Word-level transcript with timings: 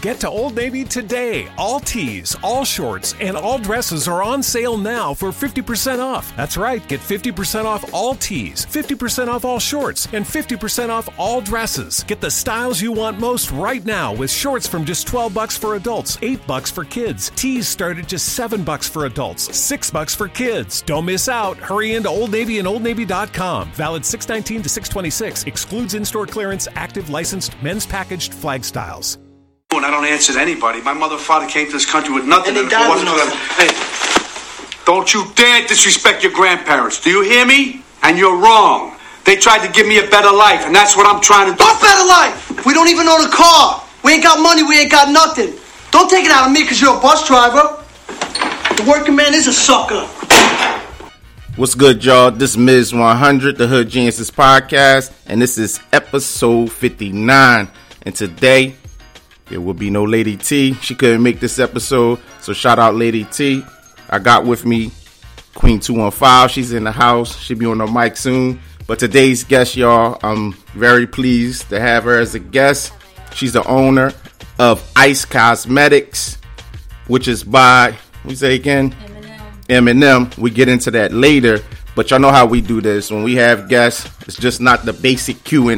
Get 0.00 0.20
to 0.20 0.28
Old 0.28 0.54
Navy 0.54 0.84
today. 0.84 1.48
All 1.58 1.80
tees, 1.80 2.36
all 2.40 2.64
shorts, 2.64 3.16
and 3.20 3.36
all 3.36 3.58
dresses 3.58 4.06
are 4.06 4.22
on 4.22 4.44
sale 4.44 4.78
now 4.78 5.12
for 5.12 5.30
50% 5.30 5.98
off. 5.98 6.32
That's 6.36 6.56
right, 6.56 6.86
get 6.86 7.00
50% 7.00 7.64
off 7.64 7.92
all 7.92 8.14
tees, 8.14 8.64
50% 8.66 9.26
off 9.26 9.44
all 9.44 9.58
shorts, 9.58 10.06
and 10.12 10.24
50% 10.24 10.90
off 10.90 11.08
all 11.18 11.40
dresses. 11.40 12.04
Get 12.04 12.20
the 12.20 12.30
styles 12.30 12.80
you 12.80 12.92
want 12.92 13.18
most 13.18 13.50
right 13.50 13.84
now 13.84 14.12
with 14.12 14.30
shorts 14.30 14.68
from 14.68 14.84
just 14.84 15.08
12 15.08 15.34
bucks 15.34 15.56
for 15.56 15.74
adults, 15.74 16.16
8 16.22 16.46
bucks 16.46 16.70
for 16.70 16.84
kids. 16.84 17.32
Tees 17.34 17.66
start 17.66 17.98
at 17.98 18.06
just 18.06 18.34
7 18.34 18.62
bucks 18.62 18.88
for 18.88 19.06
adults, 19.06 19.56
6 19.56 19.90
bucks 19.90 20.14
for 20.14 20.28
kids. 20.28 20.80
Don't 20.82 21.06
miss 21.06 21.28
out. 21.28 21.56
Hurry 21.56 21.96
into 21.96 22.08
Old 22.08 22.30
Navy 22.30 22.60
and 22.60 22.68
OldNavy.com. 22.68 23.72
Valid 23.72 24.06
619 24.06 24.62
to 24.62 24.68
626. 24.68 25.44
Excludes 25.44 25.94
in-store 25.94 26.26
clearance, 26.26 26.68
active 26.76 27.10
licensed 27.10 27.60
men's 27.64 27.84
packaged 27.84 28.32
flag 28.32 28.64
styles. 28.64 29.18
And 29.70 29.84
I 29.84 29.90
don't 29.90 30.06
answer 30.06 30.32
to 30.32 30.40
anybody. 30.40 30.80
My 30.80 30.94
mother 30.94 31.16
and 31.16 31.22
father 31.22 31.46
came 31.46 31.66
to 31.66 31.72
this 31.72 31.84
country 31.84 32.14
with 32.14 32.24
nothing. 32.24 32.56
And 32.56 32.56
they 32.56 32.60
if 32.62 32.66
it 32.68 32.70
died 32.70 32.88
wasn't 32.88 33.12
with 33.12 33.20
for 33.20 33.28
them- 33.28 34.70
Hey, 34.72 34.84
don't 34.86 35.12
you 35.12 35.26
dare 35.34 35.66
disrespect 35.66 36.22
your 36.22 36.32
grandparents. 36.32 36.98
Do 37.02 37.10
you 37.10 37.20
hear 37.22 37.44
me? 37.44 37.82
And 38.02 38.16
you're 38.16 38.36
wrong. 38.38 38.96
They 39.26 39.36
tried 39.36 39.60
to 39.66 39.70
give 39.70 39.86
me 39.86 39.98
a 39.98 40.06
better 40.08 40.32
life, 40.34 40.64
and 40.64 40.74
that's 40.74 40.96
what 40.96 41.06
I'm 41.06 41.20
trying 41.20 41.52
to 41.52 41.58
do. 41.58 41.62
What 41.62 41.78
better 41.82 42.08
life? 42.08 42.64
We 42.64 42.72
don't 42.72 42.88
even 42.88 43.06
own 43.08 43.26
a 43.26 43.30
car. 43.30 43.84
We 44.02 44.14
ain't 44.14 44.22
got 44.22 44.40
money. 44.40 44.62
We 44.62 44.80
ain't 44.80 44.90
got 44.90 45.10
nothing. 45.12 45.52
Don't 45.90 46.08
take 46.08 46.24
it 46.24 46.30
out 46.32 46.46
of 46.46 46.52
me 46.52 46.62
because 46.62 46.80
you're 46.80 46.96
a 46.96 47.00
bus 47.00 47.26
driver. 47.28 47.76
The 48.78 48.84
working 48.88 49.14
man 49.16 49.34
is 49.34 49.48
a 49.48 49.52
sucker. 49.52 50.00
What's 51.56 51.74
good, 51.74 52.02
y'all? 52.02 52.30
This 52.30 52.52
is 52.52 52.56
Ms. 52.56 52.94
100, 52.94 53.58
the 53.58 53.66
Hood 53.66 53.90
Geniuses 53.90 54.30
podcast, 54.30 55.12
and 55.26 55.42
this 55.42 55.58
is 55.58 55.78
episode 55.92 56.72
59. 56.72 57.68
And 58.06 58.14
today, 58.16 58.74
there 59.50 59.60
will 59.60 59.74
be 59.74 59.90
no 59.90 60.04
Lady 60.04 60.36
T. 60.36 60.74
She 60.74 60.94
couldn't 60.94 61.22
make 61.22 61.40
this 61.40 61.58
episode, 61.58 62.20
so 62.40 62.52
shout 62.52 62.78
out 62.78 62.94
Lady 62.94 63.24
T. 63.24 63.64
I 64.10 64.18
got 64.18 64.44
with 64.44 64.64
me 64.64 64.90
Queen 65.54 65.80
215. 65.80 66.48
She's 66.48 66.72
in 66.72 66.84
the 66.84 66.92
house. 66.92 67.38
She'll 67.38 67.58
be 67.58 67.66
on 67.66 67.78
the 67.78 67.86
mic 67.86 68.16
soon. 68.16 68.60
But 68.86 68.98
today's 68.98 69.44
guest, 69.44 69.76
y'all, 69.76 70.18
I'm 70.22 70.52
very 70.74 71.06
pleased 71.06 71.68
to 71.68 71.80
have 71.80 72.04
her 72.04 72.18
as 72.18 72.34
a 72.34 72.38
guest. 72.38 72.92
She's 73.34 73.52
the 73.52 73.66
owner 73.66 74.12
of 74.58 74.88
Ice 74.96 75.24
Cosmetics, 75.24 76.38
which 77.06 77.28
is 77.28 77.44
by, 77.44 77.94
we 78.24 78.34
say 78.34 78.54
again? 78.54 78.94
Eminem. 79.68 80.36
We 80.38 80.50
get 80.50 80.68
into 80.68 80.90
that 80.92 81.12
later, 81.12 81.60
but 81.94 82.10
y'all 82.10 82.18
know 82.18 82.30
how 82.30 82.46
we 82.46 82.60
do 82.60 82.80
this. 82.80 83.10
When 83.10 83.22
we 83.22 83.34
have 83.34 83.68
guests, 83.68 84.10
it's 84.26 84.36
just 84.36 84.60
not 84.60 84.84
the 84.86 84.94
basic 84.94 85.44
Q 85.44 85.68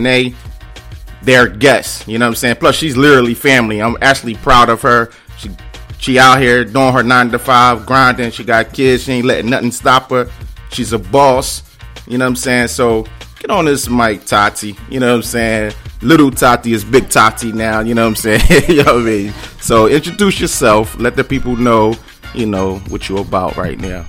They're 1.22 1.48
guests. 1.48 2.06
You 2.08 2.18
know 2.18 2.26
what 2.26 2.30
I'm 2.30 2.36
saying? 2.36 2.56
Plus, 2.56 2.74
she's 2.74 2.96
literally 2.96 3.34
family. 3.34 3.80
I'm 3.80 3.96
actually 4.00 4.34
proud 4.36 4.68
of 4.68 4.82
her. 4.82 5.10
She 5.38 5.50
she 5.98 6.18
out 6.18 6.40
here 6.40 6.64
doing 6.64 6.92
her 6.94 7.02
nine 7.02 7.30
to 7.30 7.38
five 7.38 7.84
grinding. 7.84 8.30
She 8.30 8.42
got 8.42 8.72
kids. 8.72 9.04
She 9.04 9.12
ain't 9.12 9.26
letting 9.26 9.50
nothing 9.50 9.70
stop 9.70 10.10
her. 10.10 10.30
She's 10.70 10.92
a 10.92 10.98
boss. 10.98 11.62
You 12.06 12.16
know 12.18 12.24
what 12.24 12.30
I'm 12.30 12.36
saying? 12.36 12.68
So 12.68 13.06
get 13.38 13.50
on 13.50 13.66
this 13.66 13.88
mic, 13.88 14.24
Tati. 14.24 14.76
You 14.88 15.00
know 15.00 15.08
what 15.08 15.16
I'm 15.16 15.22
saying? 15.22 15.74
Little 16.02 16.30
Tati 16.30 16.72
is 16.72 16.84
big 16.84 17.10
Tati 17.10 17.52
now. 17.52 17.80
You 17.80 17.94
know 17.94 18.02
what 18.02 18.08
I'm 18.08 18.16
saying? 18.16 18.40
you 18.68 18.82
know 18.82 18.94
what 18.94 19.02
I 19.02 19.04
mean? 19.04 19.32
So 19.60 19.88
introduce 19.88 20.40
yourself. 20.40 20.98
Let 20.98 21.16
the 21.16 21.24
people 21.24 21.56
know. 21.56 21.94
You 22.34 22.46
know 22.46 22.78
what 22.88 23.08
you're 23.08 23.20
about 23.20 23.56
right 23.56 23.78
now. 23.78 24.06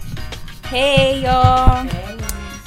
Hey 0.65 1.23
y'all, 1.23 1.85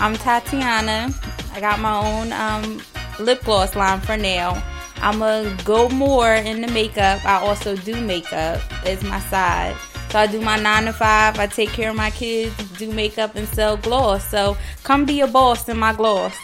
I'm 0.00 0.14
Tatiana. 0.16 1.14
I 1.52 1.60
got 1.60 1.78
my 1.80 1.96
own 1.96 2.32
um, 2.32 2.82
lip 3.18 3.42
gloss 3.44 3.74
line 3.76 4.00
for 4.00 4.16
now. 4.16 4.62
I'm 4.96 5.18
gonna 5.18 5.56
go 5.64 5.88
more 5.90 6.32
in 6.32 6.60
the 6.60 6.68
makeup. 6.68 7.24
I 7.24 7.40
also 7.40 7.76
do 7.76 8.00
makeup 8.00 8.60
as 8.86 9.02
my 9.02 9.20
side. 9.20 9.76
So 10.10 10.18
I 10.20 10.26
do 10.28 10.40
my 10.40 10.56
nine 10.58 10.84
to 10.84 10.92
five. 10.92 11.38
I 11.38 11.46
take 11.46 11.70
care 11.70 11.90
of 11.90 11.96
my 11.96 12.10
kids, 12.10 12.54
do 12.78 12.90
makeup, 12.92 13.34
and 13.34 13.48
sell 13.48 13.76
gloss. 13.76 14.28
So 14.30 14.56
come 14.84 15.04
be 15.04 15.20
a 15.20 15.26
boss 15.26 15.68
in 15.68 15.76
my 15.76 15.92
gloss. 15.92 16.34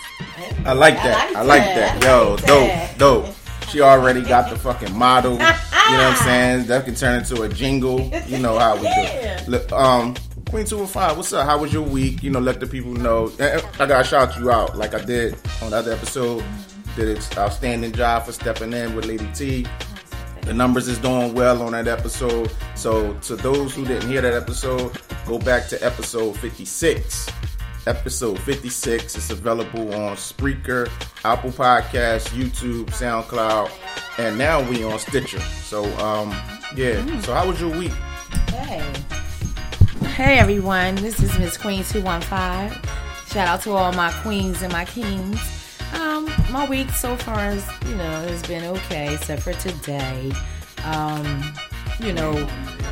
I 0.65 0.73
like 0.73 0.95
that. 0.97 1.33
I 1.37 1.43
like 1.43 1.63
that. 1.63 2.03
Yo, 2.03 2.37
dope, 2.39 2.99
dope. 2.99 3.35
She 3.69 3.81
already 3.81 4.23
got 4.23 4.51
the 4.51 4.57
fucking 4.59 4.97
model. 4.99 5.35
You 5.35 5.39
know 5.39 5.45
what 5.45 5.55
I'm 5.87 6.17
saying? 6.25 6.67
That 6.67 6.85
can 6.85 6.97
turn 6.97 7.21
into 7.21 7.43
a 7.43 7.49
jingle. 7.49 8.01
You 8.27 8.39
know 8.39 8.59
how 8.59 8.75
we 8.75 8.83
do. 8.83 9.51
Look, 9.51 9.71
um, 9.71 10.17
Queen 10.51 10.67
Two 10.67 10.81
and 10.81 10.89
Five, 10.89 11.17
what's 11.17 11.33
up? 11.33 11.47
How 11.47 11.59
was 11.59 11.73
your 11.73 11.85
week? 11.85 12.25
You 12.25 12.31
know, 12.31 12.41
let 12.41 12.59
the 12.59 12.67
people 12.67 12.93
know. 12.93 13.33
I 13.39 13.87
gotta 13.87 14.03
shout 14.03 14.37
you 14.37 14.51
out, 14.51 14.77
like 14.77 14.95
I 14.95 15.05
did 15.05 15.35
on 15.63 15.71
the 15.71 15.77
other 15.77 15.93
episode. 15.93 16.45
Did 16.97 17.17
an 17.17 17.23
outstanding 17.39 17.93
job 17.93 18.25
for 18.25 18.33
stepping 18.33 18.73
in 18.73 18.97
with 18.97 19.05
Lady 19.07 19.29
T. 19.33 19.65
The 20.43 20.53
numbers 20.53 20.89
is 20.89 20.99
doing 20.99 21.35
well 21.35 21.63
on 21.63 21.71
that 21.73 21.87
episode. 21.87 22.51
So 22.75 23.15
to 23.15 23.37
those 23.37 23.77
who 23.77 23.85
didn't 23.85 24.09
hear 24.09 24.23
that 24.23 24.35
episode, 24.35 25.01
go 25.25 25.39
back 25.39 25.69
to 25.69 25.85
episode 25.87 26.37
56. 26.41 27.31
Episode 27.87 28.39
56 28.41 29.17
is 29.17 29.31
available 29.31 29.95
on 29.95 30.17
Spreaker, 30.17 30.91
Apple 31.25 31.51
Podcasts, 31.51 32.29
YouTube, 32.31 32.87
SoundCloud, 32.87 33.71
and 34.19 34.37
now 34.37 34.69
we 34.69 34.83
on 34.83 34.99
Stitcher. 34.99 35.41
So 35.41 35.85
um 35.99 36.31
yeah. 36.75 37.21
So 37.21 37.35
how 37.35 37.47
was 37.47 37.61
your 37.61 37.71
week? 37.71 37.93
Hey. 38.49 38.83
Hey 40.21 40.39
everyone, 40.39 40.97
this 40.97 41.23
is 41.23 41.39
Miss 41.39 41.57
Queen 41.57 41.83
215. 41.83 42.79
Shout 43.29 43.49
out 43.49 43.63
to 43.63 43.71
all 43.71 43.91
my 43.95 44.13
queens 44.21 44.61
and 44.61 44.71
my 44.71 44.85
kings. 44.85 45.41
Um, 45.95 46.31
my 46.51 46.69
week 46.69 46.91
so 46.91 47.17
far 47.17 47.49
is, 47.49 47.67
you 47.87 47.95
know, 47.95 48.05
has 48.05 48.43
been 48.43 48.65
okay, 48.65 49.15
except 49.15 49.41
for 49.41 49.55
today. 49.55 50.31
Um, 50.85 51.55
you 52.01 52.13
know, 52.13 52.33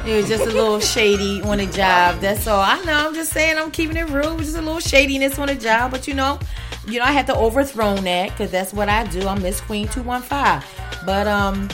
it 0.07 0.17
was 0.17 0.27
just 0.27 0.45
a 0.45 0.51
little 0.51 0.81
shady 0.81 1.43
on 1.43 1.59
the 1.59 1.67
job. 1.67 2.19
That's 2.21 2.47
all. 2.47 2.63
I 2.63 2.83
know. 2.85 3.09
I'm 3.09 3.15
just 3.15 3.35
saying. 3.35 3.59
I'm 3.59 3.73
keeping 3.73 3.99
it 3.99 4.09
real. 4.09 4.33
It 4.33 4.39
was 4.39 4.47
just 4.47 4.59
a 4.59 4.63
little 4.63 4.81
shadiness 4.81 5.39
on 5.39 5.49
the 5.49 5.55
job, 5.55 5.91
but 5.91 6.09
you 6.09 6.15
know, 6.15 6.39
you 6.87 6.99
know, 6.99 7.05
I 7.05 7.13
had 7.13 7.27
to 7.27 7.37
overthrow 7.37 7.95
that 7.95 8.31
because 8.31 8.51
that's 8.51 8.73
what 8.73 8.89
I 8.89 9.05
do. 9.05 9.29
I'm 9.29 9.43
Miss 9.43 9.61
Queen 9.61 9.87
two 9.89 10.03
one 10.03 10.23
five. 10.23 10.65
But 11.05 11.29
um, 11.29 11.69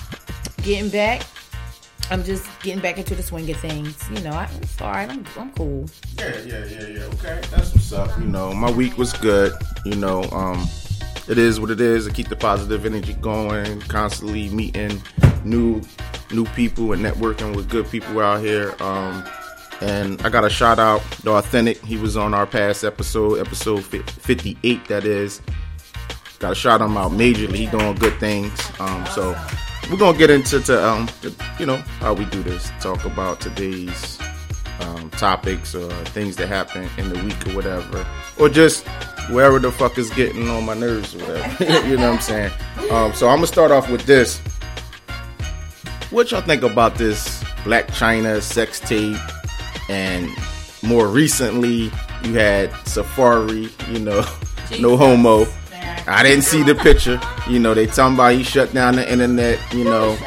getting 0.65 0.91
back, 0.91 1.23
I'm 2.11 2.23
just 2.23 2.47
getting 2.63 2.81
back 2.81 2.99
into 2.99 3.15
the 3.15 3.23
swing 3.23 3.51
of 3.51 3.57
things. 3.59 3.99
You 4.11 4.21
know, 4.21 4.33
I, 4.33 4.49
it's 4.61 4.81
all 4.81 4.91
right. 4.91 5.09
I'm 5.09 5.25
I'm 5.39 5.53
cool. 5.53 5.89
Yeah, 6.19 6.39
yeah, 6.45 6.65
yeah, 6.65 6.87
yeah. 6.87 7.03
Okay, 7.05 7.41
that's 7.51 7.73
what's 7.73 7.93
up. 7.93 8.19
You 8.19 8.27
know, 8.27 8.53
my 8.53 8.71
week 8.71 8.99
was 8.99 9.13
good. 9.13 9.53
You 9.85 9.97
know, 9.97 10.25
um, 10.25 10.67
it 11.29 11.39
is 11.39 11.59
what 11.61 11.71
it 11.71 11.81
is. 11.81 12.07
To 12.07 12.13
keep 12.13 12.29
the 12.29 12.37
positive 12.37 12.85
energy 12.85 13.15
going, 13.15 13.81
constantly 13.83 14.49
meeting 14.51 15.01
new 15.45 15.81
new 16.31 16.45
people 16.47 16.93
and 16.93 17.05
networking 17.05 17.57
with 17.57 17.69
good 17.69 17.89
people 17.91 18.21
out 18.21 18.41
here. 18.41 18.75
Um, 18.81 19.25
and 19.81 20.21
I 20.23 20.29
got 20.29 20.45
a 20.45 20.51
shout 20.51 20.79
out 20.79 21.03
the 21.23 21.33
authentic. 21.33 21.83
He 21.85 21.97
was 21.97 22.17
on 22.17 22.35
our 22.35 22.47
past 22.47 22.85
episode, 22.85 23.39
episode 23.39 23.85
58. 23.85 24.85
That 24.87 25.05
is. 25.05 25.41
Got 26.39 26.53
a 26.53 26.55
shout 26.55 26.81
him 26.81 26.97
out 26.97 27.13
majorly. 27.13 27.57
He 27.57 27.67
doing 27.67 27.95
good 27.95 28.19
things. 28.19 28.53
Um, 28.79 29.07
so 29.07 29.35
we're 29.91 29.97
gonna 29.97 30.17
get 30.17 30.31
into 30.31 30.61
to, 30.61 30.87
um, 30.87 31.09
you 31.59 31.67
know 31.67 31.77
how 32.01 32.15
we 32.15 32.25
do 32.27 32.43
this. 32.43 32.71
Talk 32.81 33.05
about 33.05 33.41
today's 33.41 34.19
um, 34.81 35.11
topics 35.11 35.75
or 35.75 35.91
things 36.07 36.37
that 36.37 36.49
happen 36.49 36.89
in 36.99 37.09
the 37.13 37.23
week 37.23 37.49
or 37.49 37.55
whatever, 37.55 38.07
or 38.39 38.49
just 38.49 38.87
wherever 39.31 39.59
the 39.59 39.71
fuck 39.73 39.99
is 39.99 40.11
getting 40.11 40.49
on 40.49 40.65
my 40.65 40.75
nerves 40.75 41.15
or 41.15 41.19
whatever. 41.19 41.65
you 41.89 41.97
know 41.97 42.11
what 42.11 42.17
I'm 42.17 42.21
saying? 42.21 42.53
Um, 42.91 43.13
so 43.15 43.29
I'm 43.29 43.37
gonna 43.37 43.47
start 43.47 43.71
off 43.71 43.91
with 43.91 44.03
this. 44.07 44.39
What 46.11 46.31
y'all 46.31 46.43
think 46.43 46.63
about 46.63 46.95
this 46.97 47.43
Black 47.65 47.89
Chyna 47.89 48.41
sex 48.43 48.81
tape? 48.81 49.17
And 49.89 50.31
more 50.83 51.09
recently, 51.09 51.91
you 52.23 52.35
had 52.35 52.71
Safaree. 52.85 53.71
You 53.93 53.99
know, 53.99 54.25
no 54.81 54.97
homo. 54.97 55.47
I 56.07 56.23
didn't 56.23 56.45
see 56.45 56.63
the 56.63 56.75
picture. 56.75 57.21
You 57.49 57.59
know, 57.59 57.75
they 57.75 57.87
talking 57.87 58.15
about 58.15 58.35
he 58.35 58.43
shut 58.43 58.73
down 58.73 58.97
the 58.97 59.11
internet. 59.11 59.61
You 59.73 59.85
know. 59.85 60.19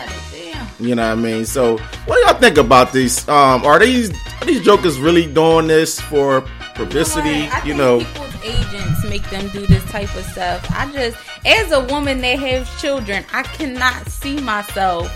You 0.79 0.94
know 0.94 1.09
what 1.09 1.18
I 1.18 1.22
mean? 1.22 1.45
So, 1.45 1.78
what 2.05 2.16
do 2.17 2.22
y'all 2.22 2.40
think 2.40 2.58
about 2.58 2.93
these? 2.93 3.28
Um, 3.28 3.66
are 3.66 3.79
these 3.79 4.11
are 4.41 4.46
these 4.46 4.64
jokers 4.64 4.99
really 4.99 5.26
doing 5.26 5.67
this 5.67 5.99
for 5.99 6.41
publicity? 6.76 7.49
You 7.66 7.73
know, 7.73 7.99
people's 7.99 8.35
agents 8.43 9.03
make 9.09 9.28
them 9.31 9.47
do 9.49 9.66
this 9.66 9.84
type 9.85 10.14
of 10.16 10.23
stuff. 10.26 10.70
I 10.70 10.91
just, 10.91 11.17
as 11.46 11.72
a 11.72 11.84
woman 11.85 12.22
that 12.22 12.37
has 12.40 12.70
children, 12.79 13.26
I 13.34 13.41
cannot 13.41 14.08
see 14.08 14.40
myself 14.40 15.11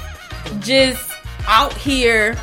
just 0.60 1.12
out 1.48 1.74
here 1.74 2.36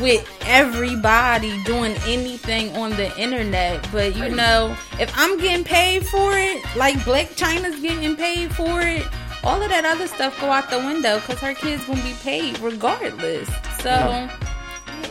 with 0.00 0.26
everybody 0.46 1.62
doing 1.64 1.94
anything 2.06 2.74
on 2.76 2.90
the 2.90 3.16
internet. 3.18 3.86
But 3.92 4.16
you 4.16 4.28
know, 4.28 4.76
if 4.98 5.12
I'm 5.16 5.38
getting 5.38 5.64
paid 5.64 6.06
for 6.06 6.32
it, 6.36 6.62
like 6.76 7.02
Black 7.04 7.28
Chyna's 7.36 7.80
getting 7.80 8.16
paid 8.16 8.54
for 8.54 8.80
it. 8.80 9.06
All 9.44 9.62
of 9.62 9.68
that 9.68 9.84
other 9.84 10.06
stuff 10.08 10.38
go 10.40 10.50
out 10.50 10.70
the 10.70 10.78
window 10.78 11.20
because 11.20 11.38
her 11.40 11.54
kids 11.54 11.84
gonna 11.86 12.02
be 12.02 12.14
paid 12.22 12.58
regardless. 12.60 13.48
So 13.80 13.90
Yeah, 13.90 14.30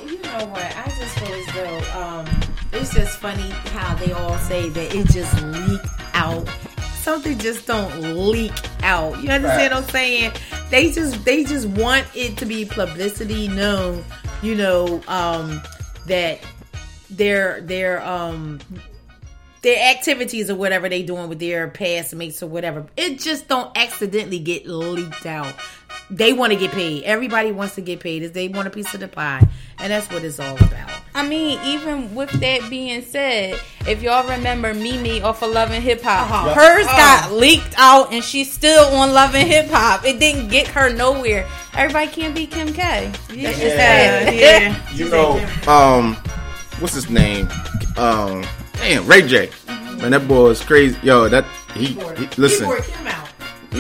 You 0.06 0.22
know 0.22 0.46
what? 0.48 0.76
I 0.76 0.94
just 0.98 1.18
feel 1.20 1.34
as 1.34 1.54
though 1.54 2.00
um, 2.00 2.26
it's 2.74 2.94
just 2.94 3.20
funny 3.20 3.50
how 3.72 3.96
they 3.96 4.12
all 4.12 4.38
say 4.40 4.70
that 4.70 4.94
it 4.94 5.08
just 5.08 5.42
leaked 5.42 5.88
out 6.14 6.48
something 7.06 7.38
just 7.38 7.68
don't 7.68 8.18
leak 8.18 8.52
out. 8.82 9.22
You 9.22 9.30
understand 9.30 9.76
what 9.76 9.84
I'm 9.84 9.90
saying? 9.92 10.32
They 10.72 10.92
just 10.92 11.24
they 11.24 11.44
just 11.44 11.68
want 11.68 12.08
it 12.16 12.36
to 12.38 12.48
be 12.48 12.66
publicity 12.66 13.48
known, 13.48 14.04
you 14.46 14.56
know, 14.56 15.02
um 15.08 15.62
that 16.06 16.40
their 17.10 17.62
their 17.62 18.06
um 18.06 18.60
their 19.64 19.90
activities 19.90 20.52
or 20.52 20.56
whatever 20.56 20.88
they 20.88 21.02
doing 21.02 21.28
with 21.28 21.40
their 21.40 21.68
past 21.68 22.14
mates 22.14 22.44
or 22.44 22.48
whatever. 22.48 22.86
It 22.96 23.20
just 23.20 23.48
don't 23.48 23.76
accidentally 23.76 24.38
get 24.38 24.68
leaked 24.68 25.26
out. 25.26 25.56
They 26.12 26.34
want 26.34 26.54
to 26.54 26.60
get 26.60 26.72
paid. 26.72 27.04
Everybody 27.04 27.52
wants 27.52 27.76
to 27.76 27.82
get 27.82 28.00
paid. 28.00 28.22
Is 28.22 28.32
they 28.32 28.48
want 28.48 28.68
a 28.68 28.72
piece 28.72 28.94
of 28.94 29.00
the 29.00 29.08
pie, 29.08 29.42
and 29.80 29.92
that's 29.92 30.08
what 30.12 30.24
it's 30.24 30.40
all 30.40 30.56
about. 30.56 30.92
I 31.16 31.28
mean, 31.28 31.60
even 31.64 32.14
with 32.14 32.30
that 32.42 32.70
being 32.70 33.02
said, 33.02 33.60
if 33.88 34.04
y'all 34.04 34.28
remember 34.30 34.74
Mimi 34.74 35.22
off 35.22 35.42
of 35.42 35.52
Love 35.52 35.72
and 35.72 35.84
Hip 35.84 36.02
Hop, 36.04 36.30
Uh-huh. 36.30 36.54
hers 36.54 36.86
Uh-huh. 36.86 36.98
got 36.98 37.32
leaked 37.34 37.74
out 37.78 38.12
and 38.14 38.24
she's 38.24 38.52
still 38.52 38.84
on 38.96 39.14
Love 39.14 39.34
and 39.34 39.48
Hip 39.48 39.68
Hop. 39.70 40.06
It 40.06 40.20
didn't 40.20 40.50
get 40.50 40.68
her 40.68 40.94
nowhere. 40.94 41.48
Everybody 41.74 42.08
can't 42.08 42.36
be 42.36 42.46
Kim 42.46 42.72
K. 42.74 43.12
That's 43.30 43.60
just 43.60 43.76
Yeah, 43.78 44.30
yeah. 44.32 44.94
You 44.94 45.10
know, 45.10 45.40
um, 45.68 46.16
what's 46.80 46.94
his 46.94 47.10
name? 47.10 47.48
Um, 47.98 48.46
damn, 48.74 49.08
Ray 49.08 49.26
J. 49.28 49.50
Man, 49.98 50.12
that 50.12 50.28
boy 50.28 50.50
is 50.50 50.62
crazy. 50.62 50.98
Yo, 51.02 51.30
that 51.30 51.46
he, 51.74 51.88
he 51.88 52.28
listen. 52.38 52.70
He 52.84 52.92
him 52.92 53.08
out. 53.08 53.25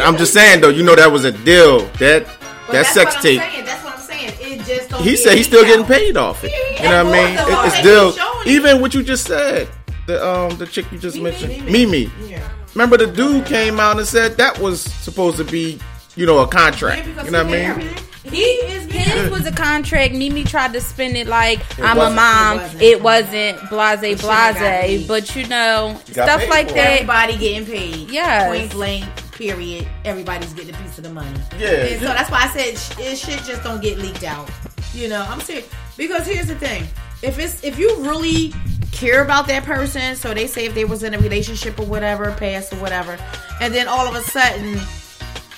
I'm 0.01 0.17
just 0.17 0.33
saying 0.33 0.61
though, 0.61 0.69
you 0.69 0.83
know 0.83 0.95
that 0.95 1.11
was 1.11 1.23
a 1.25 1.31
deal. 1.31 1.79
That 1.99 2.25
But 2.25 2.29
that 2.29 2.71
that's 2.71 2.93
sex 2.93 3.13
what 3.15 3.21
tape. 3.23 3.41
I'm 3.41 3.51
saying. 3.51 3.65
That's 3.65 3.83
what 3.83 3.93
I'm 3.95 4.01
saying. 4.01 4.31
It 4.39 4.65
just 4.65 4.89
don't 4.89 5.01
He 5.03 5.11
get 5.11 5.19
said 5.19 5.37
he's 5.37 5.47
still 5.47 5.61
leaked 5.61 5.71
getting 5.71 5.85
paid 5.85 6.17
off 6.17 6.43
it. 6.43 6.51
Yeah, 6.51 6.83
You 6.83 6.89
know 6.89 7.03
what 7.05 7.15
I 7.15 7.25
mean? 7.27 7.37
It- 7.37 7.65
it's 7.65 7.75
they 7.75 7.81
still 7.81 8.11
keep 8.11 8.21
showing 8.21 8.47
it. 8.47 8.51
even 8.51 8.81
what 8.81 8.93
you 8.93 9.03
just 9.03 9.25
said. 9.27 9.67
The 10.07 10.23
um 10.27 10.57
the 10.57 10.67
chick 10.67 10.85
you 10.91 10.97
just 10.99 11.15
Mimi, 11.17 11.31
mentioned, 11.31 11.65
Mimi. 11.65 11.85
Mimi. 12.07 12.11
Yeah. 12.29 12.47
Remember 12.75 12.97
the 12.97 13.07
dude 13.07 13.45
came 13.45 13.79
out 13.79 13.97
and 13.97 14.07
said 14.07 14.37
that 14.37 14.59
was 14.59 14.81
supposed 14.81 15.37
to 15.37 15.43
be, 15.43 15.79
you 16.15 16.25
know, 16.25 16.39
a 16.39 16.47
contract. 16.47 17.07
Yeah, 17.07 17.23
you 17.23 17.31
know 17.31 17.43
what 17.43 17.53
I 17.53 17.57
mean? 17.57 17.65
everything. 17.71 18.03
He 18.31 18.41
is 18.43 18.91
His 18.91 19.29
was 19.29 19.45
a 19.45 19.51
contract. 19.51 20.13
Mimi 20.15 20.43
tried 20.43 20.73
to 20.73 20.81
spin 20.81 21.15
it 21.15 21.27
like 21.27 21.59
I'm 21.79 21.97
a 21.99 22.09
mom. 22.09 22.59
It 22.81 22.99
wasn't. 23.01 23.57
It 23.61 23.71
wasn't 23.71 24.19
blase 24.21 24.21
blase. 24.21 25.07
But 25.07 25.35
you 25.35 25.47
know, 25.47 25.99
stuff 26.11 26.47
like 26.49 26.69
that. 26.69 26.77
everybody 26.77 27.37
getting 27.37 27.65
paid. 27.67 28.09
Yeah, 28.09 28.47
Point 28.49 28.71
blank. 28.71 29.05
Period. 29.35 29.85
Everybody's 30.05 30.53
getting 30.53 30.73
a 30.73 30.77
piece 30.79 30.97
of 30.97 31.03
the 31.03 31.11
money. 31.11 31.37
Yeah. 31.59 31.67
And 31.67 31.99
so 31.99 32.07
that's 32.07 32.31
why 32.31 32.43
I 32.43 32.47
said 32.47 32.77
sh- 32.77 32.99
it 32.99 33.17
shit 33.17 33.43
just 33.43 33.63
don't 33.63 33.81
get 33.81 33.99
leaked 33.99 34.23
out. 34.23 34.49
You 34.93 35.09
know, 35.09 35.25
I'm 35.27 35.41
serious. 35.41 35.69
Because 35.97 36.25
here's 36.25 36.47
the 36.47 36.55
thing: 36.55 36.87
if 37.21 37.37
it's 37.37 37.63
if 37.63 37.77
you 37.77 37.95
really 37.97 38.53
care 38.93 39.21
about 39.21 39.47
that 39.47 39.63
person, 39.63 40.15
so 40.15 40.33
they 40.33 40.47
say 40.47 40.65
if 40.65 40.73
they 40.73 40.85
was 40.85 41.03
in 41.03 41.13
a 41.13 41.19
relationship 41.19 41.77
or 41.79 41.85
whatever, 41.85 42.31
past 42.31 42.71
or 42.71 42.77
whatever, 42.77 43.17
and 43.59 43.73
then 43.73 43.89
all 43.89 44.07
of 44.07 44.15
a 44.15 44.21
sudden 44.21 44.79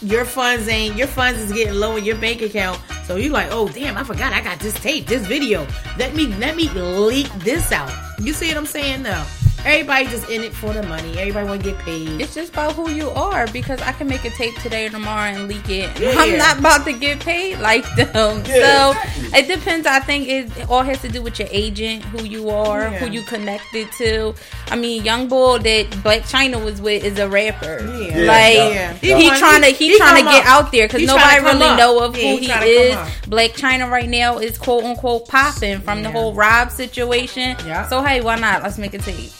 your 0.01 0.25
funds 0.25 0.67
ain't 0.67 0.95
your 0.95 1.07
funds 1.07 1.39
is 1.39 1.51
getting 1.51 1.75
low 1.75 1.95
in 1.95 2.03
your 2.03 2.17
bank 2.17 2.41
account. 2.41 2.79
So 3.05 3.15
you 3.15 3.29
like, 3.29 3.49
oh 3.51 3.67
damn, 3.67 3.95
I 3.95 4.03
forgot 4.03 4.33
I 4.33 4.41
got 4.41 4.59
this 4.59 4.73
tape, 4.79 5.05
this 5.05 5.25
video. 5.27 5.67
Let 5.97 6.15
me 6.15 6.27
let 6.35 6.55
me 6.55 6.67
leak 6.69 7.31
this 7.39 7.71
out. 7.71 7.91
You 8.19 8.33
see 8.33 8.47
what 8.47 8.57
I'm 8.57 8.65
saying? 8.65 9.03
No. 9.03 9.23
Everybody 9.65 10.05
just 10.05 10.29
in 10.29 10.43
it 10.43 10.53
for 10.53 10.71
the 10.71 10.83
money. 10.83 11.17
Everybody 11.17 11.47
want 11.47 11.63
to 11.63 11.71
get 11.71 11.79
paid. 11.79 12.21
It's 12.21 12.33
just 12.33 12.53
about 12.53 12.73
who 12.73 12.89
you 12.89 13.09
are 13.09 13.47
because 13.47 13.81
I 13.81 13.91
can 13.91 14.07
make 14.07 14.23
a 14.23 14.29
tape 14.29 14.55
today 14.61 14.85
or 14.85 14.89
tomorrow 14.89 15.31
and 15.31 15.47
leak 15.47 15.67
it. 15.69 15.99
Yeah. 15.99 16.13
I'm 16.15 16.37
not 16.37 16.59
about 16.59 16.85
to 16.85 16.93
get 16.93 17.19
paid 17.19 17.57
like 17.59 17.83
them. 17.95 18.43
Yeah, 18.45 18.93
so 18.93 19.37
it 19.37 19.47
depends. 19.47 19.85
I 19.85 19.99
think 19.99 20.27
it 20.29 20.69
all 20.69 20.83
has 20.83 21.01
to 21.01 21.09
do 21.09 21.21
with 21.21 21.39
your 21.39 21.49
agent, 21.51 22.03
who 22.05 22.23
you 22.23 22.49
are, 22.49 22.83
Yeah. 22.83 22.89
who 22.99 23.09
you 23.11 23.23
connected 23.23 23.91
to. 23.97 24.33
I 24.69 24.75
mean, 24.77 25.03
Young 25.03 25.27
Bull 25.27 25.59
that 25.59 26.03
Black 26.03 26.21
Chyna 26.21 26.63
was 26.63 26.79
with 26.81 27.03
is 27.03 27.19
a 27.19 27.27
rapper. 27.27 27.79
Yeah. 27.99 28.23
Like 28.25 28.97
he, 29.01 29.13
He 29.15 29.29
trying 29.37 29.61
to 29.63 29.67
he- 29.67 29.89
he, 29.91 29.97
trying 29.97 30.23
to 30.23 30.29
get 30.31 30.45
up. 30.45 30.65
out 30.65 30.71
there 30.71 30.87
because 30.87 31.01
nobody 31.05 31.23
trying 31.23 31.43
to 31.43 31.49
come 31.49 31.59
really 31.59 31.71
up. 31.71 31.77
know 31.77 32.03
of 32.05 32.15
who 32.15 32.21
he 32.37 32.45
he 32.47 32.51
is. 32.51 32.97
Black 33.27 33.53
China 33.55 33.89
right 33.89 34.07
now 34.07 34.37
is 34.37 34.57
quote 34.57 34.83
unquote 34.85 35.27
popping 35.27 35.81
from 35.81 36.03
the 36.03 36.09
whole 36.11 36.33
Rob 36.33 36.71
situation. 36.71 37.57
Yeah. 37.65 37.87
So 37.89 38.01
hey, 38.01 38.21
why 38.21 38.37
not? 38.37 38.63
Let's 38.63 38.77
make 38.77 38.93
a 38.93 38.99
tape. 38.99 39.31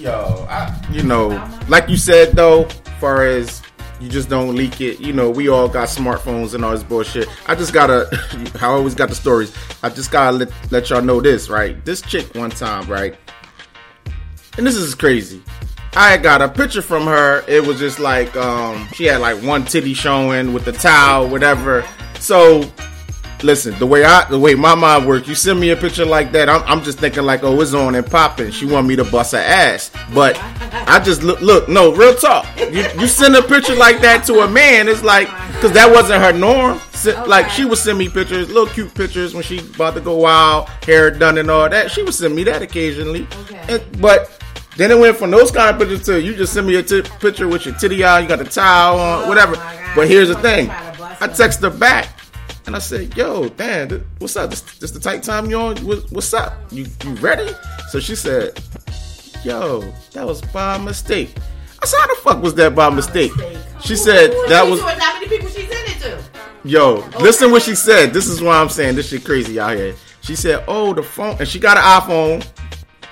Yo, 0.00 0.46
I, 0.48 0.74
you 0.90 1.02
know, 1.02 1.28
like 1.68 1.90
you 1.90 1.98
said 1.98 2.32
though, 2.32 2.64
far 3.00 3.26
as 3.26 3.60
you 4.00 4.08
just 4.08 4.30
don't 4.30 4.54
leak 4.54 4.80
it. 4.80 4.98
You 4.98 5.12
know, 5.12 5.28
we 5.28 5.50
all 5.50 5.68
got 5.68 5.88
smartphones 5.88 6.54
and 6.54 6.64
all 6.64 6.70
this 6.70 6.82
bullshit. 6.82 7.28
I 7.46 7.54
just 7.54 7.74
gotta, 7.74 8.08
I 8.62 8.64
always 8.64 8.94
got 8.94 9.10
the 9.10 9.14
stories. 9.14 9.54
I 9.82 9.90
just 9.90 10.10
gotta 10.10 10.38
let, 10.38 10.72
let 10.72 10.88
y'all 10.88 11.02
know 11.02 11.20
this, 11.20 11.50
right? 11.50 11.84
This 11.84 12.00
chick 12.00 12.34
one 12.34 12.48
time, 12.48 12.86
right? 12.90 13.14
And 14.56 14.66
this 14.66 14.74
is 14.74 14.94
crazy. 14.94 15.42
I 15.92 16.16
got 16.16 16.40
a 16.40 16.48
picture 16.48 16.80
from 16.80 17.04
her. 17.04 17.44
It 17.46 17.66
was 17.66 17.78
just 17.78 17.98
like, 17.98 18.34
um, 18.36 18.88
she 18.94 19.04
had 19.04 19.20
like 19.20 19.42
one 19.42 19.66
titty 19.66 19.92
showing 19.92 20.54
with 20.54 20.64
the 20.64 20.72
towel, 20.72 21.28
whatever. 21.28 21.84
So 22.18 22.62
listen, 23.42 23.78
the 23.78 23.86
way 23.86 24.04
I, 24.04 24.28
the 24.28 24.38
way 24.38 24.54
my 24.54 24.74
mind 24.74 25.06
works, 25.06 25.28
you 25.28 25.34
send 25.34 25.60
me 25.60 25.70
a 25.70 25.76
picture 25.76 26.04
like 26.04 26.32
that, 26.32 26.48
I'm, 26.48 26.62
I'm 26.64 26.82
just 26.82 26.98
thinking 26.98 27.24
like, 27.24 27.42
oh, 27.42 27.60
it's 27.60 27.74
on 27.74 27.94
and 27.94 28.06
popping. 28.06 28.50
She 28.50 28.66
want 28.66 28.86
me 28.86 28.96
to 28.96 29.04
bust 29.04 29.32
her 29.32 29.38
ass, 29.38 29.90
but 30.14 30.38
I 30.88 31.00
just 31.04 31.22
look, 31.22 31.40
look, 31.40 31.68
no, 31.68 31.92
real 31.94 32.14
talk. 32.14 32.46
You, 32.58 32.84
you 32.98 33.06
send 33.06 33.34
a 33.36 33.42
picture 33.42 33.74
like 33.74 34.00
that 34.00 34.24
to 34.26 34.40
a 34.40 34.48
man, 34.50 34.88
it's 34.88 35.02
like, 35.02 35.28
cause 35.60 35.72
that 35.72 35.90
wasn't 35.92 36.22
her 36.22 36.32
norm. 36.32 36.80
Like 37.26 37.48
she 37.48 37.64
would 37.64 37.78
send 37.78 37.98
me 37.98 38.08
pictures, 38.08 38.48
little 38.48 38.66
cute 38.66 38.92
pictures 38.94 39.32
when 39.34 39.42
she 39.42 39.58
about 39.60 39.94
to 39.94 40.00
go 40.00 40.16
wild, 40.16 40.68
hair 40.84 41.10
done 41.10 41.38
and 41.38 41.50
all 41.50 41.68
that. 41.68 41.90
She 41.90 42.02
would 42.02 42.14
send 42.14 42.34
me 42.36 42.44
that 42.44 42.62
occasionally, 42.62 43.26
And- 43.68 43.82
but. 44.00 44.36
Then 44.76 44.92
it 44.92 44.98
went 44.98 45.16
from 45.16 45.30
those 45.32 45.50
kind 45.50 45.68
of 45.74 45.78
pictures 45.78 46.06
to 46.06 46.22
you 46.22 46.34
just 46.34 46.54
send 46.54 46.66
me 46.66 46.76
a 46.76 46.82
t- 46.82 47.02
picture 47.18 47.48
with 47.48 47.66
your 47.66 47.74
titty 47.74 48.02
out, 48.04 48.22
you 48.22 48.28
got 48.28 48.38
the 48.38 48.44
towel 48.44 48.98
on, 48.98 49.24
oh 49.24 49.28
whatever. 49.28 49.56
my 49.56 49.92
But 49.96 50.08
here's 50.08 50.28
the 50.28 50.36
thing, 50.36 50.66
try 50.68 50.92
to 50.92 50.98
bust 50.98 51.22
I 51.22 51.26
text 51.26 51.60
her 51.60 51.70
back 51.70 52.19
and 52.70 52.76
I 52.76 52.78
said, 52.78 53.16
"Yo, 53.16 53.48
damn, 53.48 53.88
th- 53.88 54.02
what's 54.20 54.36
up? 54.36 54.48
This, 54.48 54.60
this 54.78 54.92
the 54.92 55.00
tight 55.00 55.24
time 55.24 55.50
you 55.50 55.58
on? 55.58 55.76
What, 55.78 56.08
what's 56.12 56.32
up? 56.32 56.54
You 56.70 56.86
you 57.04 57.14
ready?" 57.16 57.52
So 57.88 57.98
she 57.98 58.14
said, 58.14 58.62
"Yo, 59.42 59.80
that 60.12 60.24
was 60.24 60.40
by 60.40 60.78
mistake." 60.78 61.34
I 61.82 61.86
said, 61.86 61.98
"How 61.98 62.06
the 62.06 62.20
fuck 62.20 62.40
was 62.40 62.54
that 62.54 62.76
by 62.76 62.88
mistake?" 62.90 63.32
She 63.80 63.96
said 63.96 64.30
that 64.48 64.64
was? 64.68 64.80
How 64.80 65.14
many 65.14 65.26
people 65.26 65.48
she 65.48 65.66
sent 65.66 65.90
it 65.90 66.00
to? 66.02 66.22
yo. 66.62 67.04
Listen 67.18 67.50
what 67.50 67.62
she 67.62 67.74
said. 67.74 68.12
This 68.12 68.28
is 68.28 68.40
why 68.40 68.60
I'm 68.60 68.68
saying 68.68 68.94
this 68.94 69.08
shit 69.08 69.24
crazy 69.24 69.58
out 69.58 69.76
here. 69.76 69.96
She 70.20 70.36
said, 70.36 70.64
"Oh, 70.68 70.94
the 70.94 71.02
phone," 71.02 71.36
and 71.40 71.48
she 71.48 71.58
got 71.58 71.76
an 71.76 71.82
iPhone. 71.82 72.46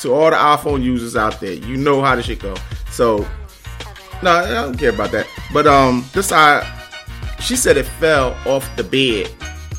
To 0.00 0.14
all 0.14 0.30
the 0.30 0.36
iPhone 0.36 0.80
users 0.84 1.16
out 1.16 1.40
there, 1.40 1.54
you 1.54 1.76
know 1.76 2.00
how 2.00 2.14
this 2.14 2.26
shit 2.26 2.38
go. 2.38 2.54
So, 2.88 3.26
no, 4.22 4.30
I 4.30 4.48
don't 4.48 4.78
care 4.78 4.90
about 4.90 5.10
that. 5.10 5.26
But 5.52 5.66
um, 5.66 6.04
this 6.12 6.30
I, 6.30 6.60
she 7.40 7.56
said 7.56 7.76
it 7.76 7.86
fell 7.86 8.36
off 8.46 8.68
the 8.76 8.84
bed. 8.84 9.30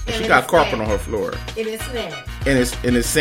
And 0.08 0.24
she 0.24 0.28
got 0.28 0.48
carpet 0.48 0.74
snapped. 0.74 0.82
on 0.84 0.90
her 0.90 0.98
floor, 0.98 1.34
It 1.56 1.68
is 1.68 1.80
snap. 1.82 2.28
and 2.48 2.58
it's 2.58 2.74
and 2.84 2.96
it's 2.98 3.14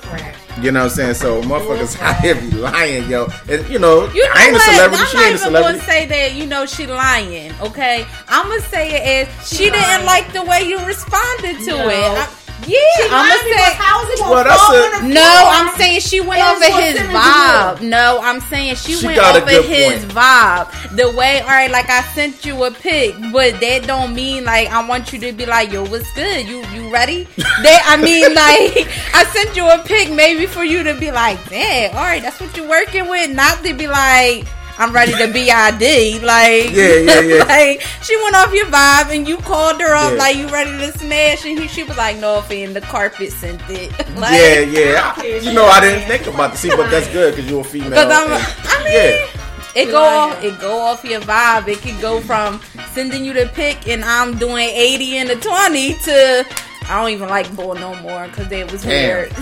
crap. 0.00 0.36
You 0.62 0.70
know 0.70 0.80
what 0.80 0.90
I'm 0.90 0.96
saying? 0.96 1.14
So 1.14 1.42
motherfuckers 1.42 2.00
out 2.00 2.20
here 2.20 2.34
be 2.36 2.50
lying, 2.52 3.08
yo. 3.10 3.26
And 3.48 3.66
you 3.68 3.78
know, 3.80 4.08
You 4.12 4.22
know 4.24 4.30
I 4.34 4.44
ain't 4.44 4.52
what? 4.52 4.62
a 4.68 4.74
celebrity. 4.74 5.02
I'm 5.02 5.08
she 5.08 5.16
not 5.16 5.22
ain't 5.24 5.24
a 5.24 5.34
even 5.34 5.38
celebrity. 5.38 5.78
gonna 5.78 5.90
say 5.90 6.06
that. 6.06 6.34
You 6.34 6.46
know, 6.46 6.66
she 6.66 6.86
lying. 6.86 7.52
Okay, 7.62 8.06
I'm 8.28 8.48
gonna 8.48 8.60
say 8.62 8.90
it 8.92 9.28
as 9.28 9.48
she, 9.48 9.56
She 9.64 9.70
didn't 9.70 10.04
like 10.04 10.32
the 10.32 10.42
way 10.44 10.62
you 10.62 10.78
responded 10.86 11.58
to 11.64 11.70
No. 11.70 11.88
it. 11.88 11.94
I, 11.94 12.28
yeah, 12.66 12.76
She 12.96 13.02
I'm 13.04 13.10
lying 13.10 13.30
gonna 13.42 13.56
say. 13.56 13.74
how 13.74 14.02
is 14.04 14.10
it 14.10 14.18
gonna 14.18 14.30
Well, 14.34 14.44
that's 14.44 14.60
fall 14.62 14.74
a- 14.74 14.96
on 15.02 15.08
the 15.08 15.14
No. 15.14 15.42
I'm 15.50 15.76
saying 15.78 16.00
she 16.00 16.20
went 16.20 16.42
over 16.42 16.64
his 16.64 16.70
what's 16.72 16.86
in 17.00 17.06
the 17.06 17.12
vibe. 17.18 17.80
No, 17.82 18.20
I'm 18.22 18.40
saying 18.42 18.74
she, 18.76 18.92
She 18.94 19.06
went 19.06 19.18
over 19.18 19.50
his 19.62 20.04
point. 20.04 20.14
vibe. 20.14 20.96
The 20.96 21.10
way, 21.10 21.40
all 21.40 21.48
right, 21.48 21.70
like 21.70 21.88
I 21.90 22.02
sent 22.14 22.44
you 22.44 22.64
a 22.64 22.70
pic, 22.70 23.14
but 23.32 23.60
that 23.60 23.86
don't 23.86 24.14
mean 24.14 24.44
like 24.44 24.68
I 24.68 24.86
want 24.86 25.12
you 25.12 25.18
to 25.20 25.32
be 25.32 25.46
like, 25.46 25.72
yo, 25.72 25.84
what's 25.86 26.10
good? 26.14 26.46
You 26.46 26.64
you 26.74 26.90
ready? 26.92 27.24
that 27.36 27.82
I 27.86 27.96
mean, 28.02 28.34
like 28.34 28.88
I 29.14 29.24
sent 29.32 29.56
you 29.56 29.68
a 29.68 29.78
pic 29.84 30.10
maybe 30.12 30.46
for 30.46 30.64
you 30.64 30.82
to 30.84 30.94
be 30.94 31.10
like, 31.10 31.38
damn, 31.48 31.94
all 31.96 32.02
right, 32.02 32.22
that's 32.22 32.40
what 32.40 32.56
you're 32.56 32.68
working 32.68 33.08
with, 33.08 33.30
not 33.30 33.62
to 33.64 33.74
be 33.74 33.86
like. 33.86 34.46
I'm 34.80 34.92
ready 34.92 35.12
to 35.12 35.26
BID. 35.32 36.22
Like, 36.22 36.72
Yeah, 36.72 36.94
yeah, 36.96 37.20
yeah. 37.20 37.44
like 37.48 37.82
she 38.02 38.16
went 38.22 38.34
off 38.34 38.52
your 38.54 38.66
vibe 38.66 39.14
and 39.14 39.28
you 39.28 39.36
called 39.36 39.80
her 39.80 39.94
up 39.94 40.12
Yeah. 40.12 40.18
like 40.18 40.36
you 40.36 40.48
ready 40.48 40.70
to 40.78 40.98
smash, 40.98 41.44
and 41.44 41.58
he, 41.58 41.68
she 41.68 41.82
was 41.84 41.96
like, 41.96 42.16
"No, 42.16 42.40
fan, 42.40 42.72
the 42.72 42.80
carpet 42.80 43.30
sent 43.30 43.60
it." 43.68 43.90
like, 44.16 44.32
yeah, 44.40 44.60
yeah. 44.60 45.12
care. 45.14 45.36
You 45.38 45.52
know, 45.52 45.66
I 45.66 45.80
didn't 45.80 46.08
think 46.08 46.26
about 46.32 46.52
the 46.52 46.56
see, 46.58 46.70
but 46.70 46.90
that's 46.90 47.08
good 47.08 47.34
because 47.36 47.50
you're 47.50 47.60
a 47.60 47.64
female. 47.64 47.90
Because 47.90 48.10
I'm, 48.10 48.32
and- 48.32 48.56
I 48.64 48.84
mean, 48.84 48.92
yeah. 48.94 49.82
it 49.82 49.86
go 49.90 50.02
off, 50.02 50.42
it 50.42 50.58
go 50.58 50.78
off 50.80 51.04
your 51.04 51.20
vibe. 51.20 51.68
It 51.68 51.78
could 51.82 52.00
go 52.00 52.20
from 52.22 52.60
sending 52.92 53.24
you 53.24 53.32
the 53.34 53.50
pic 53.54 53.86
and 53.86 54.02
I'm 54.04 54.36
doing 54.38 54.68
eighty 54.72 55.18
and 55.18 55.28
a 55.30 55.36
twenty 55.36 55.94
to 55.94 56.44
I 56.88 57.00
don't 57.00 57.10
even 57.10 57.28
like 57.28 57.54
bull 57.54 57.74
no 57.74 57.94
more 58.02 58.26
because 58.26 58.50
it 58.50 58.72
was 58.72 58.82
Damn. 58.82 59.28
weird. 59.28 59.32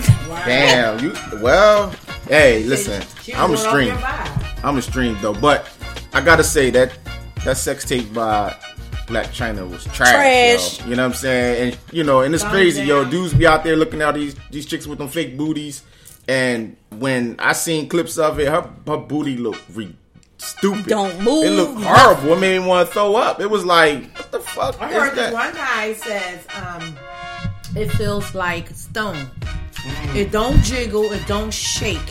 Damn, 0.45 0.99
you. 1.03 1.13
Well, 1.41 1.91
hey, 2.29 2.63
listen, 2.63 3.01
I'm 3.35 3.49
a 3.49 3.51
was 3.51 3.63
going 3.63 3.91
off 3.91 3.99
stream. 3.99 4.63
I'm 4.63 4.77
a 4.77 4.81
stream 4.81 5.17
though, 5.21 5.33
but 5.33 5.69
I 6.13 6.21
gotta 6.21 6.43
say 6.43 6.69
that 6.71 6.97
that 7.45 7.57
sex 7.57 7.85
tape 7.85 8.13
by 8.13 8.55
Black 9.07 9.27
Chyna 9.27 9.67
was 9.69 9.83
trash. 9.85 10.11
Trash. 10.11 10.79
yo. 10.81 10.87
You 10.89 10.95
know 10.95 11.03
what 11.03 11.09
I'm 11.13 11.17
saying? 11.17 11.73
And 11.73 11.77
you 11.91 12.03
know, 12.03 12.21
and 12.21 12.33
it's 12.33 12.43
crazy, 12.43 12.83
yo. 12.83 13.03
Dudes 13.09 13.33
be 13.33 13.47
out 13.47 13.63
there 13.63 13.75
looking 13.75 14.01
at 14.01 14.13
these 14.15 14.35
these 14.51 14.65
chicks 14.65 14.85
with 14.87 14.99
them 14.99 15.07
fake 15.07 15.37
booties, 15.37 15.83
and 16.27 16.75
when 16.97 17.35
I 17.39 17.53
seen 17.53 17.89
clips 17.89 18.17
of 18.17 18.39
it, 18.39 18.47
her 18.47 18.69
her 18.87 18.97
booty 18.97 19.37
looked 19.37 19.63
stupid. 20.37 20.85
Don't 20.87 21.21
move, 21.21 21.45
It 21.45 21.51
looked 21.51 21.83
horrible. 21.83 22.33
It 22.33 22.39
made 22.39 22.59
me 22.59 22.65
want 22.67 22.87
to 22.87 22.93
throw 22.93 23.15
up. 23.15 23.39
It 23.41 23.49
was 23.49 23.65
like, 23.65 24.15
what 24.17 24.31
the 24.31 24.39
fuck 24.39 24.81
I 24.81 24.89
is 24.89 24.93
heard 24.95 25.09
this 25.11 25.17
that? 25.17 25.33
one 25.33 25.53
guy 25.53 25.93
says 25.93 26.45
um, 26.55 26.97
it 27.75 27.87
feels 27.93 28.33
like 28.35 28.69
stone. 28.71 29.29
It 30.15 30.31
don't 30.31 30.61
jiggle. 30.63 31.11
It 31.11 31.25
don't 31.27 31.53
shake. 31.53 32.01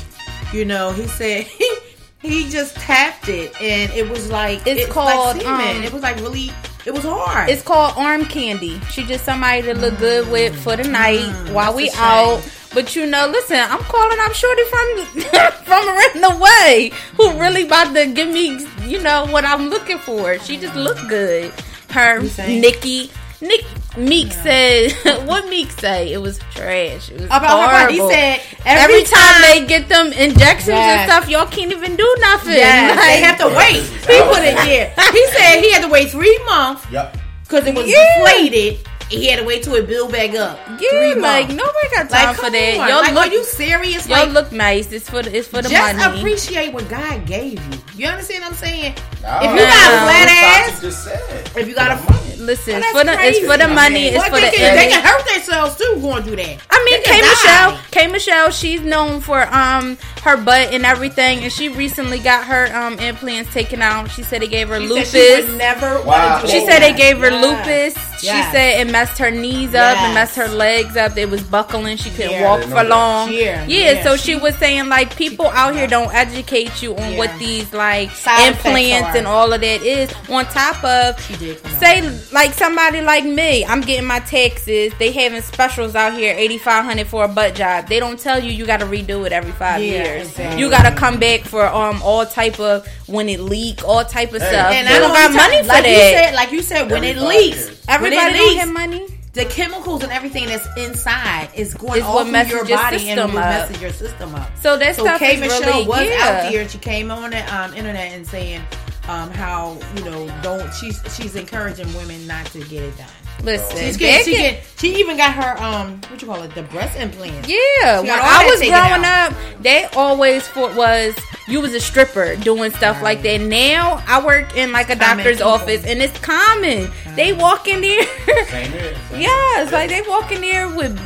You 0.53 0.65
know, 0.65 0.93
he 0.93 1.07
said 1.07 1.43
he, 1.47 1.77
he 2.21 2.49
just 2.49 2.75
tapped 2.77 3.29
it 3.29 3.53
and 3.61 3.93
it 3.93 4.09
was 4.09 4.31
like 4.31 4.67
It's 4.67 4.83
like 4.83 4.91
called, 4.91 5.41
cement. 5.41 5.79
um, 5.79 5.85
it 5.85 5.93
was 5.93 6.03
like 6.03 6.17
really. 6.17 6.51
It 6.87 6.93
was 6.95 7.03
hard. 7.05 7.51
It's 7.51 7.61
called 7.61 7.93
arm 7.99 8.25
candy. 8.25 8.81
She 8.91 9.05
just 9.05 9.25
somebody 9.25 9.61
to 9.63 9.75
look 9.75 9.99
good 9.99 10.31
with 10.31 10.59
for 10.63 10.75
the 10.75 10.85
night 10.85 11.21
while 11.53 11.75
Mm, 11.75 11.77
that's 11.77 11.77
we 11.77 11.91
out. 11.97 12.51
But 12.73 12.97
you 12.97 13.05
know, 13.07 13.27
listen, 13.27 13.59
I'm 13.59 13.81
calling 13.81 14.17
up 14.21 14.33
Shorty 14.33 14.63
from 14.65 15.05
from 15.65 15.89
around 15.89 16.23
the 16.23 16.39
way 16.41 16.91
who 17.17 17.39
really 17.39 17.67
about 17.67 17.95
to 17.95 18.07
give 18.07 18.29
me, 18.29 18.65
you 18.87 19.03
know, 19.03 19.27
what 19.27 19.45
I'm 19.45 19.69
looking 19.69 19.99
for. 19.99 20.39
She 20.39 20.57
just 20.57 20.77
looked 20.77 21.07
good. 21.09 21.53
Her? 21.91 22.21
Nikki 22.47 23.11
Nick 23.43 23.65
Meek 23.99 24.33
said 24.33 24.93
what 25.27 25.49
Meek 25.49 25.71
say? 25.73 26.13
It 26.13 26.19
was 26.19 26.39
trash. 26.55 27.11
It 27.11 27.21
was 27.21 27.23
oh, 27.31 27.37
About 27.37 27.71
her 27.71 27.77
oh 27.77 27.85
body. 27.87 27.95
He 27.95 28.11
said 28.11 28.41
Every, 28.65 28.95
every 28.95 29.05
time, 29.05 29.33
time- 29.33 29.41
they 29.43 29.67
get 29.67 29.89
them 29.89 30.07
injections 30.13 30.69
Yes. 30.69 31.01
and 31.01 31.11
stuff, 31.11 31.29
y'all 31.31 31.47
can't 31.47 31.73
even 31.73 31.97
do 31.97 32.17
nothing. 32.21 32.55
Yes, 32.55 32.97
Like- 32.97 33.07
they 33.07 33.21
have 33.21 33.39
to 33.39 33.49
wait. 33.57 33.83
He 33.83 34.21
put 34.33 34.43
it 34.45 34.59
here. 34.61 34.93
He 35.13 35.27
said 35.29 35.61
he 35.61 35.73
had 35.73 35.83
to 35.83 35.89
wait 35.89 36.11
three 36.11 36.39
months 36.47 36.87
Yep. 36.93 37.17
because 37.43 37.67
it 37.67 37.75
was 37.75 37.89
Yeah. 37.89 38.19
deflated. 38.25 38.79
He 39.11 39.27
had 39.29 39.39
to 39.39 39.45
wait 39.47 39.63
till 39.63 39.75
it 39.75 39.87
build 39.87 40.13
back 40.13 40.35
up. 40.35 40.59
Yeah, 40.79 40.91
Three 40.91 41.15
like 41.15 41.49
months. 41.49 41.55
nobody 41.55 41.89
got 41.97 42.11
time 42.11 42.27
Like, 42.27 42.37
for 42.37 42.51
that. 42.51 42.77
on. 42.79 42.89
Y'all 42.89 43.01
like, 43.01 43.15
look, 43.15 43.27
are 43.29 43.33
you 43.33 43.43
serious? 43.43 44.07
y'all 44.07 44.19
Like, 44.27 44.33
look 44.35 44.53
nice. 44.53 44.93
It's 44.93 45.09
for 45.09 45.23
the 45.23 45.35
it's 45.35 45.49
for 45.49 45.63
the 45.63 45.71
just 45.71 45.97
money. 45.97 46.19
appreciate 46.21 46.75
what 46.75 46.87
God 46.91 47.25
gave 47.27 47.55
you. 47.55 47.81
You 47.97 48.07
understand 48.09 48.43
what 48.45 48.51
I'm 48.53 48.57
saying? 48.59 48.95
Nah, 49.23 49.39
if 49.45 49.51
you 49.53 49.57
got 49.65 49.91
Nah. 49.91 50.05
flat 50.05 50.29
ass, 50.69 50.81
just 50.83 51.05
said. 51.05 51.51
if 51.57 51.67
you 51.67 51.75
got 51.75 51.93
a 51.93 51.97
Listen, 52.39 52.77
it's 52.77 52.87
for 52.93 53.05
the 53.05 53.13
it's 53.21 53.39
for 53.41 53.57
the 53.59 53.65
crazy. 53.65 53.75
money. 53.75 54.05
It's 54.07 54.17
Well, 54.17 54.31
for 54.31 54.37
they, 54.41 54.51
the 54.51 54.57
can, 54.57 54.77
they 54.77 54.89
can 54.89 55.03
hurt 55.05 55.27
themselves 55.29 55.77
too 55.77 55.99
going 56.01 56.23
through 56.23 56.37
that. 56.37 56.59
I 56.71 56.85
mean, 56.85 57.01
They 57.03 57.11
K. 57.11 57.21
Michelle, 57.21 57.81
K 57.91 58.07
Michelle, 58.07 58.51
she's 58.51 58.81
known 58.81 59.21
for 59.21 59.43
um 59.55 59.99
her 60.23 60.37
butt 60.37 60.73
and 60.73 60.85
everything, 60.87 61.41
and 61.41 61.53
she 61.53 61.69
recently 61.69 62.19
got 62.19 62.45
her 62.47 62.75
um 62.77 62.99
implants 63.01 63.53
taken 63.53 63.83
out. 63.83 64.11
She 64.11 64.23
said 64.23 64.43
it 64.43 64.51
gave 64.51 64.69
her 64.69 64.81
She 64.81 64.87
lupus. 64.89 65.11
said 65.11 65.41
she 65.45 65.51
would 65.51 65.59
never 65.59 66.01
Wow. 66.03 66.05
want 66.05 66.47
to 66.47 66.47
do 66.47 66.53
She 66.59 66.65
said 66.67 66.83
it 66.83 66.97
gave 66.97 67.19
her 67.19 67.31
Yes. 67.31 67.95
lupus. 67.97 68.18
She 68.21 68.27
Yes. 68.27 68.53
said 68.53 68.81
it 68.87 68.91
messed 68.91 69.19
her 69.19 69.31
knees 69.31 69.75
up 69.75 69.97
and 69.99 70.13
Yes. 70.13 70.15
messed 70.15 70.37
her 70.37 70.49
legs 70.49 70.97
up. 70.97 71.17
It 71.17 71.31
was 71.31 71.41
buckling. 71.43 71.97
She 71.97 72.11
couldn't 72.11 72.33
Yeah. 72.33 72.45
walk 72.45 72.63
for 72.65 72.83
long. 72.85 73.33
Yeah. 73.33 73.65
Yeah, 73.67 73.93
Yeah. 73.93 74.03
so 74.03 74.17
she 74.17 74.35
was 74.37 74.55
saying 74.57 74.89
like 74.89 75.15
people 75.17 75.51
out 75.55 75.75
here 75.75 75.87
don't 75.87 76.13
educate 76.15 76.83
you 76.83 76.97
on 76.97 77.13
Yeah. 77.13 77.19
what 77.19 77.31
these 77.39 77.73
like 77.73 78.11
Side 78.11 78.49
implants 78.49 79.17
and 79.17 79.27
all 79.27 79.53
of 79.53 79.61
that 79.61 79.83
is. 79.83 80.11
On 80.31 80.45
top 80.47 80.83
of 80.85 81.25
She 81.27 81.35
did 81.37 81.59
out. 81.65 81.81
say 81.81 82.03
like 82.33 82.55
somebody 82.55 83.01
like 83.01 83.25
me, 83.25 83.65
I'm 83.65 83.81
getting 83.81 84.07
my 84.07 84.19
taxes. 84.21 84.93
They 84.99 85.13
having 85.13 85.43
specials 85.43 85.95
out 85.95 86.15
here, 86.15 86.35
eighty 86.37 86.59
five 86.59 86.85
hundred 86.85 87.07
for 87.09 87.25
a 87.25 87.29
butt 87.29 87.55
job. 87.55 87.89
They 87.89 88.01
don't 88.01 88.19
tell 88.19 88.43
you 88.43 88.51
you 88.51 88.67
got 88.67 88.81
to 88.81 88.87
redo 88.87 89.27
it 89.27 89.33
every 89.33 89.53
five 89.53 89.81
Yeah, 89.83 89.93
years. 90.05 90.29
exactly. 90.29 90.61
You 90.61 90.71
got 90.71 90.83
to 90.85 90.93
come 90.93 91.19
back 91.19 91.45
for 91.45 91.67
um 91.67 92.03
all 92.03 92.27
type 92.27 92.59
of 92.59 92.87
when 93.07 93.29
it 93.29 93.41
leak, 93.41 93.81
all 93.87 94.05
type 94.05 94.33
of 94.35 94.43
stuff. 94.43 94.73
And 94.73 94.87
they 94.87 94.97
I 94.97 94.99
don't 94.99 95.09
know 95.09 95.15
got 95.15 95.33
money 95.33 95.57
talk- 95.57 95.63
for 95.67 95.73
like 95.73 95.83
that. 95.85 95.91
You 95.91 96.19
said, 96.25 96.35
like 96.35 96.53
you 96.53 96.63
said, 96.63 96.91
when 96.91 97.05
Every 97.05 97.09
it 97.11 97.17
leaks, 97.19 97.57
years. 97.57 97.71
Everybody 98.13 98.39
don't 98.39 98.59
have 98.59 98.73
money. 98.73 99.07
the 99.35 99.45
chemicals 99.45 100.03
and 100.03 100.13
everything 100.13 100.47
that's 100.47 100.67
inside 100.77 101.49
is 101.55 101.75
going 101.75 102.03
all 102.03 102.25
through 102.25 102.67
your 102.67 102.67
body 102.67 103.09
and 103.11 103.33
messes 103.35 103.81
your 103.81 103.93
system 103.93 104.35
up. 104.35 104.51
So 104.59 104.77
that 104.79 104.97
So 104.97 105.03
stuff 105.05 105.21
K 105.21 105.35
is 105.35 105.41
Michelle 105.41 105.61
really 105.63 105.87
was 105.87 106.07
yeah. 106.07 106.43
out 106.45 106.53
there. 106.53 106.69
She 106.69 106.79
came 106.79 107.11
on 107.11 107.31
the 107.31 107.55
um, 107.55 107.75
internet 107.75 108.13
and 108.13 108.27
saying 108.27 108.63
um, 109.09 109.31
how 109.31 109.79
you 109.97 110.05
know 110.05 110.27
don't 110.43 110.73
she's 110.75 111.01
she's 111.17 111.37
encouraging 111.37 111.93
women 111.95 112.27
not 112.27 112.47
to 112.47 112.61
get 112.65 112.83
it 112.83 112.97
done. 112.97 113.07
Listen, 113.43 113.77
She's 113.79 113.97
getting, 113.97 114.25
she, 114.25 114.35
in- 114.37 114.55
get, 114.55 114.65
she 114.79 114.97
even 114.97 115.17
got 115.17 115.33
her 115.33 115.63
um 115.63 116.01
what 116.11 116.21
you 116.21 116.27
call 116.27 116.43
it 116.43 116.55
the 116.55 116.63
breast 116.65 116.99
implant. 116.99 117.49
Yeah, 117.49 118.03
She 118.03 118.09
when 118.09 118.19
I 118.21 118.45
was 118.51 118.61
growing 118.61 119.05
out. 119.05 119.33
up, 119.33 119.63
they 119.63 119.85
always 119.97 120.47
thought 120.49 120.75
was 120.77 121.17
you 121.47 121.61
was 121.61 121.73
a 121.73 121.81
stripper 121.81 122.35
doing 122.37 122.73
stuff 122.73 123.01
like 123.01 123.23
that. 123.23 123.41
Now 123.41 124.03
I 124.09 124.25
work 124.25 124.57
in 124.57 124.73
like 124.73 124.91
a 124.91 124.97
Common 124.97 125.19
doctor's 125.19 125.37
people. 125.39 125.53
office, 125.53 125.87
and 125.87 126.03
it's 126.03 126.19
common. 126.19 126.91
They 127.15 127.33
walk 127.33 127.69
in 127.69 127.81
there, 127.81 128.45
Same 128.47 128.71
here. 128.73 128.97
yeah, 129.13 129.63
it's 129.63 129.73
like 129.73 129.89
they 129.89 130.03
walk 130.03 130.33
in 130.33 130.41
there 130.41 130.69
with 130.69 130.99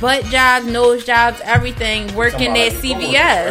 butt 0.00 0.24
jobs, 0.26 0.64
nose 0.66 1.04
jobs, 1.04 1.40
everything, 1.44 2.12
working 2.14 2.54
Somebody 2.54 2.66
at 2.66 2.72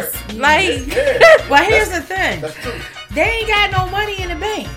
CVS. 0.02 0.12
work. 0.32 0.38
Like, 0.40 0.86
Yeah. 0.88 1.20
Well, 1.48 1.64
here's 1.64 1.88
the 1.90 2.00
thing: 2.02 2.42
they 3.14 3.22
ain't 3.22 3.48
got 3.48 3.70
no 3.70 3.86
money 3.92 4.20
in 4.20 4.28
the 4.28 4.36
bank. 4.36 4.68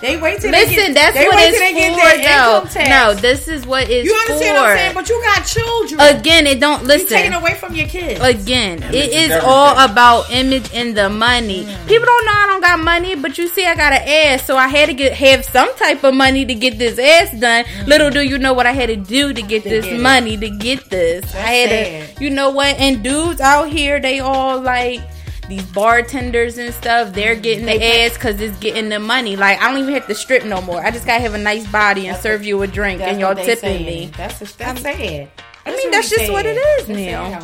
They 0.00 0.16
wait 0.16 0.40
till 0.40 0.52
they 0.52 0.64
listen, 0.64 0.74
get, 0.76 0.94
that's 0.94 1.16
they 1.16 1.26
what 1.26 1.36
wait 1.36 1.48
it's 1.48 1.58
till 1.58 1.66
they 1.66 1.74
get 1.74 1.92
for, 1.92 2.06
their 2.06 2.18
though. 2.18 2.56
income 2.56 2.68
tax. 2.68 2.88
No, 2.88 3.14
this 3.14 3.48
is 3.48 3.66
what 3.66 3.88
it's 3.90 4.04
you 4.06 4.14
understand 4.14 4.56
for. 4.56 4.62
what 4.62 4.70
I'm 4.70 4.76
saying? 4.78 4.94
But 4.94 5.08
you 5.08 5.22
got 5.22 5.46
children. 5.46 6.00
Again, 6.18 6.46
it 6.46 6.60
don't 6.60 6.82
you 6.82 6.86
listen. 6.88 7.08
taking 7.08 7.34
away 7.34 7.54
from 7.54 7.74
your 7.74 7.88
kids. 7.88 8.20
Again, 8.22 8.82
it 8.84 8.94
is 8.94 9.30
is 9.30 9.42
all 9.44 9.76
about 9.78 10.30
image 10.30 10.70
and 10.72 10.96
the 10.96 11.08
money. 11.10 11.64
Mm. 11.64 11.86
People 11.88 12.06
don't 12.06 12.24
know 12.26 12.32
I 12.32 12.46
don't 12.46 12.60
got 12.60 12.78
money, 12.78 13.14
but 13.16 13.36
you 13.38 13.48
see 13.48 13.66
I 13.66 13.74
got 13.74 13.92
an 13.92 14.02
ass, 14.06 14.44
so 14.46 14.56
I 14.56 14.68
had 14.68 14.86
to 14.86 14.94
get 14.94 15.14
have 15.14 15.44
some 15.44 15.74
type 15.76 16.04
of 16.04 16.14
money 16.14 16.44
to 16.46 16.54
get 16.54 16.78
this 16.78 16.98
ass 16.98 17.32
done. 17.38 17.64
Mm. 17.64 17.86
Little 17.88 18.10
do 18.10 18.20
you 18.22 18.38
know 18.38 18.52
what 18.52 18.66
I 18.66 18.72
had 18.72 18.86
to 18.88 18.96
do 18.96 19.32
to 19.32 19.42
get 19.42 19.64
this 19.64 19.84
get 19.84 19.94
it. 19.94 20.00
money 20.00 20.36
to 20.36 20.48
get 20.50 20.88
this. 20.90 21.24
I 21.34 21.38
had 21.38 21.68
sad. 21.70 22.16
to, 22.16 22.24
you 22.24 22.30
know 22.30 22.50
what? 22.50 22.76
And 22.78 23.02
dudes 23.02 23.40
out 23.40 23.68
here, 23.68 24.00
they 24.00 24.20
all 24.20 24.60
like 24.60 25.00
these 25.48 25.64
bartenders 25.72 26.58
and 26.58 26.72
stuff. 26.74 27.12
They're 27.14 27.36
getting 27.36 27.66
the 27.66 27.82
ass 28.04 28.14
because 28.14 28.40
it's 28.40 28.58
getting 28.58 28.88
the 28.88 28.98
money. 29.00 29.36
Like 29.36 29.60
I 29.60 29.70
don't 29.70 29.80
even 29.80 29.94
have 29.94 30.06
to 30.06 30.14
strip 30.14 30.44
no 30.44 30.60
more. 30.62 30.84
I 30.84 30.90
just 30.90 31.06
gotta 31.06 31.20
have 31.20 31.34
a 31.34 31.38
nice 31.38 31.66
body 31.70 32.06
and 32.08 32.16
serve 32.16 32.44
you 32.44 32.60
a 32.62 32.66
drink, 32.66 33.00
and 33.00 33.18
y'all 33.20 33.34
tipping 33.34 33.56
saying. 33.56 33.86
me. 33.86 34.12
That's 34.16 34.38
that's 34.56 34.80
sad. 34.82 35.30
I 35.66 35.76
mean, 35.76 35.90
that's 35.90 36.10
just 36.10 36.30
what 36.32 36.46
it 36.46 36.56
is 36.56 36.88
now. 36.88 37.38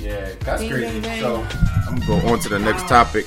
Yeah, 0.00 0.28
that's 0.40 0.60
Bing, 0.62 0.70
crazy. 0.70 0.86
bing, 0.92 1.02
bing. 1.02 1.20
So 1.20 1.46
I'm 1.88 1.98
gonna 2.00 2.22
go 2.22 2.28
on 2.28 2.38
to 2.40 2.48
the 2.48 2.58
next 2.58 2.86
topic. 2.88 3.26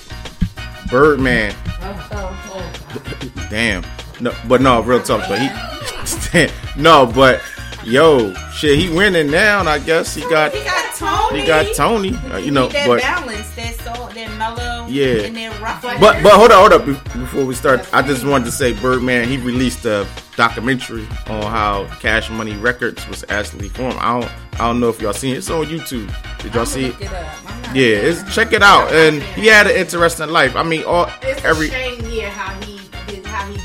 Birdman. 0.90 1.54
Damn. 3.50 3.84
No, 4.20 4.34
but 4.48 4.62
no, 4.62 4.82
real 4.82 5.02
talk. 5.02 5.28
But 5.28 5.40
he, 5.40 6.48
no, 6.82 7.06
but 7.06 7.42
yo, 7.88 8.34
shit, 8.54 8.78
he 8.78 8.90
winning 8.90 9.30
now. 9.32 9.60
And 9.60 9.70
I 9.70 9.80
guess 9.80 10.14
he 10.16 10.22
got 10.22 10.54
He 10.54 10.64
got 10.64 10.96
Toni. 10.96 11.42
he 11.42 11.48
got 11.48 11.76
Toni. 11.76 12.16
Uh, 12.32 12.38
you 12.38 12.52
know, 12.52 12.68
that 12.68 12.88
but 12.88 13.02
balance, 13.02 13.50
that 13.56 13.76
salt, 13.82 14.14
that 14.16 14.32
mellow, 14.38 14.88
Yeah. 14.90 15.24
and 15.26 15.36
that 15.38 15.60
rough. 15.62 15.82
But- 15.82 16.00
but 16.00 16.24
but 16.24 16.34
hold 16.34 16.52
on, 16.52 16.70
hold 16.70 16.74
up. 16.74 16.86
Before 16.86 17.46
we 17.46 17.56
start, 17.56 17.88
I 17.94 18.02
just 18.02 18.24
wanted 18.26 18.46
to 18.46 18.52
say, 18.52 18.74
Birdman, 18.74 19.28
he 19.28 19.38
released 19.38 19.86
a 19.86 20.06
documentary 20.36 21.08
on 21.28 21.42
how 21.44 21.86
Cash 22.00 22.30
Money 22.30 22.56
Records 22.58 23.08
was 23.08 23.24
actually 23.30 23.70
formed. 23.70 23.98
I 24.00 24.20
don't 24.20 24.32
I 24.60 24.68
don't 24.68 24.80
know 24.80 24.90
if 24.90 25.00
y'all 25.02 25.14
seen 25.14 25.36
it. 25.36 25.40
It's 25.40 25.50
on 25.52 25.66
YouTube. 25.66 26.12
Did 26.42 26.56
y'all 26.56 26.66
see 26.66 26.86
it? 26.88 26.96
Yeah, 27.74 27.98
it's 28.10 28.34
check 28.36 28.54
it 28.54 28.64
out. 28.64 28.92
And 28.92 29.22
he 29.22 29.48
had 29.48 29.68
an 29.68 29.76
interesting 29.76 30.30
life. 30.30 30.56
I 30.56 30.64
mean, 30.64 30.84
all 30.84 31.10
It's 31.22 31.44
every 31.44 31.68
a 31.68 31.72
shame 31.72 32.04
here 32.06 32.30
how 32.30 32.54
he 32.66 32.80
did 33.08 33.26
how 33.26 33.46
he 33.52 33.58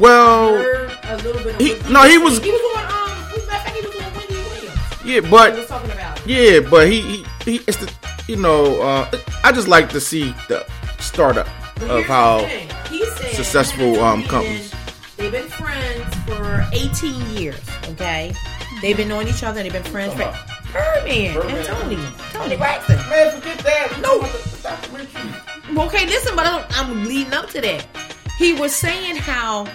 well, 0.00 0.54
a 0.56 1.16
little 1.18 1.42
bit. 1.42 1.54
Of 1.54 1.60
He- 1.60 1.92
no, 1.92 2.02
he 2.04 2.18
was- 2.18 2.38
He 2.40 2.50
was 2.50 2.76
on. 2.76 2.84
Um, 2.84 3.10
who's 3.30 3.46
that? 3.46 3.68
He 3.74 3.86
was 3.86 3.96
on 3.96 4.12
Wendy 4.14 4.34
Williams. 4.34 4.78
yeah, 5.04 5.14
He 5.14 5.20
but 5.20 5.54
was 5.56 5.66
talking 5.66 5.90
about. 5.90 6.26
yeah, 6.26 6.60
but 6.60 6.88
he 6.88 7.00
he, 7.02 7.26
he 7.44 7.60
it's 7.66 7.76
the 7.78 7.92
you 8.28 8.36
know 8.36 8.80
uh, 8.82 9.10
I 9.44 9.52
just 9.52 9.68
like 9.68 9.90
to 9.90 10.00
see 10.00 10.34
the 10.48 10.66
startup 10.98 11.48
But 11.78 11.90
of 11.90 12.04
how 12.04 12.40
the 12.40 12.46
thing. 12.48 12.68
He 12.90 13.04
said 13.04 13.34
successful, 13.34 14.00
um, 14.02 14.22
Toni 14.22 14.28
companies. 14.28 14.74
They've 15.16 15.32
been 15.32 15.48
friends 15.48 16.14
for 16.26 16.64
18 16.72 17.36
years. 17.36 17.60
Okay, 17.90 18.32
they've 18.82 18.96
been 18.96 19.08
knowing 19.08 19.28
each 19.28 19.42
other. 19.44 19.62
They've 19.62 19.72
been 19.72 19.82
friends 19.84 20.12
for 20.14 20.32
Birdman 20.72 21.36
and 21.36 21.66
Toni. 21.66 21.98
Toni 22.32 22.56
Braxton. 22.56 22.96
man 23.08 23.30
forget 23.32 23.58
that. 23.58 24.00
No. 24.02 24.20
Okay, 25.86 26.06
listen, 26.06 26.34
but 26.36 26.46
I'm, 26.46 26.64
I'm 26.70 27.04
leading 27.04 27.32
up 27.32 27.48
to 27.50 27.60
that. 27.60 27.86
He 28.38 28.52
was 28.54 28.74
saying 28.74 29.16
how, 29.16 29.66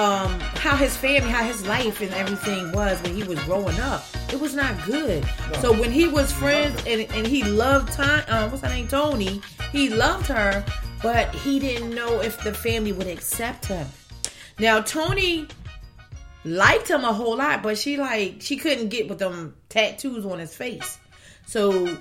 um, 0.00 0.40
how 0.56 0.76
his 0.76 0.96
family, 0.96 1.28
how 1.28 1.44
his 1.44 1.66
life 1.66 2.00
and 2.00 2.10
everything 2.14 2.72
was 2.72 3.02
when 3.02 3.14
he 3.14 3.22
was 3.22 3.38
growing 3.44 3.78
up. 3.80 4.02
It 4.32 4.40
was 4.40 4.54
not 4.54 4.74
good. 4.86 5.26
So 5.60 5.78
when 5.78 5.92
he 5.92 6.08
was 6.08 6.32
friends 6.32 6.82
and, 6.86 7.02
and 7.12 7.26
he 7.26 7.44
loved 7.44 7.92
Ty, 7.92 8.22
um, 8.28 8.50
what's 8.50 8.62
her 8.62 8.70
name, 8.70 8.88
Toni, 8.88 9.42
he 9.72 9.90
loved 9.90 10.26
her, 10.28 10.64
but 11.02 11.34
he 11.34 11.58
didn't 11.58 11.94
know 11.94 12.22
if 12.22 12.42
the 12.42 12.54
family 12.54 12.92
would 12.92 13.08
accept 13.08 13.66
him. 13.66 13.86
Now 14.58 14.80
Toni 14.80 15.48
liked 16.46 16.88
him 16.88 17.04
a 17.04 17.12
whole 17.12 17.36
lot, 17.36 17.62
but 17.62 17.76
she 17.76 17.98
like 17.98 18.36
she 18.40 18.56
couldn't 18.56 18.88
get 18.88 19.06
with 19.06 19.18
them 19.18 19.54
tattoos 19.68 20.24
on 20.24 20.38
his 20.38 20.54
face. 20.54 20.98
So 21.44 21.98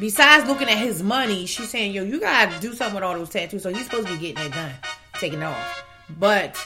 besides 0.00 0.48
looking 0.48 0.68
at 0.68 0.78
his 0.78 1.04
money, 1.04 1.46
she's 1.46 1.70
saying, 1.70 1.92
"Yo, 1.92 2.02
you 2.02 2.18
gotta 2.18 2.58
do 2.58 2.74
something 2.74 2.96
with 2.96 3.04
all 3.04 3.14
those 3.14 3.30
tattoos." 3.30 3.62
So 3.62 3.72
he's 3.72 3.84
supposed 3.84 4.08
to 4.08 4.14
be 4.14 4.32
getting 4.32 4.46
it 4.46 4.52
done, 4.52 4.72
taken 5.14 5.44
off. 5.44 5.84
But 6.18 6.56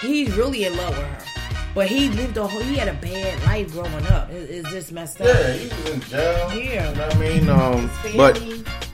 he's 0.00 0.34
really 0.36 0.64
in 0.64 0.76
love 0.76 0.96
with 0.96 1.06
her. 1.06 1.18
But 1.74 1.88
he 1.88 2.08
lived 2.08 2.38
a 2.38 2.46
whole. 2.46 2.62
He 2.62 2.76
had 2.76 2.88
a 2.88 2.94
bad 2.94 3.42
life 3.44 3.70
growing 3.72 4.06
up. 4.06 4.30
It, 4.30 4.48
it's 4.50 4.70
just 4.70 4.92
messed 4.92 5.20
up. 5.20 5.26
Yeah, 5.26 5.52
he 5.52 5.68
was 5.68 5.90
in 5.90 6.00
jail. 6.00 6.54
Yeah. 6.54 6.88
You 6.90 6.96
know 6.96 7.06
what 7.06 7.16
I 7.16 7.18
mean? 7.18 7.48
Um, 7.50 7.90
but 8.16 8.34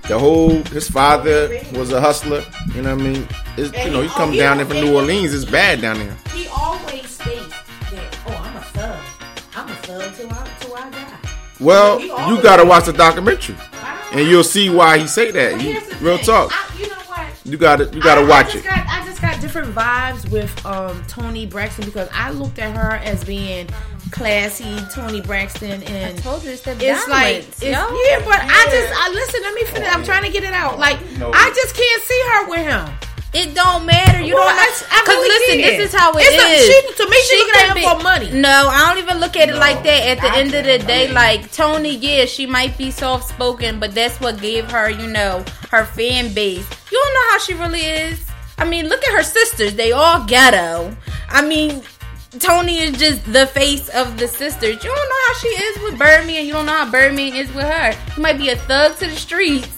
the 0.09 0.19
whole 0.19 0.63
his 0.65 0.91
father 0.91 1.61
was 1.75 1.93
a 1.93 2.01
hustler. 2.01 2.43
You 2.75 2.83
know 2.83 2.97
what 2.97 3.05
I 3.05 3.09
mean? 3.09 3.29
It's, 3.57 3.85
you 3.85 3.91
know, 3.93 4.03
you 4.03 4.09
come 4.09 4.33
down 4.33 4.57
there 4.57 4.67
from 4.67 4.79
New 4.81 4.97
Orleans, 4.97 5.33
it's 5.33 5.45
bad 5.45 5.81
down 5.81 5.99
there. 6.01 6.17
He 6.35 6.49
always 6.49 7.09
states 7.09 7.55
that, 7.93 8.19
oh, 8.27 8.35
I'm 8.35 8.57
a 8.57 8.61
thug. 8.63 9.01
I'm 9.55 9.69
a 9.69 9.75
thug 9.77 10.15
till 10.17 10.31
I, 10.31 10.51
till 10.59 10.75
I 10.75 10.91
die. 10.91 11.19
Well, 11.61 12.01
you 12.01 12.43
gotta 12.43 12.65
watch 12.65 12.87
the 12.87 12.93
documentary, 12.93 13.55
and 14.11 14.27
you'll 14.27 14.43
see 14.43 14.71
why 14.71 14.99
he 14.99 15.07
say 15.07 15.31
that. 15.31 15.61
You- 15.61 15.81
real 16.01 16.19
talk. 16.19 16.51
I, 16.53 16.77
you 16.79 16.89
know? 16.89 16.97
You 17.45 17.57
gotta 17.57 17.85
you 17.93 18.01
gotta 18.01 18.21
I, 18.21 18.29
watch 18.29 18.47
I 18.47 18.53
just 18.53 18.65
it. 18.65 18.69
Got, 18.69 18.87
I 18.87 19.05
just 19.05 19.21
got 19.21 19.41
different 19.41 19.75
vibes 19.75 20.31
with 20.31 20.65
um, 20.65 21.03
Toni 21.09 21.47
Braxton 21.47 21.85
because 21.85 22.09
I 22.13 22.31
looked 22.31 22.61
at 22.61 22.77
her 22.77 22.97
as 22.99 23.25
being 23.25 23.69
classy, 24.13 24.77
Toni 24.93 25.21
Braxton, 25.21 25.83
and 25.83 26.17
told 26.23 26.45
you 26.45 26.51
it's 26.51 26.63
the 26.63 26.73
it's 26.73 27.09
like 27.09 27.39
it's, 27.39 27.63
yeah. 27.63 27.85
But 28.25 28.41
I 28.43 28.65
just 28.71 28.93
I 28.95 29.11
listen. 29.13 29.43
Let 29.43 29.55
me 29.55 29.65
finish. 29.65 29.89
I'm 29.93 30.05
trying 30.05 30.25
to 30.25 30.31
get 30.31 30.45
it 30.45 30.53
out. 30.53 30.79
Like 30.79 30.99
I 31.21 31.53
just 31.55 31.75
can't 31.75 32.03
see 32.03 32.23
her 32.33 32.49
with 32.49 32.61
him. 32.61 33.12
It 33.33 33.55
don't 33.55 33.87
matter. 33.87 34.21
You 34.21 34.35
Well, 34.35 34.45
know, 34.45 34.55
I- 34.55 34.83
I 34.91 35.01
because 35.01 35.17
really 35.17 35.29
listen, 35.29 35.61
can't. 35.61 35.79
this 35.79 35.89
is 35.95 35.99
how 35.99 36.13
it 36.13 36.23
It's 36.23 36.43
a- 36.45 36.53
is. 36.53 36.67
she- 36.67 37.03
to 37.03 37.11
me, 37.11 37.17
she 37.31 37.37
look 37.39 37.49
at 37.57 37.69
could 37.69 37.77
him 37.79 37.89
for 37.97 38.03
money. 38.03 38.31
No, 38.31 38.69
I 38.69 38.89
don't 38.89 38.99
even 39.03 39.21
look 39.21 39.37
at 39.39 39.49
it 39.49 39.55
like 39.57 39.83
that. 39.85 40.03
At 40.07 40.21
the 40.21 40.29
I 40.31 40.37
end 40.37 40.55
of 40.55 40.65
the 40.65 40.77
can't. 40.77 40.87
day, 40.87 41.09
like 41.09 41.51
Toni, 41.51 41.97
yeah, 41.97 42.27
she 42.27 42.45
might 42.45 42.77
be 42.77 42.91
soft 42.91 43.29
spoken, 43.29 43.79
but 43.81 43.95
that's 43.95 44.21
what 44.21 44.41
gave 44.41 44.71
her, 44.71 44.91
you 44.91 45.07
know, 45.07 45.45
her 45.71 45.87
fan 45.87 46.35
base. 46.35 46.67
You 46.91 47.01
don't 47.03 47.15
know 47.15 47.31
how 47.31 47.39
she 47.39 47.55
really 47.55 47.81
is. 47.87 48.19
I 48.59 48.65
mean, 48.67 48.89
look 48.91 49.03
at 49.03 49.15
her 49.15 49.23
sisters; 49.23 49.75
they 49.75 49.93
all 49.93 50.21
ghetto. 50.25 50.95
I 51.31 51.41
mean. 51.43 51.83
Toni 52.39 52.79
is 52.81 52.93
just 52.99 53.31
the 53.31 53.47
face 53.47 53.91
of 53.91 54.17
the 54.17 54.27
sisters. 54.27 54.83
You 54.83 54.89
don't 54.89 55.09
know 55.13 55.23
how 55.29 55.35
she 55.43 55.49
is 55.49 55.83
with 55.83 55.99
Birdman. 55.99 56.47
You 56.47 56.55
don't 56.55 56.65
know 56.65 56.73
how 56.73 56.91
Birdman 56.91 57.35
is 57.37 57.53
with 57.53 57.67
her. 57.67 57.95
He 58.15 58.23
might 58.23 58.39
be 58.39 58.49
a 58.49 58.57
thug 58.57 58.97
to 59.01 59.07
the 59.07 59.17
streets, 59.17 59.69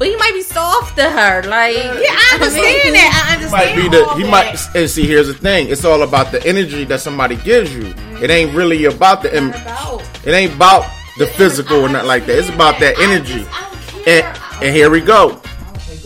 but 0.00 0.08
he 0.08 0.16
might 0.16 0.32
be 0.32 0.40
soft 0.40 0.96
to 0.96 1.04
her. 1.04 1.42
Like, 1.42 1.76
Yeah, 1.76 2.16
I 2.24 2.30
understand 2.40 2.94
that. 2.96 3.26
I 3.28 3.34
understand. 3.34 3.52
might 3.52 3.76
be 3.76 3.88
the 3.88 4.02
he 4.16 4.22
that. 4.22 4.30
might 4.30 4.56
and 4.74 4.88
see 4.90 5.06
here's 5.06 5.26
the 5.28 5.34
thing 5.34 5.68
it's 5.68 5.84
all 5.84 6.02
about 6.02 6.32
the 6.32 6.40
energy 6.46 6.84
that 6.86 7.00
somebody 7.00 7.36
gives 7.36 7.68
you 7.74 7.84
it 8.24 8.30
ain't 8.30 8.54
really 8.54 8.86
about 8.86 9.20
the 9.22 9.30
im- 9.36 9.50
about. 9.50 10.02
it 10.24 10.30
ain't 10.32 10.54
about 10.54 10.84
the 11.18 11.26
physical 11.26 11.80
or 11.84 11.88
nothing 11.90 12.08
like 12.08 12.24
that 12.26 12.38
it's 12.38 12.48
about 12.48 12.80
that 12.80 12.96
I 12.98 13.02
energy 13.04 13.40
just- 13.44 13.50
I 13.52 13.60
don't 13.70 14.04
care. 14.04 14.24
and, 14.24 14.64
and 14.64 14.74
here 14.74 14.88
we 14.90 15.00
go 15.02 15.40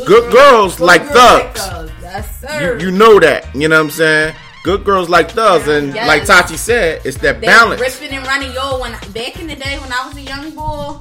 good 0.05 0.33
girls 0.33 0.81
like 0.81 1.03
Good 1.03 1.13
girls 1.13 1.61
like 1.61 1.61
thugs 1.61 1.61
thugs. 1.69 1.93
Yes, 2.03 2.39
you, 2.43 2.49
sir. 2.49 2.79
you 2.81 2.91
know 2.91 3.21
that 3.21 3.55
you 3.55 3.69
know 3.69 3.77
what 3.79 3.85
i'm 3.85 3.91
saying 3.91 4.35
good 4.65 4.83
girls 4.85 5.09
like 5.09 5.31
thugs 5.31 5.69
and 5.69 5.95
Yes. 5.95 6.09
like 6.09 6.25
tati 6.25 6.57
said 6.57 7.01
it's 7.05 7.19
that 7.19 7.41
They 7.41 7.47
balance 7.47 7.81
ripping 7.81 8.17
and 8.17 8.27
running. 8.27 8.53
Yo, 8.53 8.81
when 8.81 8.93
back 9.13 9.39
in 9.39 9.47
the 9.47 9.57
day 9.57 9.79
when 9.79 9.93
I 9.93 10.07
was 10.09 10.17
a 10.17 10.23
young 10.23 10.51
boy, 10.53 10.97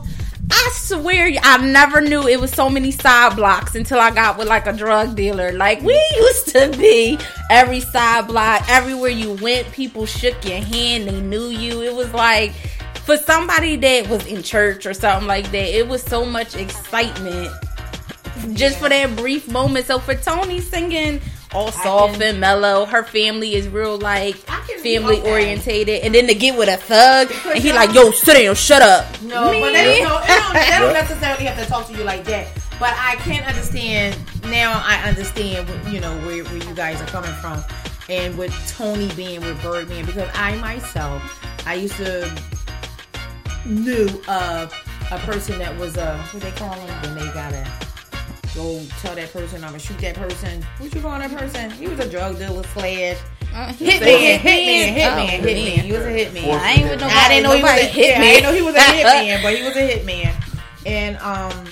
I 0.51 0.69
swear 0.73 1.31
I 1.41 1.57
never 1.65 2.01
knew 2.01 2.27
it 2.27 2.39
was 2.39 2.51
so 2.51 2.69
many 2.69 2.91
side 2.91 3.35
blocks 3.35 3.75
until 3.75 3.99
I 3.99 4.11
got 4.11 4.37
with 4.37 4.47
like 4.47 4.67
a 4.67 4.73
drug 4.73 5.15
dealer. 5.15 5.51
Like 5.51 5.81
we 5.81 5.93
used 6.15 6.49
to 6.49 6.75
be 6.77 7.17
every 7.49 7.79
side 7.79 8.27
block, 8.27 8.63
everywhere 8.69 9.09
you 9.09 9.33
went, 9.33 9.71
people 9.71 10.05
shook 10.05 10.43
your 10.45 10.59
hand, 10.59 11.07
they 11.07 11.21
knew 11.21 11.47
you. 11.47 11.81
It 11.81 11.95
was 11.95 12.13
like 12.13 12.53
for 13.05 13.17
somebody 13.17 13.75
that 13.77 14.07
was 14.09 14.25
in 14.27 14.43
church 14.43 14.85
or 14.85 14.93
something 14.93 15.27
like 15.27 15.45
that, 15.51 15.77
it 15.77 15.87
was 15.87 16.01
so 16.03 16.25
much 16.25 16.55
excitement 16.55 17.51
just 18.53 18.79
for 18.79 18.89
that 18.89 19.15
brief 19.15 19.49
moment. 19.49 19.85
So 19.85 19.99
for 19.99 20.15
Toni 20.15 20.59
singing 20.59 21.21
all 21.53 21.71
soft 21.71 22.13
can- 22.13 22.23
and 22.23 22.39
mellow, 22.39 22.85
her 22.85 23.03
family 23.03 23.55
is 23.55 23.67
real 23.67 23.97
like 23.97 24.35
I 24.47 24.61
can 24.67 24.81
be 24.81 24.95
family 24.95 25.19
okay. 25.19 25.31
orientated, 25.31 26.03
and 26.03 26.13
then 26.13 26.27
to 26.27 26.35
get 26.35 26.57
with 26.57 26.69
a 26.69 26.77
thug 26.77 27.31
and 27.47 27.59
he 27.63 27.71
like, 27.73 27.93
yo, 27.93 28.11
sit 28.11 28.41
down, 28.41 28.55
shut 28.55 28.81
up. 28.81 29.05
No, 29.21 29.51
Man. 29.51 29.61
but 29.61 29.73
they 29.73 29.99
don't, 30.01 30.21
they 30.21 30.35
don't, 30.35 30.53
they 30.53 30.79
don't 30.79 30.93
necessarily 30.93 31.45
have 31.45 31.63
to 31.63 31.69
talk 31.69 31.87
to 31.87 31.93
you 31.93 32.03
like 32.03 32.23
that. 32.25 32.47
But 32.79 32.93
I 32.97 33.15
can 33.17 33.43
understand 33.43 34.17
now. 34.43 34.81
I 34.85 35.07
understand, 35.07 35.69
what, 35.69 35.93
you 35.93 35.99
know, 35.99 36.17
where, 36.25 36.43
where 36.43 36.57
you 36.57 36.75
guys 36.75 37.01
are 37.01 37.05
coming 37.07 37.31
from, 37.33 37.63
and 38.09 38.37
with 38.37 38.53
Toni 38.67 39.13
being 39.15 39.41
with 39.41 39.61
Birdman 39.61 40.05
because 40.05 40.29
I 40.33 40.55
myself, 40.57 41.21
I 41.65 41.75
used 41.75 41.95
to 41.97 42.29
knew 43.65 44.09
of 44.27 44.73
a 45.11 45.17
person 45.19 45.59
that 45.59 45.77
was 45.77 45.95
a 45.97 46.17
what 46.31 46.43
they 46.43 46.51
call 46.51 46.73
him 46.73 47.01
when 47.01 47.15
they 47.15 47.33
gotta 47.33 47.65
go 48.55 48.81
tell 48.99 49.15
that 49.15 49.31
person 49.33 49.63
I'm 49.63 49.69
gonna 49.71 49.79
shoot 49.79 49.97
that 49.99 50.15
person. 50.15 50.61
What 50.77 50.93
you 50.93 51.01
call 51.01 51.17
that 51.19 51.31
person? 51.31 51.71
He 51.71 51.87
was 51.87 51.99
a 51.99 52.09
drug 52.09 52.37
dealer 52.37 52.63
slash 52.73 53.17
Uh, 53.53 53.71
he 53.73 53.85
hitman, 53.87 53.99
was 53.99 54.07
a 54.07 54.39
hitman, 54.39 54.95
hitman, 54.95 55.05
Oh, 55.05 55.27
hitman. 55.27 55.43
man. 55.43 55.85
He 55.85 55.91
was 55.91 56.01
a 56.01 56.09
hitman. 56.25 56.59
I 56.59 56.71
ain't 56.71 56.89
with 56.89 56.99
nobody. 57.01 57.13
I 57.19 57.29
didn't 57.29 57.43
know 57.43 57.51
he 57.53 57.61
was 57.61 57.71
a 57.71 57.75
nobody 57.75 57.85
hit 57.87 58.07
yeah, 58.09 58.19
me. 58.21 58.27
I 58.27 58.33
didn't 58.33 58.43
know 58.43 58.53
he 58.53 58.61
was 58.61 58.75
a 58.75 58.79
hitman, 58.79 59.41
but 59.43 59.55
he 59.55 59.63
was 59.63 59.75
a 59.75 59.99
hitman. 59.99 60.33
And 60.85 61.17
um, 61.17 61.65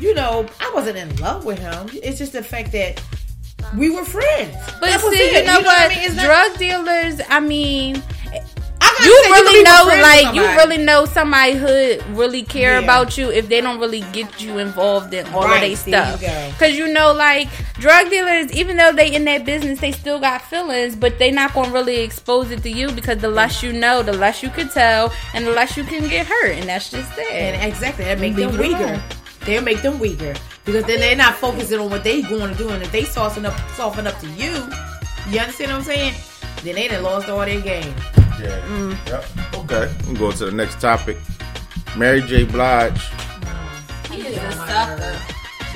you 0.00 0.14
know, 0.14 0.46
I 0.60 0.70
wasn't 0.74 0.96
in 0.98 1.14
love 1.16 1.44
with 1.44 1.58
him. 1.58 1.88
It's 2.02 2.18
just 2.18 2.32
the 2.32 2.42
fact 2.42 2.72
that 2.72 3.02
we 3.76 3.90
were 3.90 4.04
friends. 4.04 4.54
But 4.80 4.90
That 4.90 5.02
was 5.02 5.12
see, 5.14 5.20
it. 5.22 5.40
you 5.40 5.46
know 5.46 5.60
what? 5.60 5.86
I 5.86 5.88
mean? 5.88 5.98
It's 6.02 6.14
not- 6.16 6.24
Drug 6.26 6.58
dealers, 6.58 7.20
I 7.28 7.40
mean, 7.40 7.96
I'm 7.96 8.02
not 8.02 8.25
you 9.02 9.22
really 9.30 9.62
know, 9.62 9.84
like, 10.02 10.34
you 10.34 10.42
somebody. 10.42 10.56
really 10.56 10.84
know 10.84 11.04
somebody 11.06 11.52
hood 11.54 12.04
really 12.10 12.42
care 12.42 12.72
Yeah. 12.78 12.84
about 12.84 13.16
you 13.18 13.30
if 13.30 13.48
they 13.48 13.60
don't 13.60 13.78
really 13.78 14.00
get 14.12 14.40
you 14.40 14.58
involved 14.58 15.12
in 15.14 15.26
all 15.34 15.44
Right, 15.44 15.62
of 15.62 15.84
their 15.84 16.18
stuff. 16.18 16.20
Because 16.52 16.76
you 16.76 16.88
know, 16.92 17.12
like, 17.12 17.48
drug 17.74 18.08
dealers, 18.10 18.50
even 18.52 18.76
though 18.76 18.92
they 18.92 19.14
in 19.14 19.24
that 19.24 19.44
business, 19.44 19.80
they 19.80 19.92
still 19.92 20.18
got 20.18 20.42
feelings, 20.42 20.96
but 20.96 21.18
they 21.18 21.30
not 21.30 21.52
gonna 21.54 21.70
really 21.72 22.00
expose 22.00 22.50
it 22.50 22.62
to 22.62 22.70
you 22.70 22.90
because 22.90 23.18
the 23.18 23.28
less 23.28 23.62
you 23.62 23.72
know, 23.72 24.02
the 24.02 24.12
less 24.12 24.42
you 24.42 24.50
can 24.50 24.68
tell, 24.68 25.12
and 25.34 25.46
the 25.46 25.50
less 25.52 25.76
you 25.76 25.84
can 25.84 26.08
get 26.08 26.26
hurt, 26.26 26.52
and 26.52 26.68
that's 26.68 26.90
just 26.90 27.10
it. 27.18 27.30
And 27.32 27.62
exactly, 27.62 28.04
that 28.06 28.18
make 28.20 28.34
them 28.36 28.56
weaker. 28.56 29.02
They'll 29.44 29.62
make 29.62 29.80
them 29.82 30.00
weaker 30.00 30.34
because 30.64 30.84
then 30.86 30.98
they're 30.98 31.14
not 31.14 31.34
focusing 31.36 31.78
on 31.78 31.88
what 31.90 32.02
they 32.02 32.22
going 32.22 32.50
to 32.52 32.58
do, 32.58 32.68
and 32.70 32.82
if 32.82 32.90
they 32.90 33.04
soften 33.04 33.46
up, 33.46 33.54
soften 33.76 34.06
up 34.06 34.18
to 34.20 34.26
you, 34.30 34.50
you 35.30 35.38
understand 35.38 35.70
what 35.70 35.78
I'm 35.78 35.82
saying? 35.84 36.14
Then 36.64 36.74
they 36.74 36.88
done 36.88 37.04
lost 37.04 37.28
all 37.28 37.38
their 37.44 37.60
game. 37.60 37.94
Yeah. 38.40 38.98
Yep. 39.06 39.24
okay 39.54 39.92
we 40.00 40.04
can 40.04 40.14
go 40.14 40.32
to 40.32 40.44
the 40.46 40.52
next 40.52 40.80
topic 40.80 41.16
mary 41.96 42.22
j 42.22 42.44
blige 42.44 43.00
He 44.10 44.22
is 44.22 44.36
a 44.38 44.52
sucker. 44.52 45.18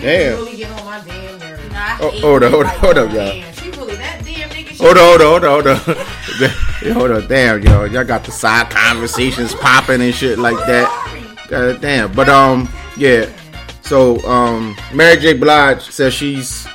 damn 0.01 0.37
Really 0.37 0.57
get 0.57 0.70
on 0.73 0.85
my 0.85 1.01
damn 1.07 1.38
nerves. 1.38 1.61
Oh, 2.03 2.11
hold 2.20 2.42
up, 2.42 2.53
hold 2.53 2.66
up, 2.66 2.75
hold 2.77 2.99
up, 2.99 3.12
y'all. 3.12 3.53
She 3.53 3.70
really 3.70 3.96
that 3.96 4.23
damn 4.25 4.49
nigga. 4.51 4.77
Hold 4.79 4.99
on, 4.99 5.20
hold 5.20 5.44
on, 5.44 5.51
hold 5.51 5.66
on, 5.66 5.77
hold 5.77 5.96
on. 5.96 6.51
Yeah, 6.83 6.92
hold 6.94 7.11
on, 7.11 7.27
damn, 7.29 7.62
yo, 7.62 7.85
y'all 7.85 8.05
got 8.05 8.25
the 8.25 8.31
side 8.33 8.70
conversations 8.70 9.55
popping 9.55 10.01
and 10.01 10.14
shit 10.14 10.38
like 10.38 10.57
that. 10.66 11.46
God 11.49 11.81
damn, 11.81 12.12
but 12.12 12.29
um, 12.29 12.68
yeah. 12.96 13.31
So 13.83 14.18
um, 14.27 14.77
Mary 14.94 15.16
J. 15.18 15.35
Blige 15.35 15.83
says 15.83 16.14
she's 16.14 16.66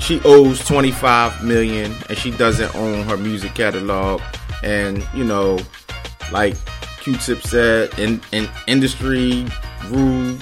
she 0.00 0.20
owes 0.24 0.64
twenty 0.66 0.90
five 0.92 1.42
million 1.44 1.92
and 2.08 2.16
she 2.16 2.30
doesn't 2.30 2.74
own 2.74 3.02
her 3.06 3.16
music 3.16 3.54
catalog, 3.54 4.20
and 4.62 5.06
you 5.14 5.24
know, 5.24 5.58
like 6.32 6.54
Q-Tip 7.00 7.42
said, 7.42 7.98
in 7.98 8.20
in 8.32 8.48
industry 8.66 9.46
rule 9.88 10.36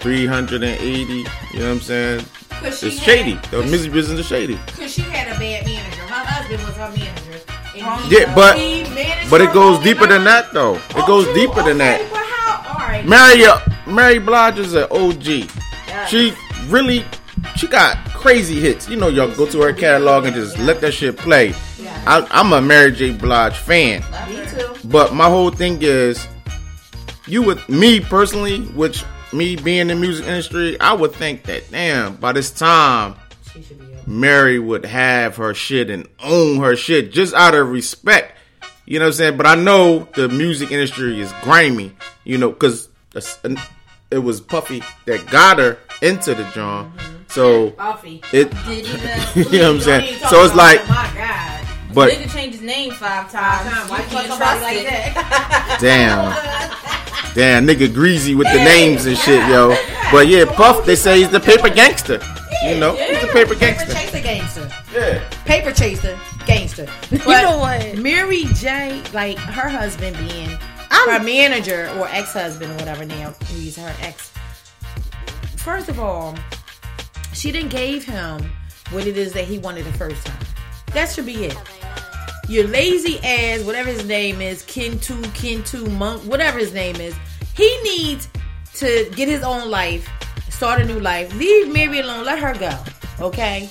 three 0.00 0.26
hundred 0.26 0.62
and 0.62 0.78
eighty. 0.80 1.24
You 1.52 1.60
know 1.60 1.66
what 1.66 1.72
I'm 1.76 1.80
saying? 1.80 2.24
Cause 2.50 2.78
she 2.80 2.86
It's 2.86 2.98
had- 2.98 3.04
shady. 3.04 3.34
The 3.34 3.60
cause 3.62 3.70
music 3.70 3.92
business 3.92 4.20
is 4.20 4.26
shady. 4.26 4.58
Cause 4.76 4.92
she 4.92 5.02
had 5.02 5.28
a 5.34 5.38
bad 5.38 5.64
manager. 5.66 6.00
Her 6.02 6.24
husband 6.24 6.62
was 6.62 6.76
her 6.76 6.88
manager. 6.88 7.40
And 7.76 8.12
Yeah, 8.12 8.32
but 8.34 8.54
but 9.28 9.40
it 9.40 9.52
goes 9.52 9.78
deeper 9.80 10.06
than 10.06 10.24
that 10.24 10.52
though. 10.52 10.74
It 10.76 10.82
Oh, 10.96 11.06
goes 11.06 11.24
true. 11.24 11.34
deeper 11.34 11.62
than 11.62 11.78
that. 11.78 12.00
But 12.10 12.24
how? 12.24 12.72
All 12.72 12.88
right. 12.88 13.04
Mary 13.06 13.44
uh, 13.44 13.58
Mary 13.86 14.18
Blige 14.20 14.58
is 14.60 14.74
an 14.74 14.86
OG. 14.90 15.50
She 16.08 16.32
really 16.68 17.04
she 17.56 17.66
got 17.66 17.96
crazy 18.10 18.60
hits. 18.60 18.88
You 18.88 18.96
know, 18.96 19.08
y'all 19.08 19.34
go 19.34 19.46
to 19.46 19.60
her 19.62 19.72
catalog 19.72 20.24
and 20.26 20.34
just 20.34 20.56
let 20.58 20.80
that 20.82 20.92
shit 20.94 21.16
play. 21.16 21.52
I, 22.06 22.26
I'm 22.30 22.52
a 22.52 22.60
Mary 22.60 22.92
J. 22.92 23.12
Blige 23.12 23.56
fan, 23.56 24.02
Me 24.28 24.44
too. 24.46 24.74
but 24.88 25.14
my 25.14 25.28
whole 25.28 25.50
thing 25.50 25.78
is, 25.80 26.26
you 27.26 27.42
would 27.42 27.66
me 27.68 28.00
personally, 28.00 28.60
which 28.66 29.04
me 29.32 29.56
being 29.56 29.80
in 29.80 29.88
the 29.88 29.94
music 29.96 30.26
industry, 30.26 30.78
I 30.80 30.92
would 30.92 31.12
think 31.12 31.44
that 31.44 31.70
damn 31.70 32.16
by 32.16 32.32
this 32.32 32.50
time 32.50 33.16
She 33.52 33.62
should 33.62 33.78
be. 33.78 33.86
Mary 34.06 34.58
would 34.58 34.84
have 34.84 35.36
her 35.36 35.54
shit 35.54 35.88
and 35.90 36.06
own 36.22 36.58
her 36.60 36.76
shit 36.76 37.10
just 37.10 37.34
out 37.34 37.54
of 37.54 37.70
respect. 37.70 38.38
You 38.86 38.98
know 38.98 39.06
what 39.06 39.08
I'm 39.08 39.12
saying? 39.14 39.36
But 39.38 39.46
I 39.46 39.54
know 39.54 40.06
the 40.14 40.28
music 40.28 40.70
industry 40.70 41.18
is 41.20 41.32
grimy, 41.42 41.96
you 42.24 42.36
know, 42.36 42.50
because 42.50 42.88
it 44.10 44.18
was 44.18 44.40
Puffy 44.42 44.82
that 45.06 45.26
got 45.28 45.58
her 45.58 45.78
into 46.02 46.34
the 46.34 46.48
genre. 46.50 46.92
Mm-hmm. 46.94 47.14
So 47.28 47.70
Buffy. 47.70 48.22
it, 48.32 48.50
Did 48.66 48.86
uh, 48.86 49.32
you 49.50 49.58
know 49.60 49.68
what 49.72 49.76
I'm 49.76 49.80
saying? 49.80 50.18
Oh, 50.24 50.30
so 50.30 50.44
it's 50.44 50.54
like, 50.54 50.86
my 50.86 51.10
God. 51.16 51.53
But 51.94 52.10
Nigga 52.12 52.32
changed 52.32 52.54
his 52.58 52.62
name 52.62 52.92
five 52.92 53.30
times. 53.30 53.70
Time. 53.70 53.88
Why 53.88 53.98
You 53.98 54.02
you 54.04 54.08
can't 54.10 54.26
fuck 54.28 54.36
trust 54.38 54.52
somebody 54.60 54.76
like 54.76 54.86
it. 54.86 55.14
that? 55.14 55.78
damn, 55.80 57.34
damn, 57.34 57.66
nigga 57.66 57.92
greasy 57.92 58.34
with 58.34 58.46
the 58.52 58.58
names 58.64 59.06
and 59.06 59.16
shit, 59.16 59.46
yo. 59.48 59.76
But 60.12 60.28
yeah, 60.28 60.44
Puff, 60.44 60.84
they 60.86 60.96
say 60.96 61.18
he's 61.20 61.30
the 61.30 61.40
paper 61.40 61.68
gangster. 61.70 62.20
You 62.64 62.78
know, 62.78 62.94
he's 62.96 63.20
the 63.20 63.28
paper 63.28 63.54
gangster. 63.54 63.92
Paper 63.92 64.20
gangster. 64.22 64.68
chaser 64.68 64.68
gangster. 64.68 64.70
Yeah. 64.94 65.28
Paper 65.44 65.72
chaser 65.72 66.18
gangster. 66.46 66.86
But 67.24 67.42
know 67.42 67.58
what? 67.58 67.98
Mary 67.98 68.44
J, 68.54 69.02
like 69.12 69.38
her 69.38 69.68
husband 69.68 70.16
being 70.16 70.48
I'm- 70.90 71.08
her 71.10 71.20
manager 71.24 71.90
or 71.98 72.08
ex 72.08 72.32
husband 72.32 72.72
or 72.72 72.76
whatever 72.76 73.04
now, 73.04 73.34
he's 73.48 73.76
her 73.76 73.94
ex. 74.00 74.30
first 75.56 75.88
of 75.88 75.98
all, 76.00 76.34
she 77.32 77.50
didn't 77.52 77.70
gave 77.70 78.04
him 78.04 78.50
what 78.90 79.06
it 79.06 79.16
is 79.18 79.32
that 79.32 79.44
he 79.44 79.58
wanted 79.58 79.84
the 79.84 79.92
first 79.94 80.24
time. 80.24 80.38
That 80.92 81.10
should 81.10 81.26
be 81.26 81.46
it. 81.46 81.56
Your 82.48 82.66
lazy 82.68 83.18
ass, 83.20 83.62
whatever 83.62 83.90
his 83.90 84.04
name 84.04 84.40
is, 84.40 84.62
Kendu, 84.64 85.22
Kendu, 85.34 85.90
Monk, 85.96 86.22
whatever 86.24 86.58
his 86.58 86.72
name 86.74 86.96
is, 86.96 87.14
he 87.56 87.76
needs 87.82 88.28
to 88.74 89.10
get 89.16 89.28
his 89.28 89.42
own 89.42 89.70
life, 89.70 90.08
start 90.50 90.80
a 90.80 90.84
new 90.84 91.00
life. 91.00 91.34
Leave 91.36 91.72
Mary 91.72 92.00
alone. 92.00 92.24
Let 92.24 92.38
her 92.40 92.54
go. 92.54 92.76
Okay? 93.24 93.68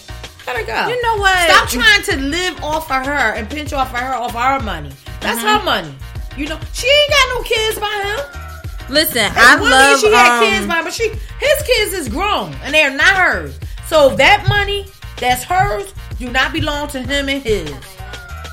Let 0.47 0.57
her 0.57 0.65
go. 0.65 0.87
You 0.87 1.01
know 1.03 1.17
what? 1.17 1.37
Stop 1.49 1.69
trying 1.69 2.03
to 2.03 2.17
live 2.17 2.63
off 2.63 2.89
of 2.91 3.05
her 3.05 3.33
and 3.35 3.49
pinch 3.49 3.73
off 3.73 3.93
of 3.93 3.99
her 3.99 4.13
off 4.13 4.35
our 4.35 4.59
money. 4.59 4.91
That's 5.21 5.39
Mm-hmm. 5.39 5.47
her 5.59 5.63
money. 5.63 5.95
You 6.35 6.47
know, 6.47 6.59
she 6.73 6.87
ain't 6.87 7.09
got 7.11 7.29
no 7.37 7.43
kids 7.43 7.79
by 7.79 8.01
him. 8.03 8.89
Listen, 8.89 9.31
I 9.35 9.55
love. 9.55 9.99
she 9.99 10.11
had 10.11 10.39
um, 10.39 10.43
kids 10.49 10.67
by 10.67 10.77
him, 10.79 10.83
but 10.83 10.93
she 10.93 11.07
his 11.09 11.61
kids 11.65 11.93
is 11.93 12.09
grown 12.09 12.53
and 12.63 12.73
they're 12.73 12.89
not 12.95 13.15
hers. 13.15 13.57
So 13.87 14.15
that 14.15 14.45
money 14.49 14.87
that's 15.19 15.43
hers 15.43 15.93
do 16.19 16.29
not 16.31 16.51
belong 16.51 16.87
to 16.89 16.99
him 17.01 17.29
and 17.29 17.41
his. 17.43 17.71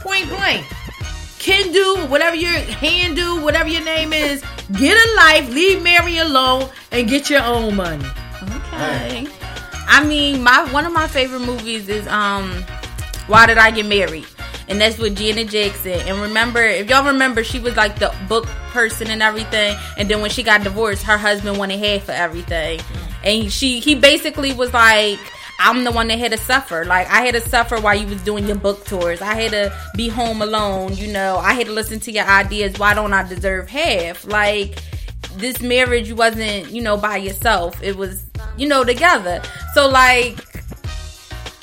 Point 0.00 0.28
blank. 0.28 0.66
Can 1.38 1.72
do 1.72 2.06
whatever 2.08 2.36
your 2.36 2.52
hand 2.52 3.16
do, 3.16 3.40
whatever 3.42 3.68
your 3.68 3.84
name 3.84 4.12
is. 4.12 4.42
Get 4.78 4.96
a 4.96 5.16
life, 5.16 5.52
leave 5.52 5.82
Mary 5.82 6.18
alone, 6.18 6.68
and 6.92 7.08
get 7.08 7.30
your 7.30 7.42
own 7.42 7.76
money. 7.76 8.04
Okay. 8.42 9.26
I 9.88 10.04
mean, 10.04 10.42
my 10.42 10.70
one 10.72 10.86
of 10.86 10.92
my 10.92 11.08
favorite 11.08 11.40
movies 11.40 11.88
is 11.88 12.06
um, 12.08 12.50
Why 13.26 13.46
Did 13.46 13.58
I 13.58 13.70
Get 13.70 13.86
Married? 13.86 14.26
And 14.68 14.80
that's 14.80 14.98
with 14.98 15.16
Janet 15.16 15.48
Jackson. 15.48 16.00
And 16.06 16.20
remember, 16.20 16.62
if 16.62 16.88
y'all 16.88 17.04
remember, 17.04 17.42
she 17.42 17.58
was 17.58 17.76
like 17.76 17.98
the 17.98 18.14
book 18.28 18.46
person 18.70 19.08
and 19.08 19.20
everything. 19.20 19.76
And 19.98 20.08
then 20.08 20.20
when 20.20 20.30
she 20.30 20.44
got 20.44 20.62
divorced, 20.62 21.02
her 21.02 21.18
husband 21.18 21.58
wanted 21.58 21.80
half 21.80 22.04
for 22.04 22.12
everything. 22.12 22.80
And 23.24 23.50
she, 23.50 23.80
he 23.80 23.96
basically 23.96 24.52
was 24.52 24.72
like, 24.72 25.18
I'm 25.62 25.84
the 25.84 25.92
one 25.92 26.08
that 26.08 26.18
had 26.18 26.32
to 26.32 26.38
suffer. 26.38 26.84
Like 26.84 27.06
I 27.10 27.20
had 27.20 27.34
to 27.34 27.40
suffer 27.40 27.78
while 27.80 27.94
you 27.94 28.06
was 28.06 28.22
doing 28.22 28.46
your 28.46 28.56
book 28.56 28.84
tours. 28.86 29.20
I 29.20 29.34
had 29.34 29.50
to 29.52 29.72
be 29.96 30.08
home 30.08 30.40
alone. 30.42 30.96
You 30.96 31.12
know, 31.12 31.36
I 31.36 31.52
had 31.52 31.66
to 31.66 31.72
listen 31.72 32.00
to 32.00 32.10
your 32.12 32.24
ideas. 32.24 32.78
Why 32.78 32.94
don't 32.94 33.12
I 33.12 33.28
deserve 33.28 33.68
half? 33.68 34.24
Like 34.26 34.82
this 35.36 35.60
marriage 35.60 36.12
wasn't, 36.12 36.70
you 36.70 36.82
know, 36.82 36.96
by 36.96 37.18
yourself. 37.18 37.80
It 37.82 37.96
was, 37.96 38.24
you 38.56 38.66
know, 38.68 38.84
together. 38.84 39.42
So 39.74 39.88
like 39.88 40.38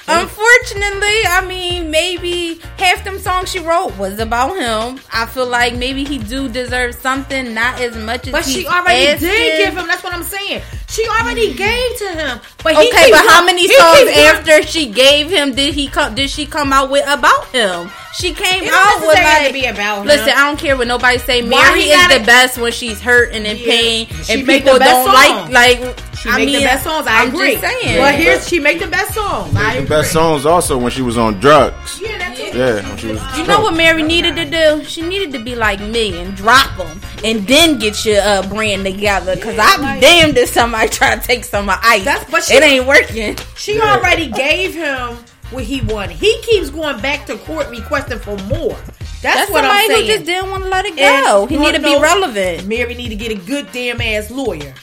Unfortunately, 0.10 1.20
I 1.28 1.44
mean, 1.46 1.92
maybe 1.92 2.62
half 2.78 3.04
them 3.04 3.20
songs 3.20 3.52
she 3.52 3.60
wrote 3.60 3.98
was 3.98 4.20
about 4.20 4.56
him. 4.56 5.02
I 5.12 5.26
feel 5.26 5.46
like 5.48 5.76
maybe 5.76 6.06
he 6.06 6.18
do 6.18 6.48
deserve 6.48 6.96
something, 6.96 7.54
not 7.54 7.82
as 7.82 7.98
much 7.98 8.26
as 8.28 8.32
But 8.32 8.46
she 8.46 8.66
already 8.66 9.08
asking. 9.08 9.28
did 9.28 9.66
give 9.66 9.78
him. 9.78 9.86
That's 9.86 10.04
what 10.06 10.14
I'm 10.14 10.24
saying. 10.24 10.62
She 10.98 11.08
already 11.08 11.54
mm. 11.54 11.58
gave 11.58 11.98
to 12.00 12.10
him. 12.10 12.40
But 12.64 12.74
he 12.74 12.90
Okay, 12.90 13.12
but 13.12 13.24
how 13.28 13.46
many 13.46 13.68
songs 13.68 14.10
after 14.18 14.64
she 14.64 14.90
gave 14.90 15.30
him 15.30 15.54
did 15.54 15.76
he 15.76 15.88
come? 15.88 16.16
Did 16.16 16.28
she 16.28 16.48
come 16.48 16.74
out 16.74 16.90
with 16.90 17.06
about 17.08 17.46
him? 17.50 17.92
She 18.18 18.34
came 18.34 18.64
It 18.64 18.74
out 18.74 19.02
with 19.02 19.14
like, 19.14 19.46
to 19.46 19.54
be 19.54 19.66
about 19.66 20.02
him. 20.02 20.08
listen, 20.08 20.30
I 20.30 20.48
don't 20.48 20.58
care 20.58 20.76
what 20.76 20.88
nobody 20.88 21.20
say. 21.20 21.44
Mary 21.44 21.82
is 21.82 21.96
gotta- 21.96 22.18
the 22.18 22.26
best 22.26 22.58
when 22.58 22.72
she's 22.72 23.00
hurt 23.00 23.32
and 23.32 23.46
in 23.46 23.58
Yeah. 23.58 23.66
pain, 23.66 24.08
and 24.28 24.48
people 24.48 24.80
don't 24.80 25.06
songs. 25.06 25.52
like 25.52 25.78
like. 25.84 26.07
She 26.22 26.30
I 26.30 26.38
make 26.38 26.48
mean, 26.48 26.60
the 26.60 26.66
best 26.66 26.84
songs. 26.84 27.06
I 27.08 27.22
I'm 27.24 27.30
agree. 27.30 27.56
just 27.58 27.64
saying. 27.64 27.98
But 28.00 28.16
here's 28.16 28.48
she 28.48 28.60
make 28.60 28.80
the 28.80 28.88
best 28.88 29.14
songs. 29.14 29.56
I 29.56 29.74
The 29.74 29.78
agree. 29.84 29.90
best 29.90 30.12
songs 30.12 30.46
also 30.46 30.78
when 30.78 30.92
she 30.92 31.02
was 31.04 31.18
on 31.18 31.40
drugs. 31.40 32.02
Yeah, 32.02 32.18
that's 32.18 32.40
it. 32.40 32.56
Yeah, 32.56 32.88
when 32.90 32.98
she 32.98 33.08
was. 33.10 33.38
You 33.38 33.46
know 33.46 33.62
what 33.62 33.76
Mary 33.76 34.02
needed 34.04 34.36
to 34.36 34.46
do? 34.46 34.84
She 34.84 35.02
needed 35.04 35.32
to 35.34 35.44
be 35.44 35.56
like 35.56 35.80
me 35.80 36.20
and 36.20 36.36
drop 36.36 36.76
them, 36.76 37.00
and 37.24 37.46
then 37.48 37.78
get 37.78 38.04
your 38.04 38.20
uh, 38.22 38.48
brand 38.50 38.84
together. 38.84 39.36
Cause 39.38 39.58
I'm 39.60 39.82
like- 39.82 40.02
damned 40.02 40.38
if 40.38 40.50
somebody 40.50 40.90
try 41.00 41.16
to 41.16 41.22
take 41.22 41.44
some 41.46 41.62
of 41.62 41.66
my 41.68 41.80
ice. 41.84 42.04
That's- 42.04 42.30
but 42.32 42.44
she- 42.44 42.56
it 42.56 42.64
ain't 42.64 42.88
working. 42.88 43.38
She 43.56 43.78
Yeah. 43.78 43.96
already 43.98 44.28
gave 44.28 44.74
him 44.74 45.18
what 45.52 45.64
he 45.66 45.82
wanted. 45.82 46.18
He 46.18 46.36
keeps 46.42 46.70
going 46.72 47.00
back 47.00 47.26
to 47.28 47.38
court 47.38 47.70
requesting 47.70 48.20
for 48.20 48.36
more. 48.46 48.76
That's, 49.22 49.22
That's 49.22 49.52
what 49.52 49.66
I'm 49.66 49.88
saying. 49.88 50.02
who 50.02 50.08
just 50.14 50.26
didn't 50.26 50.50
want 50.52 50.64
to 50.64 50.70
let 50.70 50.86
it 50.86 50.96
go. 50.96 51.42
And 51.44 51.50
he 51.50 51.56
you 51.56 51.62
need 51.62 51.68
to 51.76 51.78
wanna 51.82 51.88
be 51.88 51.94
know- 51.96 52.02
relevant. 52.02 52.68
Mary 52.68 52.96
need 52.96 53.10
to 53.10 53.16
get 53.16 53.32
a 53.32 53.36
good 53.36 53.72
damn 53.72 54.02
ass 54.02 54.30
lawyer. 54.32 54.74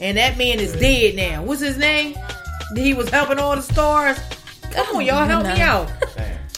And 0.00 0.16
that 0.16 0.38
man 0.38 0.58
is 0.60 0.72
dead 0.72 1.14
now. 1.14 1.42
What's 1.42 1.60
his 1.60 1.76
name? 1.76 2.16
He 2.74 2.94
was 2.94 3.08
helping 3.10 3.38
all 3.38 3.54
the 3.56 3.62
stars. 3.62 4.18
Come 4.72 4.96
on, 4.96 5.04
y'all, 5.04 5.26
help 5.26 5.44
me 5.44 5.60
out. 5.60 5.90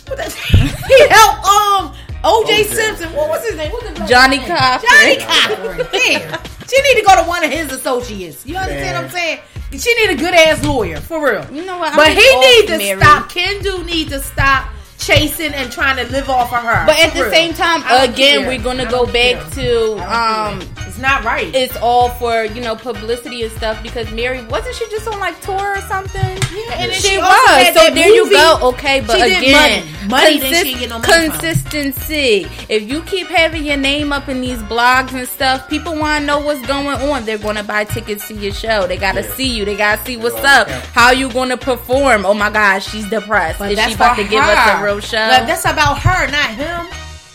What 0.07 0.17
that- 0.19 0.33
he 0.89 1.09
helped 1.09 1.45
um 1.47 1.95
OJ 2.23 2.65
Simpson. 2.67 3.13
What 3.15 3.29
was 3.31 3.45
his 3.47 3.57
name? 3.57 3.73
What's 3.73 3.89
the 3.99 4.07
Johnny 4.07 4.39
name? 4.39 4.47
Cochran. 4.47 4.91
Johnnie 4.91 5.17
Cochran. 5.17 5.89
Yeah. 5.93 6.43
She 6.69 6.81
need 6.83 7.01
to 7.01 7.05
go 7.07 7.21
to 7.23 7.29
one 7.29 7.45
of 7.45 7.51
his 7.51 7.73
associates. 7.73 8.47
You 8.47 8.57
understand 8.57 8.97
what 8.97 9.05
I'm 9.07 9.11
saying? 9.11 9.41
She 9.73 9.93
need 9.95 10.11
a 10.11 10.17
good 10.17 10.33
ass 10.35 10.65
lawyer 10.65 11.01
for 11.01 11.23
real. 11.25 11.45
You 11.53 11.65
know 11.67 11.79
what? 11.79 11.91
I'm 11.93 11.97
But 11.97 12.13
he 12.13 12.21
off 12.21 12.45
need 12.45 12.67
to 12.69 12.79
Mary. 12.79 13.01
stop. 13.01 13.29
Ken 13.29 13.63
do 13.63 13.83
need 13.85 14.09
to 14.11 14.21
stop 14.21 14.71
chasing 15.05 15.53
and 15.55 15.71
trying 15.73 15.97
to 16.05 16.11
live 16.13 16.29
off 16.31 16.53
of 16.53 16.61
her. 16.63 16.87
But 16.87 16.99
at 16.99 17.11
For 17.11 17.19
the 17.19 17.25
real. 17.25 17.33
same 17.33 17.55
time, 17.55 17.83
again, 17.83 18.41
care. 18.41 18.49
we're 18.49 18.63
gonna 18.63 18.85
go 18.85 19.05
don't 19.07 19.13
back 19.13 19.53
care. 19.53 19.65
to 19.65 19.99
um. 20.15 20.61
it's 20.87 20.99
not 20.99 21.25
right. 21.25 21.53
It's 21.55 21.77
all 21.79 22.09
for 22.11 22.45
you 22.45 22.61
know 22.61 22.77
publicity 22.77 23.43
and 23.43 23.53
stuff 23.53 23.83
because 23.83 24.11
Mary 24.13 24.45
wasn't 24.47 24.75
she 24.77 24.89
just 24.91 25.09
on 25.09 25.19
like 25.21 25.41
tour 25.41 25.77
or 25.77 25.81
something? 25.83 26.21
Yeah, 26.55 26.75
and 26.83 26.93
she, 26.93 27.09
she 27.09 27.19
was. 27.19 27.67
So 27.69 27.75
that 27.75 27.93
there 27.95 28.09
you 28.09 28.31
go. 28.31 28.59
Okay, 28.75 29.01
but 29.01 29.17
She 29.17 29.23
did 29.23 29.39
again, 29.43 29.87
money. 30.09 30.09
Money 30.09 30.39
that 30.51 30.67
she 30.67 30.75
get 30.75 30.91
no 30.91 30.99
money 30.99 31.31
from. 31.31 31.41
consistency. 31.41 32.47
If 32.69 32.89
you 32.89 33.03
keep 33.03 33.27
having 33.29 33.65
your 33.65 33.77
name 33.77 34.13
up 34.13 34.29
in 34.29 34.41
these 34.41 34.59
blogs 34.65 35.13
and 35.15 35.27
stuff, 35.29 35.69
people 35.69 35.97
want 35.97 36.21
to 36.23 36.27
know 36.27 36.41
what's 36.41 36.65
going 36.67 36.87
on. 37.11 37.25
They're 37.25 37.39
going 37.39 37.57
to 37.57 37.65
buy 37.65 37.85
tickets 37.85 38.29
to 38.29 38.35
your 38.35 38.53
show. 38.53 38.87
They 38.87 38.97
got 38.97 39.13
to 39.15 39.23
see 39.23 39.49
you. 39.57 39.65
They 39.65 39.77
got 39.77 40.01
to 40.01 40.05
see 40.05 40.17
what's 40.17 40.37
up. 40.45 40.69
How 40.69 41.11
you 41.13 41.31
going 41.33 41.49
to 41.51 41.57
perform? 41.57 42.25
Oh 42.27 42.35
my 42.35 42.51
gosh, 42.51 42.87
she's 42.91 43.09
depressed. 43.09 43.59
But 43.59 43.73
Is 43.73 43.81
she 43.81 43.95
about 43.95 44.17
for 44.17 44.23
to 44.23 44.29
give 44.29 44.43
us 44.43 44.81
a 44.81 44.85
real 44.85 44.92
show? 45.01 45.29
But 45.29 45.47
that's 45.47 45.65
about 45.65 45.99
her, 45.99 46.31
not 46.31 46.51
him. 46.51 46.87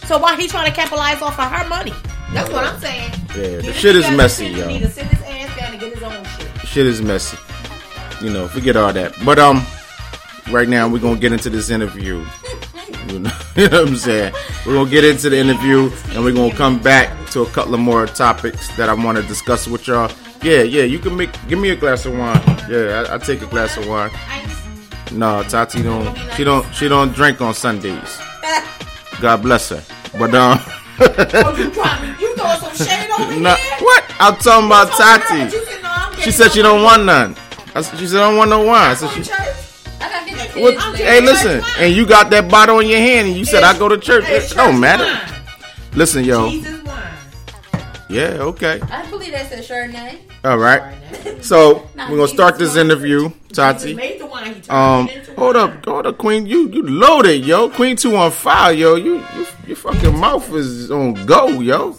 So 0.08 0.18
why 0.18 0.36
he 0.36 0.48
trying 0.48 0.70
to 0.70 0.76
capitalize 0.76 1.22
off 1.22 1.40
of 1.40 1.52
her 1.52 1.68
money? 1.68 1.94
That's 2.34 2.50
what 2.52 2.64
I'm 2.64 2.80
saying. 2.80 3.12
Yeah, 3.36 3.62
the 3.62 3.74
shit 3.74 3.96
is 3.96 4.10
messy, 4.12 4.48
yo. 4.48 4.68
Need 4.68 4.80
to 4.80 4.90
sit 4.90 5.06
his 5.06 5.22
ass 5.22 5.58
down 5.58 5.72
and 5.72 5.80
get 5.80 5.94
his 5.94 6.04
own 6.04 6.24
shit. 6.26 6.68
Shit 6.68 6.86
is 6.86 7.02
messy. 7.02 7.38
You 8.22 8.32
know, 8.32 8.48
forget 8.48 8.76
all 8.76 8.92
that. 8.94 9.14
But 9.24 9.40
um, 9.40 9.64
right 10.52 10.68
now 10.68 10.88
we're 10.88 11.00
gonna 11.00 11.20
get 11.20 11.32
into 11.32 11.50
this 11.50 11.70
interview. 11.70 12.26
You 13.08 13.20
know, 13.20 13.32
you 13.56 13.70
know 13.70 13.84
what 13.84 13.88
I'm 13.90 13.96
saying? 13.96 14.34
We're 14.66 14.74
gonna 14.74 14.90
get 14.90 15.06
into 15.06 15.30
the 15.30 15.38
interview 15.38 15.90
and 16.10 16.26
we're 16.26 16.34
gonna 16.34 16.54
come 16.54 16.78
back 16.78 17.30
to 17.30 17.42
a 17.42 17.46
couple 17.48 17.74
of 17.74 17.80
more 17.80 18.06
topics 18.06 18.68
that 18.76 18.90
I 18.90 18.94
want 18.94 19.18
to 19.18 19.24
discuss 19.24 19.66
with 19.66 19.88
y'all. 19.88 20.12
Yeah, 20.44 20.64
yeah, 20.64 20.84
you 20.84 21.00
can 21.00 21.16
make. 21.16 21.30
Give 21.48 21.58
me 21.58 21.70
a 21.70 21.76
glass 21.76 22.06
of 22.06 22.18
wine. 22.18 22.42
Yeah, 22.70 23.06
I, 23.10 23.16
I 23.16 23.18
take 23.18 23.42
a 23.42 23.46
glass 23.46 23.78
of 23.78 23.88
wine. 23.88 24.12
No, 25.12 25.44
Tati 25.44 25.82
don't. 25.84 26.16
She 26.36 26.44
don't. 26.44 26.66
She 26.76 26.88
don't 26.88 27.14
drink 27.14 27.42
on 27.42 27.54
Sundays. 27.54 28.20
God 29.22 29.42
bless 29.42 29.70
her. 29.70 29.84
But 30.18 30.34
um, 30.36 30.60
Oh, 31.00 31.56
you 31.56 31.66
you 32.20 32.36
throwing 32.36 32.60
some 32.60 32.88
shade 32.88 33.10
over 33.20 33.40
nah, 33.40 33.56
here? 33.56 33.78
what? 33.80 34.04
I'm 34.20 34.36
talking 34.38 34.66
about 34.68 34.90
Talking 34.92 34.98
about 34.98 35.22
her, 35.22 35.50
Tati. 35.50 35.50
said, 35.66 35.82
no, 35.84 36.22
She 36.24 36.32
said 36.32 36.52
she 36.52 36.62
don't 36.62 36.82
want 36.84 37.06
none. 37.06 37.36
I 37.76 37.82
She 37.84 38.08
said 38.08 38.22
I 38.22 38.30
don't 38.30 38.38
want 38.38 38.50
no 38.50 38.64
wine. 38.64 38.96
Said 38.96 39.10
she. 39.12 39.22
church. 39.24 39.38
I 40.02 40.10
gotta 40.10 40.26
get 40.36 40.54
the 40.54 40.62
What, 40.62 40.96
hey, 40.96 41.22
listen, 41.22 41.62
and 41.78 41.94
you 41.94 42.06
got 42.08 42.30
that 42.32 42.50
bottle 42.50 42.80
in 42.80 42.88
your 42.88 43.00
hand, 43.00 43.28
and 43.28 43.38
you 43.38 43.46
said 43.46 43.64
I 43.64 43.78
go 43.78 43.88
to 43.88 43.98
church. 43.98 44.26
It 44.28 44.50
don't 44.56 44.80
matter. 44.80 45.06
Listen, 45.94 46.24
yo. 46.24 46.50
Jesus. 46.50 46.77
Yeah, 48.10 48.38
okay. 48.40 48.80
I 48.90 49.10
believe 49.10 49.32
that's 49.34 49.52
a 49.52 49.58
Chardonnay. 49.74 50.20
All 50.46 50.58
right. 50.58 50.82
So 51.44 51.88
we're 51.96 52.16
gonna 52.16 52.28
start 52.28 52.58
this 52.58 52.76
interview, 52.78 53.30
Tati. 53.52 53.94
made 53.96 54.20
the 54.22 54.26
wine. 54.26 54.56
He 54.56 54.70
Um, 54.70 55.10
hold 55.36 55.56
wine. 55.56 55.70
up, 55.78 55.86
hold 55.86 56.08
up, 56.08 56.18
Queen. 56.18 56.46
You 56.46 56.70
you 56.70 56.84
loaded, 56.84 57.44
yo. 57.46 57.70
Queen 57.70 57.96
two 57.98 58.16
on 58.16 58.32
fire, 58.32 58.72
yo. 58.72 58.96
You 58.96 59.16
you 59.36 59.46
your 59.68 59.76
fucking 59.76 60.18
mouth 60.18 60.50
is 60.54 60.90
on 60.90 61.14
go, 61.26 61.48
yo. 61.60 61.96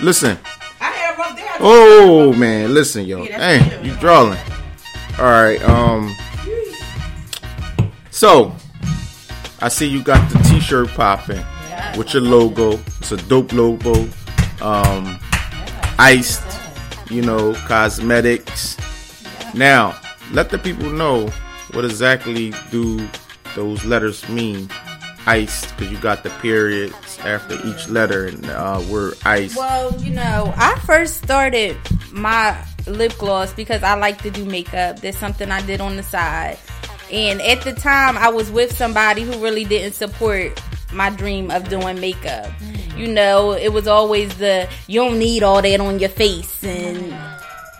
Listen. 0.00 0.38
I 0.80 0.84
had 0.84 1.14
a 1.14 1.18
rough 1.18 1.56
Oh 1.60 2.32
man, 2.32 2.72
listen, 2.72 3.04
yo. 3.04 3.24
Hey, 3.24 3.80
you 3.82 3.94
drawing. 3.96 4.38
All 5.18 5.24
right. 5.24 5.60
Um. 5.64 6.14
So, 8.10 8.54
I 9.60 9.68
see 9.68 9.86
you 9.86 10.02
got 10.02 10.30
the 10.30 10.38
T-shirt 10.40 10.88
popping 10.90 11.42
with 11.96 12.12
your 12.12 12.22
logo. 12.22 12.72
It's 12.98 13.12
a 13.12 13.16
dope 13.16 13.52
logo. 13.52 14.08
Um, 14.60 15.18
iced, 16.00 16.42
you 17.10 17.20
know, 17.20 17.52
cosmetics. 17.66 18.78
Now, 19.54 20.00
let 20.32 20.48
the 20.48 20.58
people 20.58 20.88
know 20.90 21.28
what 21.72 21.84
exactly 21.84 22.54
do 22.70 23.06
those 23.54 23.84
letters 23.84 24.26
mean. 24.28 24.70
Iced, 25.26 25.76
because 25.76 25.92
you 25.92 25.98
got 25.98 26.22
the 26.22 26.30
periods 26.40 27.18
after 27.18 27.54
each 27.66 27.88
letter 27.88 28.26
and 28.26 28.46
uh, 28.46 28.82
word 28.88 29.18
iced. 29.26 29.58
Well, 29.58 29.94
you 30.00 30.10
know, 30.12 30.54
I 30.56 30.80
first 30.86 31.18
started 31.18 31.76
my 32.10 32.56
lip 32.86 33.12
gloss 33.18 33.52
because 33.52 33.82
I 33.82 33.94
like 33.94 34.22
to 34.22 34.30
do 34.30 34.46
makeup. 34.46 35.00
That's 35.00 35.18
something 35.18 35.50
I 35.50 35.60
did 35.66 35.82
on 35.82 35.96
the 35.96 36.02
side. 36.02 36.58
And 37.12 37.42
at 37.42 37.60
the 37.60 37.74
time, 37.74 38.16
I 38.16 38.30
was 38.30 38.50
with 38.50 38.74
somebody 38.74 39.22
who 39.22 39.32
really 39.42 39.64
didn't 39.64 39.92
support 39.92 40.58
my 40.92 41.10
dream 41.10 41.50
of 41.50 41.68
doing 41.68 42.00
makeup. 42.00 42.50
You 42.96 43.08
know, 43.08 43.52
it 43.52 43.72
was 43.72 43.86
always 43.86 44.36
the 44.36 44.68
you 44.86 45.00
don't 45.00 45.18
need 45.18 45.42
all 45.42 45.62
that 45.62 45.80
on 45.80 45.98
your 45.98 46.10
face 46.10 46.62
and 46.62 47.14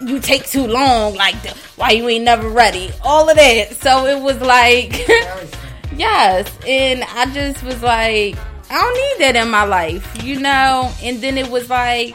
you 0.01 0.19
take 0.21 0.47
too 0.47 0.67
long. 0.67 1.15
Like, 1.15 1.37
why 1.77 1.91
you 1.91 2.09
ain't 2.09 2.25
never 2.25 2.49
ready? 2.49 2.91
All 3.03 3.29
of 3.29 3.37
that. 3.37 3.75
So 3.77 4.07
it 4.07 4.21
was 4.23 4.41
like, 4.41 5.07
yes. 5.97 6.51
And 6.67 7.05
I 7.05 7.33
just 7.33 7.63
was 7.63 7.83
like, 7.83 8.37
I 8.71 8.81
don't 8.81 8.95
need 8.95 9.27
that 9.27 9.37
in 9.37 9.51
my 9.51 9.65
life, 9.65 10.23
you 10.23 10.41
know? 10.41 10.93
And 11.03 11.21
then 11.21 11.37
it 11.37 11.51
was 11.51 11.69
like, 11.69 12.15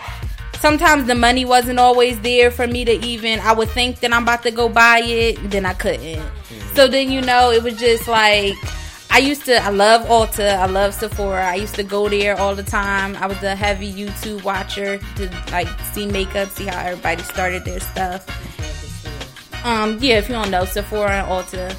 sometimes 0.60 1.06
the 1.06 1.16
money 1.16 1.46
wasn't 1.46 1.80
always 1.80 2.20
there 2.22 2.50
for 2.50 2.66
me 2.66 2.86
to 2.86 2.94
even, 3.06 3.40
I 3.42 3.52
would 3.52 3.70
think 3.70 4.00
that 4.00 4.14
I'm 4.14 4.24
about 4.24 4.44
to 4.44 4.52
go 4.52 4.70
buy 4.70 5.02
it, 5.04 5.52
then 5.52 5.66
I 5.66 5.74
couldn't. 5.74 6.24
So 6.74 6.88
then, 6.88 7.12
you 7.12 7.22
know, 7.22 7.52
it 7.52 7.62
was 7.62 7.78
just 7.78 8.08
like, 8.08 8.56
I 9.16 9.20
used 9.20 9.46
to, 9.46 9.64
I 9.64 9.70
love 9.70 10.02
Ulta, 10.08 10.58
I 10.58 10.66
love 10.66 10.94
Sephora. 10.94 11.48
I 11.48 11.56
used 11.56 11.76
to 11.76 11.84
go 11.84 12.10
there 12.10 12.38
all 12.38 12.54
the 12.54 12.64
time. 12.64 13.16
I 13.16 13.28
was 13.28 13.42
a 13.44 13.56
heavy 13.56 13.90
YouTube 13.90 14.44
watcher 14.44 14.98
to 14.98 15.30
like 15.54 15.70
see 15.94 16.06
makeup, 16.06 16.50
see 16.50 16.66
how 16.66 16.78
everybody 16.82 17.24
started 17.24 17.64
their 17.64 17.80
stuff. 17.80 18.28
Um, 19.66 19.98
yeah, 20.02 20.18
if 20.18 20.28
you 20.28 20.36
don't 20.36 20.52
know, 20.52 20.66
Sephora 20.66 21.24
and 21.24 21.28
Ulta, 21.28 21.74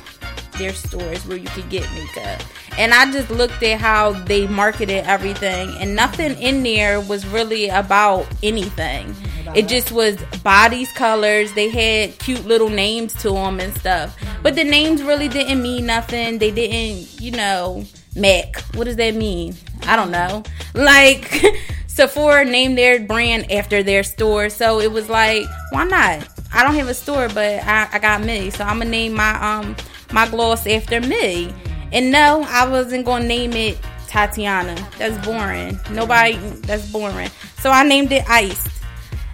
their 0.57 0.72
stores 0.72 1.27
where 1.27 1.37
you 1.37 1.49
could 1.49 1.68
get 1.68 1.83
makeup. 1.92 2.40
And 2.79 2.94
I 2.94 3.12
just 3.12 3.31
looked 3.31 3.62
at 3.62 3.81
how 3.81 4.12
they 4.12 4.46
marketed 4.46 5.05
everything, 5.05 5.77
and 5.79 5.94
nothing 5.94 6.38
in 6.38 6.62
there 6.62 7.03
was 7.03 7.27
really 7.27 7.68
about 7.68 8.27
anything. 8.42 9.14
It 9.54 9.68
just 9.68 9.92
was 9.92 10.16
bodies, 10.42 10.90
colors. 10.92 11.52
They 11.52 11.68
had 11.68 12.18
cute 12.18 12.44
little 12.46 12.68
names 12.68 13.14
to 13.22 13.30
them 13.30 13.61
and 13.61 13.76
stuff. 13.76 14.16
But 14.42 14.54
the 14.54 14.64
names 14.64 15.02
really 15.02 15.28
didn't 15.28 15.62
mean 15.62 15.87
nothing. 15.87 16.38
They 16.38 16.50
didn't, 16.50 17.20
you 17.20 17.30
know, 17.32 17.85
Mac. 18.14 18.61
What 18.74 18.85
does 18.85 18.96
that 18.96 19.14
mean? 19.14 19.54
I 19.82 19.96
don't 19.96 20.11
know. 20.11 20.42
Like, 20.74 21.30
Sephora 21.87 22.44
named 22.44 22.76
their 22.76 23.00
brand 23.00 23.50
after 23.50 23.82
their 23.82 24.02
store. 24.02 24.50
So 24.50 24.80
it 24.80 24.92
was 24.92 25.09
like, 25.09 25.46
why 25.70 25.85
not? 25.85 26.28
I 26.52 26.62
don't 26.62 26.74
have 26.74 26.88
a 26.88 26.94
store, 26.94 27.28
but 27.28 27.62
I, 27.64 27.88
I 27.92 27.98
got 27.98 28.22
me. 28.22 28.50
So 28.50 28.64
I'm 28.64 28.76
going 28.76 28.88
to 28.88 28.90
name 28.90 29.14
my, 29.14 29.32
um, 29.40 29.76
my 30.12 30.28
gloss 30.28 30.66
after 30.66 31.00
me. 31.00 31.52
And 31.92 32.11
no, 32.11 32.44
I 32.48 32.68
wasn't 32.68 33.04
going 33.06 33.22
to 33.22 33.28
name 33.28 33.52
it 33.52 33.78
Tatiana. 34.09 34.74
That's 34.98 35.24
boring. 35.26 35.78
Nobody, 35.90 36.37
that's 36.66 36.90
boring. 36.90 37.30
So 37.61 37.70
I 37.70 37.82
named 37.82 38.12
it 38.12 38.28
Iced. 38.28 38.68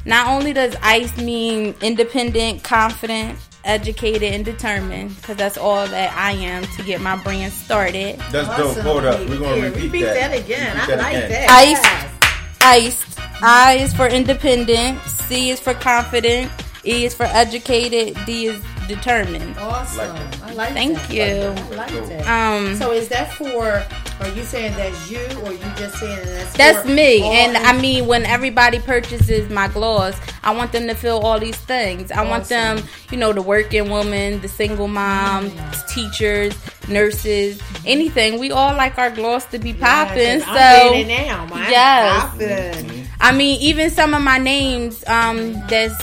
Not 0.05 0.29
only 0.29 0.53
does 0.53 0.75
ICE 0.83 1.17
mean 1.19 1.75
independent, 1.81 2.65
confident, 2.65 3.39
educated, 3.65 4.25
and 4.25 4.45
determined, 4.45 5.15
because 5.17 5.37
that's 5.37 5.57
all 5.57 5.87
that 5.87 6.13
I 6.17 6.33
am 6.33 6.65
to 6.65 6.83
get 6.83 7.01
my 7.01 7.17
brand 7.23 7.53
started. 7.53 8.19
That's 8.31 8.49
dope. 8.57 8.77
Hold 8.79 9.05
up. 9.05 9.21
We're 9.29 9.39
gonna 9.39 9.63
repeat, 9.63 9.85
repeat 9.85 10.03
that, 10.03 10.37
again. 10.37 10.77
Repeat 10.77 10.93
I 10.93 10.97
like 10.97 11.15
again. 11.15 11.31
that. 11.31 11.51
Ice. 11.51 12.97
Iced. 12.97 13.19
I 13.43 13.75
is 13.81 13.95
for 13.95 14.07
independent. 14.07 15.01
C 15.03 15.51
is 15.51 15.61
for 15.61 15.75
confident. 15.75 16.51
E 16.85 17.05
is 17.05 17.15
for 17.15 17.25
educated. 17.25 18.17
D 18.27 18.47
is 18.47 18.61
determined. 18.89 19.57
Awesome. 19.59 20.17
I 20.43 20.53
like 20.55 20.73
Thank 20.73 20.99
that. 20.99 21.11
you. 21.13 21.23
I 21.23 21.75
like 21.75 21.91
that. 22.09 22.27
Um, 22.29 22.77
so 22.77 22.93
is 22.93 23.09
that 23.09 23.33
for? 23.35 23.83
Are 24.21 24.29
you 24.37 24.45
saying 24.45 24.75
that's 24.77 25.11
you, 25.11 25.21
or 25.45 25.53
you 25.53 25.59
just 25.77 25.97
saying 25.99 26.25
that's? 26.25 26.53
That's 26.57 26.87
me. 26.89 27.23
And 27.25 27.57
I 27.57 27.79
mean, 27.81 28.07
when 28.07 28.25
everybody 28.25 28.79
purchases 28.79 29.51
my 29.51 29.67
gloss, 29.69 30.17
I 30.45 30.55
want 30.55 30.71
them 30.73 30.87
to 30.87 30.95
feel 30.95 31.19
all 31.19 31.41
these 31.41 31.57
things. 31.57 32.13
I 32.13 32.23
want 32.29 32.45
them, 32.45 32.83
you 33.11 33.19
know, 33.19 33.33
the 33.33 33.43
working 33.43 33.91
woman, 33.91 34.41
the 34.41 34.49
single 34.49 34.87
mom, 34.89 35.51
teachers, 35.93 36.55
nurses, 36.89 37.61
anything. 37.85 38.39
We 38.39 38.53
all 38.53 38.77
like 38.77 38.97
our 38.99 39.11
gloss 39.11 39.45
to 39.47 39.59
be 39.59 39.73
popping. 39.73 40.19
Yeah, 40.19 40.39
'cause 40.41 40.83
so, 40.83 40.95
I'm 40.95 40.95
it 40.95 41.09
now. 41.09 41.47
Mine's 41.47 41.71
yes. 41.71 42.23
popping. 42.31 43.07
I 43.21 43.33
mean, 43.33 43.61
even 43.61 43.91
some 43.91 44.15
of 44.15 44.23
my 44.23 44.39
names, 44.39 45.03
um, 45.09 45.55
that's 45.69 45.95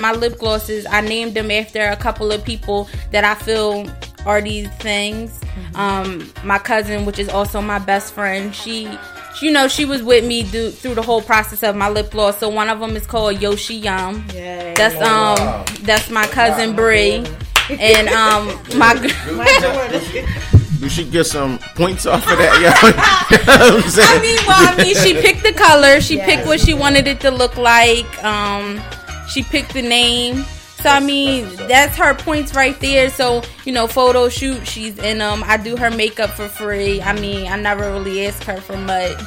my 0.00 0.12
lip 0.12 0.38
glosses. 0.38 0.86
I 0.88 1.00
named 1.00 1.34
them 1.34 1.50
after 1.50 1.80
a 1.88 1.96
couple 1.96 2.32
of 2.32 2.44
people 2.44 2.88
that 3.12 3.24
I 3.24 3.34
feel 3.34 3.86
are 4.26 4.40
these 4.40 4.68
things. 4.76 5.40
Um, 5.74 6.30
my 6.44 6.58
cousin, 6.58 7.04
which 7.04 7.18
is 7.18 7.28
also 7.28 7.60
my 7.60 7.78
best 7.78 8.12
friend, 8.14 8.54
she, 8.54 8.88
she- 9.36 9.46
you 9.46 9.52
know, 9.52 9.68
she 9.68 9.84
was 9.84 10.02
with 10.02 10.24
me 10.24 10.42
do, 10.42 10.70
through 10.70 10.94
the 10.96 11.02
whole 11.02 11.22
process 11.22 11.62
of 11.62 11.76
my 11.76 11.88
lip 11.88 12.10
gloss. 12.10 12.38
So 12.38 12.48
one 12.48 12.68
of 12.68 12.80
them 12.80 12.96
is 12.96 13.06
called 13.06 13.40
Yoshi 13.40 13.74
Yum. 13.76 14.26
Yeah, 14.34 14.74
That's 14.74 14.94
yeah. 14.96 15.34
um, 15.68 15.84
that's 15.84 16.10
my 16.10 16.26
cousin 16.26 16.74
Bree, 16.74 17.24
and 17.70 18.08
um, 18.08 18.46
my. 18.76 18.94
Do 20.80 20.88
she 20.88 21.04
get 21.04 21.24
some 21.24 21.58
points 21.74 22.06
off 22.06 22.22
of 22.30 22.38
that? 22.38 22.54
yo? 22.62 22.70
You 23.38 23.44
know 23.46 23.82
I'm? 23.82 24.18
I 24.18 24.22
mean, 24.22 24.38
well, 24.46 24.74
I 24.74 24.76
mean, 24.82 24.94
she 24.94 25.14
picked 25.14 25.42
the 25.42 25.52
color. 25.52 26.00
She 26.00 26.16
Yes. 26.16 26.26
picked 26.26 26.46
what 26.46 26.60
she 26.60 26.72
wanted 26.72 27.08
it 27.08 27.18
to 27.20 27.30
look 27.32 27.56
like. 27.56 28.06
Um, 28.24 28.80
she 29.28 29.42
picked 29.42 29.74
the 29.74 29.82
name. 29.82 30.44
So 30.80 30.88
I 30.90 31.00
mean, 31.00 31.44
that's 31.66 31.96
her 31.96 32.14
points 32.14 32.54
right 32.54 32.78
there. 32.78 33.10
So 33.10 33.42
you 33.64 33.72
know, 33.72 33.88
photo 33.88 34.28
shoot, 34.28 34.64
she's 34.64 34.96
in 34.98 35.18
them. 35.18 35.42
I 35.44 35.56
do 35.56 35.76
her 35.76 35.90
makeup 35.90 36.30
for 36.30 36.46
free. 36.46 37.02
I 37.02 37.18
mean, 37.18 37.50
I 37.50 37.56
never 37.56 37.90
really 37.90 38.24
ask 38.26 38.44
her 38.44 38.60
for 38.60 38.76
much, 38.76 39.18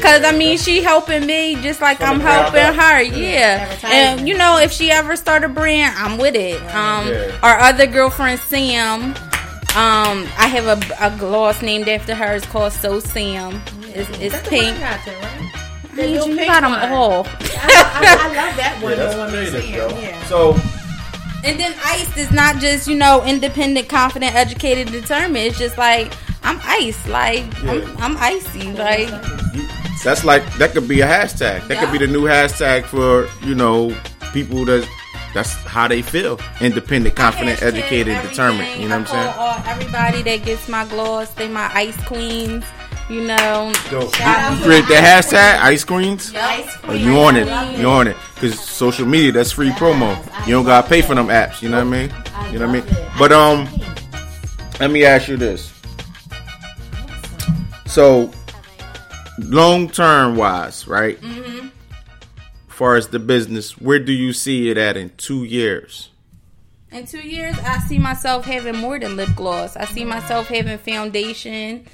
cause 0.00 0.22
I 0.24 0.30
mean, 0.36 0.56
she 0.56 0.82
helping 0.82 1.26
me 1.26 1.56
just 1.62 1.80
like 1.80 2.00
I'm 2.00 2.20
helping 2.20 2.62
her. 2.62 3.02
Yeah, 3.02 3.76
and 3.86 4.28
you 4.28 4.38
know, 4.38 4.58
if 4.60 4.70
she 4.70 4.92
ever 4.92 5.16
start 5.16 5.42
a 5.42 5.48
brand, 5.48 5.96
I'm 5.98 6.16
with 6.16 6.36
it. 6.36 6.62
Um, 6.74 7.08
our 7.42 7.58
other 7.58 7.86
girlfriend 7.86 8.40
Sam. 8.40 9.14
Um, 9.70 10.26
I 10.36 10.48
have 10.48 10.66
a, 10.66 11.06
a 11.06 11.16
gloss 11.16 11.62
named 11.62 11.88
after 11.88 12.12
her. 12.12 12.34
It's 12.34 12.46
called 12.46 12.72
So 12.72 12.98
Sam. 12.98 13.62
It's, 13.82 14.10
it's 14.18 14.48
pink. 14.48 14.76
One 15.96 16.06
I 16.06 16.12
got 16.12 16.26
there, 16.26 16.26
right? 16.26 16.26
I 16.26 16.26
mean, 16.26 16.38
you 16.38 16.46
got 16.46 16.60
them 16.62 16.70
one. 16.72 16.92
all. 16.92 17.26
I, 17.26 17.86
I, 17.94 18.18
I 18.20 18.46
love 18.46 18.56
that 18.56 18.78
one. 18.82 18.90
Yeah, 18.92 18.96
that's 18.96 19.14
the 19.14 19.20
one 19.20 19.32
you're 19.32 19.50
creative, 19.50 19.90
saying, 19.90 20.02
yeah. 20.02 20.24
So 20.26 20.54
And 21.44 21.58
then 21.58 21.74
Ice 21.84 22.16
is 22.16 22.30
not 22.30 22.56
just 22.56 22.86
you 22.88 22.96
know 22.96 23.24
independent, 23.24 23.88
confident, 23.88 24.34
educated, 24.34 24.92
determined. 24.92 25.46
It's 25.46 25.58
just 25.58 25.78
like 25.78 26.12
I'm 26.42 26.60
Ice. 26.64 27.06
Like 27.08 27.44
Yeah. 27.62 27.72
I'm, 27.72 27.96
I'm 27.98 28.16
icy. 28.18 28.72
Like 28.72 29.08
that's 30.02 30.24
like 30.24 30.44
that 30.54 30.72
could 30.72 30.88
be 30.88 31.00
a 31.00 31.06
hashtag. 31.06 31.66
That 31.68 31.78
could 31.78 31.92
be 31.92 31.98
the 31.98 32.06
new 32.06 32.22
hashtag 32.22 32.84
for 32.84 33.28
you 33.46 33.54
know 33.54 33.94
people 34.32 34.64
that 34.66 34.88
that's 35.34 35.52
how 35.64 35.86
they 35.88 36.02
feel: 36.02 36.40
independent, 36.60 37.14
confident, 37.16 37.62
educated, 37.62 38.08
everything. 38.14 38.30
determined. 38.30 38.82
You 38.82 38.88
know 38.88 38.98
what 38.98 39.12
I 39.12 39.18
I'm 39.18 39.24
saying? 39.24 39.34
all, 39.38 39.62
everybody 39.66 40.22
that 40.22 40.44
gets 40.44 40.68
my 40.68 40.84
gloss, 40.86 41.30
they 41.34 41.48
my 41.48 41.70
ice 41.74 41.96
queens. 42.06 42.64
You 43.10 43.26
know. 43.26 43.72
Dope. 43.90 44.04
You 44.04 44.62
create 44.62 44.86
the 44.86 44.94
hashtag, 44.94 45.58
ice 45.58 45.82
creams. 45.82 46.32
Oh, 46.84 46.92
you 46.92 47.18
on 47.18 47.34
it? 47.34 47.48
You 47.76 47.88
on 47.88 48.06
it? 48.06 48.16
Because 48.36 48.60
social 48.60 49.04
media, 49.04 49.32
that's 49.32 49.50
free 49.50 49.70
promo. 49.70 50.16
You 50.46 50.52
don't 50.54 50.64
gotta 50.64 50.88
pay 50.88 51.02
for 51.02 51.16
them 51.16 51.26
apps. 51.26 51.60
You 51.60 51.70
know 51.70 51.84
what 51.84 51.92
I 51.92 52.06
mean? 52.06 52.52
You 52.52 52.60
know 52.60 52.68
what 52.68 52.76
I 52.76 52.80
mean? 52.80 53.10
But 53.18 53.32
um, 53.32 53.68
let 54.78 54.92
me 54.92 55.04
ask 55.04 55.26
you 55.26 55.36
this. 55.36 55.72
So, 57.86 58.30
long 59.40 59.88
term 59.88 60.36
wise, 60.36 60.86
right? 60.86 61.20
Mm-hmm. 61.20 61.66
far 62.68 62.94
as 62.94 63.08
the 63.08 63.18
business, 63.18 63.76
where 63.76 63.98
do 63.98 64.12
you 64.12 64.32
see 64.32 64.70
it 64.70 64.78
at 64.78 64.96
in 64.96 65.10
two 65.16 65.42
years? 65.42 66.09
In 66.92 67.06
two 67.06 67.20
years, 67.20 67.56
I 67.60 67.78
see 67.78 67.98
myself 67.98 68.44
having 68.44 68.74
more 68.76 68.98
than 68.98 69.14
lip 69.14 69.28
gloss. 69.36 69.76
I 69.76 69.84
see 69.84 70.04
myself 70.04 70.48
having 70.48 70.76
foundation, 70.76 71.86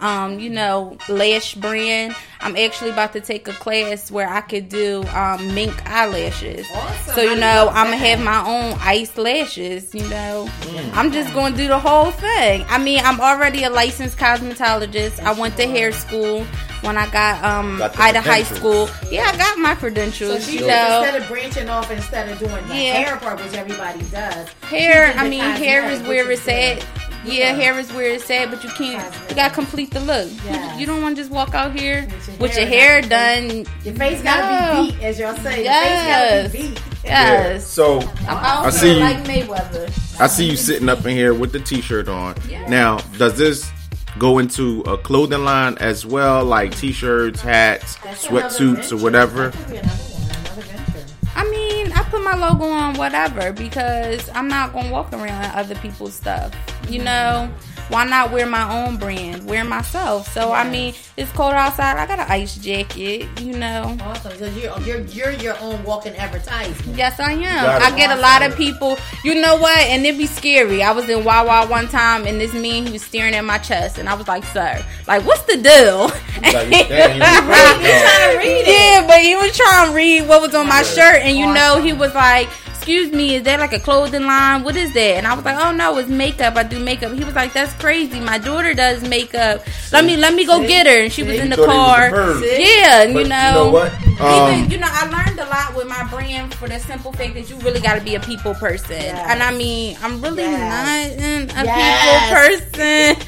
um, 0.00 0.40
you 0.40 0.50
know, 0.50 0.98
lash 1.08 1.54
brand. 1.54 2.16
I'm 2.40 2.56
actually 2.56 2.90
about 2.90 3.12
to 3.12 3.20
take 3.20 3.46
a 3.46 3.52
class 3.52 4.10
where 4.10 4.28
I 4.28 4.40
could 4.40 4.68
do 4.68 5.04
um, 5.14 5.54
mink 5.54 5.88
eyelashes. 5.88 6.66
Awesome. 6.74 7.14
So 7.14 7.22
you 7.22 7.36
know, 7.36 7.70
I'm 7.72 7.86
gonna 7.86 7.96
have 7.98 8.20
my 8.24 8.44
own 8.44 8.76
ice 8.80 9.16
lashes. 9.16 9.94
You 9.94 10.08
know, 10.08 10.50
I'm 10.94 11.12
just 11.12 11.32
gonna 11.32 11.56
do 11.56 11.68
the 11.68 11.78
whole 11.78 12.10
thing. 12.10 12.64
I 12.68 12.78
mean, 12.78 13.04
I'm 13.04 13.20
already 13.20 13.62
a 13.62 13.70
licensed 13.70 14.18
cosmetologist. 14.18 15.20
I 15.20 15.32
went 15.32 15.56
to 15.58 15.66
hair 15.68 15.92
school 15.92 16.44
when 16.82 16.96
I 16.96 17.08
got 17.10 17.42
um 17.44 17.78
Got 17.78 17.98
Ida 17.98 18.20
High. 18.20 18.42
School. 18.42 18.88
Yeah, 19.10 19.30
I 19.32 19.36
got 19.36 19.58
my 19.58 19.74
So 19.74 19.80
credentials. 19.80 20.46
she 20.46 20.58
you 20.60 20.66
know, 20.66 21.02
instead 21.02 21.20
of 21.22 21.28
branching 21.28 21.68
off, 21.68 21.90
instead 21.90 22.28
of 22.28 22.38
doing 22.38 22.66
the 22.68 22.74
Yeah. 22.74 22.92
hair 22.94 23.16
part, 23.16 23.42
which 23.42 23.54
everybody 23.54 24.02
does, 24.04 24.48
Hair, 24.62 25.14
I 25.16 25.28
mean, 25.28 25.40
hair 25.40 25.88
is 25.90 26.00
where 26.02 26.30
it's 26.30 26.46
at. 26.48 26.76
good. 26.76 26.84
Yeah, 27.22 27.52
hair 27.52 27.78
is 27.78 27.92
where 27.92 28.10
it's 28.14 28.30
at, 28.30 28.50
but 28.50 28.64
you 28.64 28.70
can't. 28.70 29.04
You 29.28 29.36
gotta 29.36 29.52
complete 29.54 29.90
the 29.90 30.00
look. 30.00 30.26
You- 30.30 30.80
You, 30.80 30.86
don't 30.86 31.02
want 31.02 31.16
to 31.16 31.22
just 31.22 31.30
walk 31.30 31.54
out 31.54 31.78
here 31.78 32.06
With 32.10 32.28
your 32.28 32.36
with 32.38 32.56
your 32.56 32.66
hair 32.66 33.02
hair 33.02 33.02
done. 33.02 33.66
Your 33.84 33.94
face 33.94 34.22
gotta 34.22 34.74
No. 34.74 34.82
be 34.84 34.92
beat, 34.92 35.02
as 35.02 35.18
y'all 35.18 35.36
say. 35.36 35.62
Yes. 35.64 36.42
Your 36.44 36.48
face 36.50 36.56
gotta 36.56 36.64
be 36.64 36.68
beat. 36.74 36.82
Yes. 37.04 37.66
So, 37.66 38.00
I'm 38.28 38.36
out 38.38 38.66
I 38.66 38.70
see 38.70 38.94
you. 38.94 39.00
like 39.00 39.24
Mayweather. 39.24 40.20
I 40.20 40.26
see 40.26 40.44
you 40.44 40.56
sitting 40.56 40.88
up 40.88 41.04
in 41.06 41.10
here 41.16 41.32
with 41.34 41.50
the 41.52 41.58
t-shirt 41.60 42.08
on. 42.08 42.34
Now, 42.68 42.98
does 43.18 43.36
this 43.38 43.70
go 44.18 44.38
into 44.38 44.80
a 44.82 44.98
clothing 44.98 45.44
line 45.44 45.76
as 45.78 46.04
well, 46.04 46.44
like 46.44 46.76
t-shirts, 46.76 47.40
hats, 47.40 47.96
That's 47.96 48.26
sweatsuits, 48.26 48.92
or 48.92 48.96
whatever? 49.02 49.50
That 49.50 49.64
could 49.64 49.70
be 49.70 49.76
another 49.78 50.04
one, 50.04 50.30
another 50.30 50.62
venture. 50.62 51.06
I 51.36 51.50
mean, 51.50 51.92
I 51.92 52.02
put 52.04 52.22
my 52.22 52.34
logo 52.34 52.64
on 52.64 52.94
whatever 52.94 53.52
because 53.52 54.28
I'm 54.34 54.48
not 54.48 54.72
gonna 54.72 54.90
walk 54.90 55.12
around 55.12 55.44
in 55.44 55.50
other 55.52 55.74
people's 55.76 56.14
stuff. 56.14 56.54
You 56.88 57.02
know, 57.04 57.50
why 57.90 58.04
not 58.04 58.30
wear 58.30 58.46
my 58.46 58.86
own 58.86 58.96
brand, 58.96 59.46
wear 59.46 59.64
myself? 59.64 60.32
So 60.32 60.52
I 60.52 60.68
mean, 60.68 60.94
it's 61.16 61.30
cold 61.32 61.52
outside. 61.52 61.96
I 61.96 62.06
got 62.06 62.20
an 62.20 62.26
ice 62.28 62.56
jacket, 62.56 63.28
you 63.40 63.58
know. 63.58 63.96
Awesome. 64.00 64.36
So 64.38 64.46
you're, 64.46 64.80
you're 64.80 65.00
you're 65.06 65.32
your 65.32 65.58
own 65.60 65.82
walking 65.84 66.14
advertisement. 66.16 66.96
Yes, 66.96 67.18
I 67.18 67.32
am. 67.32 67.82
I 67.82 67.96
get 67.96 68.16
a 68.16 68.20
lot 68.20 68.42
of 68.42 68.56
people. 68.56 68.96
You 69.24 69.40
know 69.40 69.56
what? 69.56 69.78
And 69.78 70.06
it'd 70.06 70.18
be 70.18 70.26
scary. 70.26 70.82
I 70.82 70.92
was 70.92 71.08
in 71.08 71.24
Wawa 71.24 71.66
one 71.68 71.88
time, 71.88 72.26
and 72.26 72.40
this 72.40 72.54
man 72.54 72.86
he 72.86 72.92
was 72.92 73.02
staring 73.02 73.34
at 73.34 73.44
my 73.44 73.58
chest, 73.58 73.98
and 73.98 74.08
I 74.08 74.14
was 74.14 74.28
like, 74.28 74.44
"Sir, 74.44 74.84
like, 75.06 75.24
what's 75.26 75.42
the 75.42 75.56
deal?" 75.56 76.10
Like, 76.40 76.68
you 76.68 76.84
staring, 76.84 77.16
you 77.16 77.20
was 77.20 77.46
trying 77.52 78.32
to 78.32 78.38
read 78.38 78.62
it. 78.62 78.68
Yeah, 78.68 79.06
but 79.06 79.20
he 79.20 79.36
was 79.36 79.54
trying 79.56 79.88
to 79.88 79.94
read 79.94 80.26
what 80.26 80.40
was 80.40 80.54
on 80.54 80.66
my 80.66 80.82
shirt, 80.82 81.16
and 81.22 81.36
you 81.36 81.52
know, 81.52 81.80
he 81.82 81.92
was 81.92 82.14
like, 82.14 82.48
"Excuse 82.80 83.12
me, 83.12 83.34
is 83.34 83.42
that 83.42 83.60
like 83.60 83.74
a 83.74 83.78
clothing 83.78 84.24
line? 84.24 84.64
What 84.64 84.74
is 84.74 84.92
that?" 84.94 85.18
And 85.18 85.26
I 85.26 85.34
was 85.34 85.44
like, 85.44 85.56
"Oh 85.58 85.70
no, 85.70 85.98
it's 85.98 86.08
makeup. 86.08 86.56
I 86.56 86.62
do 86.62 86.78
makeup." 86.80 87.12
He 87.12 87.22
was 87.24 87.34
like, 87.34 87.52
"That's 87.52 87.74
crazy. 87.74 88.18
My 88.20 88.38
daughter 88.38 88.72
does 88.72 89.02
makeup. 89.06 89.62
Let 89.92 90.04
me 90.06 90.16
let 90.16 90.32
me 90.34 90.46
go 90.46 90.66
get 90.66 90.86
her." 90.86 91.02
And 91.04 91.12
she 91.12 91.22
was 91.22 91.38
in 91.38 91.50
the 91.50 91.56
thought 91.56 92.08
he 92.08 92.12
was 92.14 92.36
a 92.38 92.40
car. 92.40 92.44
Yeah, 92.58 93.02
and 93.02 93.12
But 93.14 93.22
you 93.24 93.28
know, 93.28 93.70
what? 93.70 93.92
Um, 94.20 94.54
even 94.58 94.70
you 94.70 94.78
know, 94.78 94.88
I 94.90 95.06
learned 95.08 95.38
a 95.40 95.44
lot 95.46 95.74
with 95.76 95.88
my 95.88 96.04
brand 96.10 96.54
for 96.54 96.68
the 96.68 96.78
simple 96.80 97.12
fact 97.12 97.34
that 97.34 97.50
you 97.50 97.56
really 97.58 97.80
got 97.80 97.96
to 97.96 98.00
be 98.02 98.14
a 98.14 98.20
people 98.20 98.54
person. 98.54 98.92
And 98.96 99.42
I 99.42 99.52
mean, 99.52 99.96
I'm 100.02 100.20
really 100.22 100.42
Yes. 100.44 101.16
not 101.18 101.24
an- 101.24 101.50
a 101.56 101.64
Yes. 101.66 102.64
people 102.70 103.16
person. 103.16 103.26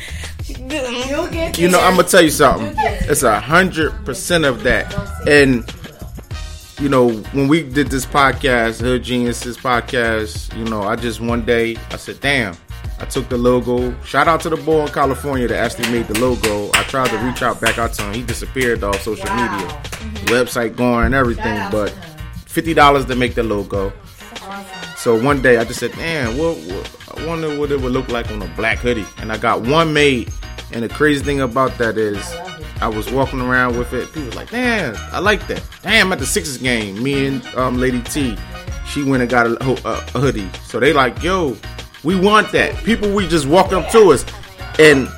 You'll 1.08 1.26
get 1.28 1.58
You 1.58 1.68
know. 1.68 1.80
I'm 1.80 1.96
gonna 1.96 2.08
tell 2.08 2.22
you 2.22 2.30
something. 2.30 2.74
It's 2.78 3.22
a 3.22 3.38
hundred 3.40 3.92
percent 4.04 4.44
of 4.44 4.62
that. 4.64 4.94
And 5.26 5.64
you 6.82 6.88
know, 6.88 7.10
when 7.32 7.46
we 7.46 7.62
did 7.62 7.88
this 7.88 8.04
podcast, 8.04 8.80
Hood 8.80 9.04
Geniuses 9.04 9.56
podcast, 9.56 10.56
you 10.58 10.64
know, 10.64 10.82
I 10.82 10.96
just 10.96 11.20
one 11.20 11.44
day 11.44 11.76
I 11.90 11.96
said, 11.96 12.20
"Damn." 12.20 12.56
I 12.98 13.04
took 13.04 13.28
the 13.28 13.38
logo. 13.38 13.94
Shout 14.04 14.28
out 14.28 14.40
to 14.42 14.48
the 14.48 14.56
boy 14.56 14.82
in 14.82 14.88
California 14.88 15.48
that 15.48 15.58
actually 15.58 15.90
made 15.90 16.06
the 16.08 16.18
logo. 16.20 16.70
I 16.74 16.82
tried 16.84 17.08
to 17.10 17.18
reach 17.18 17.42
out 17.42 17.60
back 17.60 17.78
out 17.78 17.92
to 17.94 18.02
him. 18.02 18.14
He 18.14 18.22
disappeared 18.22 18.84
off 18.84 19.00
social 19.02 19.26
Wow. 19.26 19.56
media, 19.58 19.68
website 20.26 20.76
going 20.76 21.06
and 21.06 21.14
everything. 21.14 21.68
But 21.70 21.90
fifty 22.46 22.74
dollars 22.74 23.04
to 23.06 23.14
make 23.16 23.34
the 23.34 23.42
logo. 23.44 23.92
So 24.96 25.20
one 25.20 25.40
day 25.42 25.58
I 25.58 25.64
just 25.64 25.78
said, 25.80 25.96
"Man, 25.96 26.36
what, 26.36 26.56
what? 26.58 26.90
I 27.16 27.26
wonder 27.26 27.58
what 27.58 27.70
it 27.70 27.80
would 27.80 27.92
look 27.92 28.08
like 28.08 28.30
on 28.30 28.42
a 28.42 28.48
black 28.56 28.78
hoodie." 28.78 29.06
And 29.18 29.32
I 29.32 29.38
got 29.38 29.62
one 29.62 29.92
made. 29.92 30.32
And 30.72 30.82
the 30.82 30.88
crazy 30.88 31.22
thing 31.24 31.40
about 31.40 31.76
that 31.78 31.96
is, 31.98 32.18
I 32.82 32.88
was 32.88 33.10
walking 33.12 33.40
around 33.40 33.78
with 33.78 33.92
it. 33.92 34.08
People 34.08 34.24
was 34.24 34.34
like, 34.34 34.50
"Damn, 34.50 34.96
I 35.12 35.20
like 35.20 35.46
that." 35.46 35.62
Damn, 35.82 36.12
at 36.12 36.18
the 36.18 36.26
Sixers 36.26 36.58
game, 36.58 37.00
me 37.00 37.26
and 37.26 37.46
um, 37.54 37.78
Lady 37.78 38.00
T, 38.02 38.36
she 38.88 39.04
went 39.04 39.22
and 39.22 39.30
got 39.30 39.46
a, 39.46 39.88
a, 39.88 39.92
a 40.14 40.20
hoodie. 40.20 40.50
So 40.64 40.80
they 40.80 40.92
like, 40.92 41.22
"Yo, 41.22 41.56
we 42.02 42.16
want 42.18 42.50
that." 42.52 42.74
People, 42.84 43.14
we 43.14 43.28
just 43.28 43.46
walk 43.46 43.72
up 43.72 43.88
to 43.92 44.10
us, 44.12 44.24
and 44.80 45.08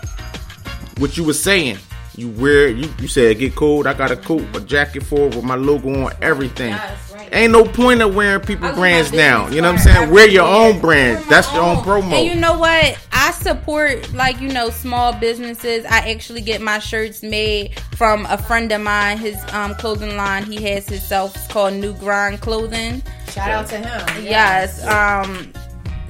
what 0.98 1.16
you 1.16 1.24
were 1.24 1.32
saying. 1.32 1.78
You 2.16 2.28
wear 2.30 2.68
you 2.68 2.88
you 3.00 3.08
said 3.08 3.40
get 3.40 3.56
cold. 3.56 3.88
I 3.88 3.94
got 3.94 4.12
a 4.12 4.16
coat, 4.16 4.44
a 4.54 4.60
jacket 4.60 5.02
for 5.02 5.26
it 5.26 5.34
with 5.34 5.42
my 5.42 5.56
logo 5.56 6.04
on 6.04 6.12
everything. 6.22 6.70
Yes, 6.70 7.03
right. 7.24 7.34
Ain't 7.34 7.52
no 7.52 7.64
point 7.64 8.00
of 8.02 8.14
wearing 8.14 8.40
people 8.40 8.72
brands 8.72 9.12
my 9.12 9.18
now. 9.18 9.48
You 9.48 9.60
know 9.60 9.72
what 9.72 9.80
I'm 9.80 9.84
card 9.84 9.96
saying? 9.96 10.10
Wear 10.10 10.28
your 10.28 10.46
own 10.46 10.72
year. 10.74 10.80
brand. 10.80 11.24
That's 11.28 11.52
your 11.52 11.62
own 11.62 11.76
promo. 11.78 12.12
And 12.12 12.26
you 12.26 12.34
know 12.34 12.58
what? 12.58 12.98
I 13.12 13.30
support 13.32 14.12
like 14.12 14.40
you 14.40 14.48
know 14.48 14.70
small 14.70 15.12
businesses. 15.12 15.84
I 15.86 16.10
actually 16.10 16.40
get 16.40 16.60
my 16.60 16.78
shirts 16.78 17.22
made 17.22 17.78
from 17.96 18.26
a 18.26 18.36
friend 18.38 18.70
of 18.72 18.80
mine. 18.80 19.18
His 19.18 19.36
um 19.52 19.74
clothing 19.76 20.16
line 20.16 20.44
he 20.44 20.62
has 20.64 20.88
himself. 20.88 21.36
It's 21.36 21.46
called 21.46 21.74
New 21.74 21.94
Grind 21.94 22.40
Clothing. 22.40 23.02
Shout 23.30 23.50
out 23.50 23.68
to 23.68 23.78
him. 23.78 24.24
Yes. 24.24 24.84
Um. 24.86 25.52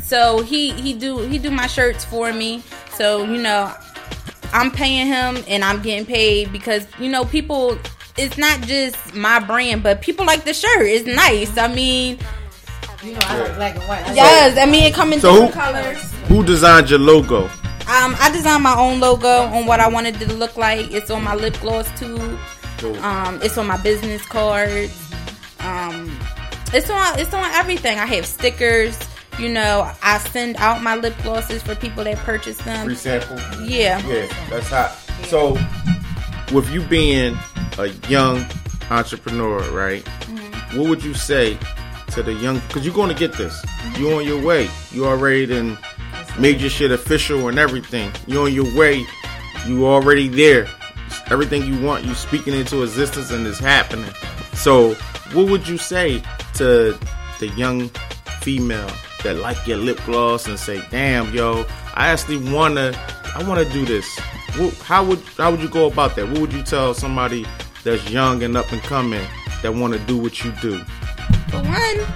So 0.01 0.43
he 0.43 0.71
he 0.73 0.93
do 0.93 1.19
he 1.19 1.39
do 1.39 1.51
my 1.51 1.67
shirts 1.67 2.05
for 2.05 2.33
me. 2.33 2.63
So 2.95 3.25
you 3.25 3.41
know, 3.41 3.73
I'm 4.53 4.71
paying 4.71 5.07
him 5.07 5.43
and 5.49 5.65
I'm 5.65 5.83
getting 5.83 6.07
paid 6.07 6.53
because 6.53 6.87
you 6.99 7.09
know 7.09 7.25
people. 7.25 7.79
It's 8.17 8.39
not 8.39 8.61
just 8.63 9.15
my 9.15 9.41
brand, 9.41 9.83
but 9.83 10.01
people 10.01 10.25
like 10.25 10.45
the 10.45 10.55
shirt. 10.55 10.83
It's 10.87 11.07
nice. 11.07 11.57
I 11.59 11.67
mean, 11.73 12.19
You 13.03 13.13
know, 13.13 13.19
I 13.23 13.39
like 13.39 13.55
black 13.57 13.75
and 13.77 13.85
white. 13.85 14.07
I 14.09 14.15
yes. 14.15 14.57
I 14.59 14.67
mean, 14.71 14.85
it 14.85 14.95
come 14.95 15.13
in 15.13 15.21
So 15.21 15.33
different 15.33 15.55
who- 15.55 15.61
colors. 15.61 16.13
Who 16.29 16.45
designed 16.45 16.89
your 16.91 17.01
logo? 17.01 17.45
Um, 17.87 18.17
I 18.19 18.31
designed 18.33 18.63
my 18.63 18.75
own 18.77 18.99
logo 19.01 19.29
on 19.43 19.67
what 19.67 19.79
I 19.81 19.89
wanted 19.89 20.21
it 20.23 20.29
to 20.29 20.35
look 20.35 20.57
like. 20.57 20.91
It's 20.91 21.11
on 21.11 21.23
my 21.23 21.35
lip 21.35 21.59
gloss 21.61 21.87
too. 21.99 22.39
Um, 23.03 23.41
it's 23.43 23.59
on 23.59 23.67
my 23.67 23.77
business 23.83 24.25
cards. 24.25 24.99
Um, 25.61 26.19
it's 26.73 26.89
on 26.89 27.19
it's 27.19 27.35
on 27.35 27.45
everything. 27.53 27.99
I 27.99 28.07
have 28.07 28.25
stickers. 28.27 28.99
You 29.39 29.49
know, 29.51 29.91
I 30.03 30.19
send 30.19 30.57
out 30.57 30.83
my 30.83 30.95
lip 30.97 31.15
glosses 31.23 31.63
for 31.63 31.75
people 31.75 32.05
that 32.05 32.17
purchase 32.19 32.57
them. 32.59 32.87
Free 32.87 32.95
sample. 32.95 33.39
Yeah. 33.67 33.99
Yeah, 34.07 34.27
that's 34.49 34.69
hot. 34.71 34.97
So, 35.27 35.59
with 36.55 36.71
you 36.71 36.81
being 36.83 37.37
a 37.79 37.89
young 38.09 38.45
entrepreneur, 38.91 39.61
right? 39.71 40.05
Mm-hmm. 40.05 40.79
What 40.79 40.89
would 40.89 41.05
you 41.05 41.15
say 41.15 41.59
to 42.09 42.23
the 42.23 42.33
young? 42.33 42.61
Because 42.61 42.85
you're 42.85 42.95
going 42.95 43.09
to 43.11 43.19
get 43.19 43.33
this. 43.33 43.65
You're 43.99 44.17
on 44.17 44.27
your 44.27 44.43
way. 44.43 44.69
You 44.93 45.07
already 45.07 45.47
done 45.47 45.79
made 46.39 46.61
your 46.61 46.71
shit 46.71 46.91
official 46.91 47.49
and 47.49 47.59
everything. 47.59 48.13
You're 48.27 48.47
on 48.47 48.53
your 48.53 48.73
way. 48.77 49.07
You 49.67 49.87
already 49.87 50.29
there. 50.29 50.67
Everything 51.31 51.65
you 51.65 51.81
want, 51.81 52.05
you 52.05 52.15
speaking 52.15 52.55
into 52.55 52.83
existence, 52.83 53.31
and 53.31 53.47
it's 53.47 53.59
happening. 53.59 54.11
So, 54.53 54.95
what 55.33 55.49
would 55.49 55.67
you 55.67 55.79
say 55.79 56.23
to 56.55 56.99
the 57.39 57.49
young 57.57 57.89
female 58.41 58.91
that 59.23 59.37
like 59.37 59.67
your 59.67 59.79
lip 59.79 59.99
gloss 60.05 60.47
and 60.47 60.59
say, 60.59 60.83
"Damn, 60.91 61.33
yo, 61.33 61.65
I 61.95 62.09
actually 62.09 62.37
wanna, 62.37 62.93
I 63.35 63.43
wanna 63.45 63.65
do 63.65 63.87
this." 63.87 64.07
How 64.83 65.03
would 65.05 65.21
how 65.39 65.51
would 65.51 65.63
you 65.63 65.69
go 65.69 65.87
about 65.87 66.15
that? 66.17 66.29
What 66.29 66.41
would 66.41 66.53
you 66.53 66.63
tell 66.63 66.93
somebody 66.93 67.47
that's 67.85 68.11
young 68.11 68.43
and 68.43 68.57
up 68.57 68.73
and 68.73 68.83
coming 68.83 69.25
that 69.63 69.75
want 69.75 69.93
to 69.93 69.99
do 70.01 70.19
what 70.19 70.43
you 70.43 70.53
do? 70.61 70.79
One, 71.53 72.07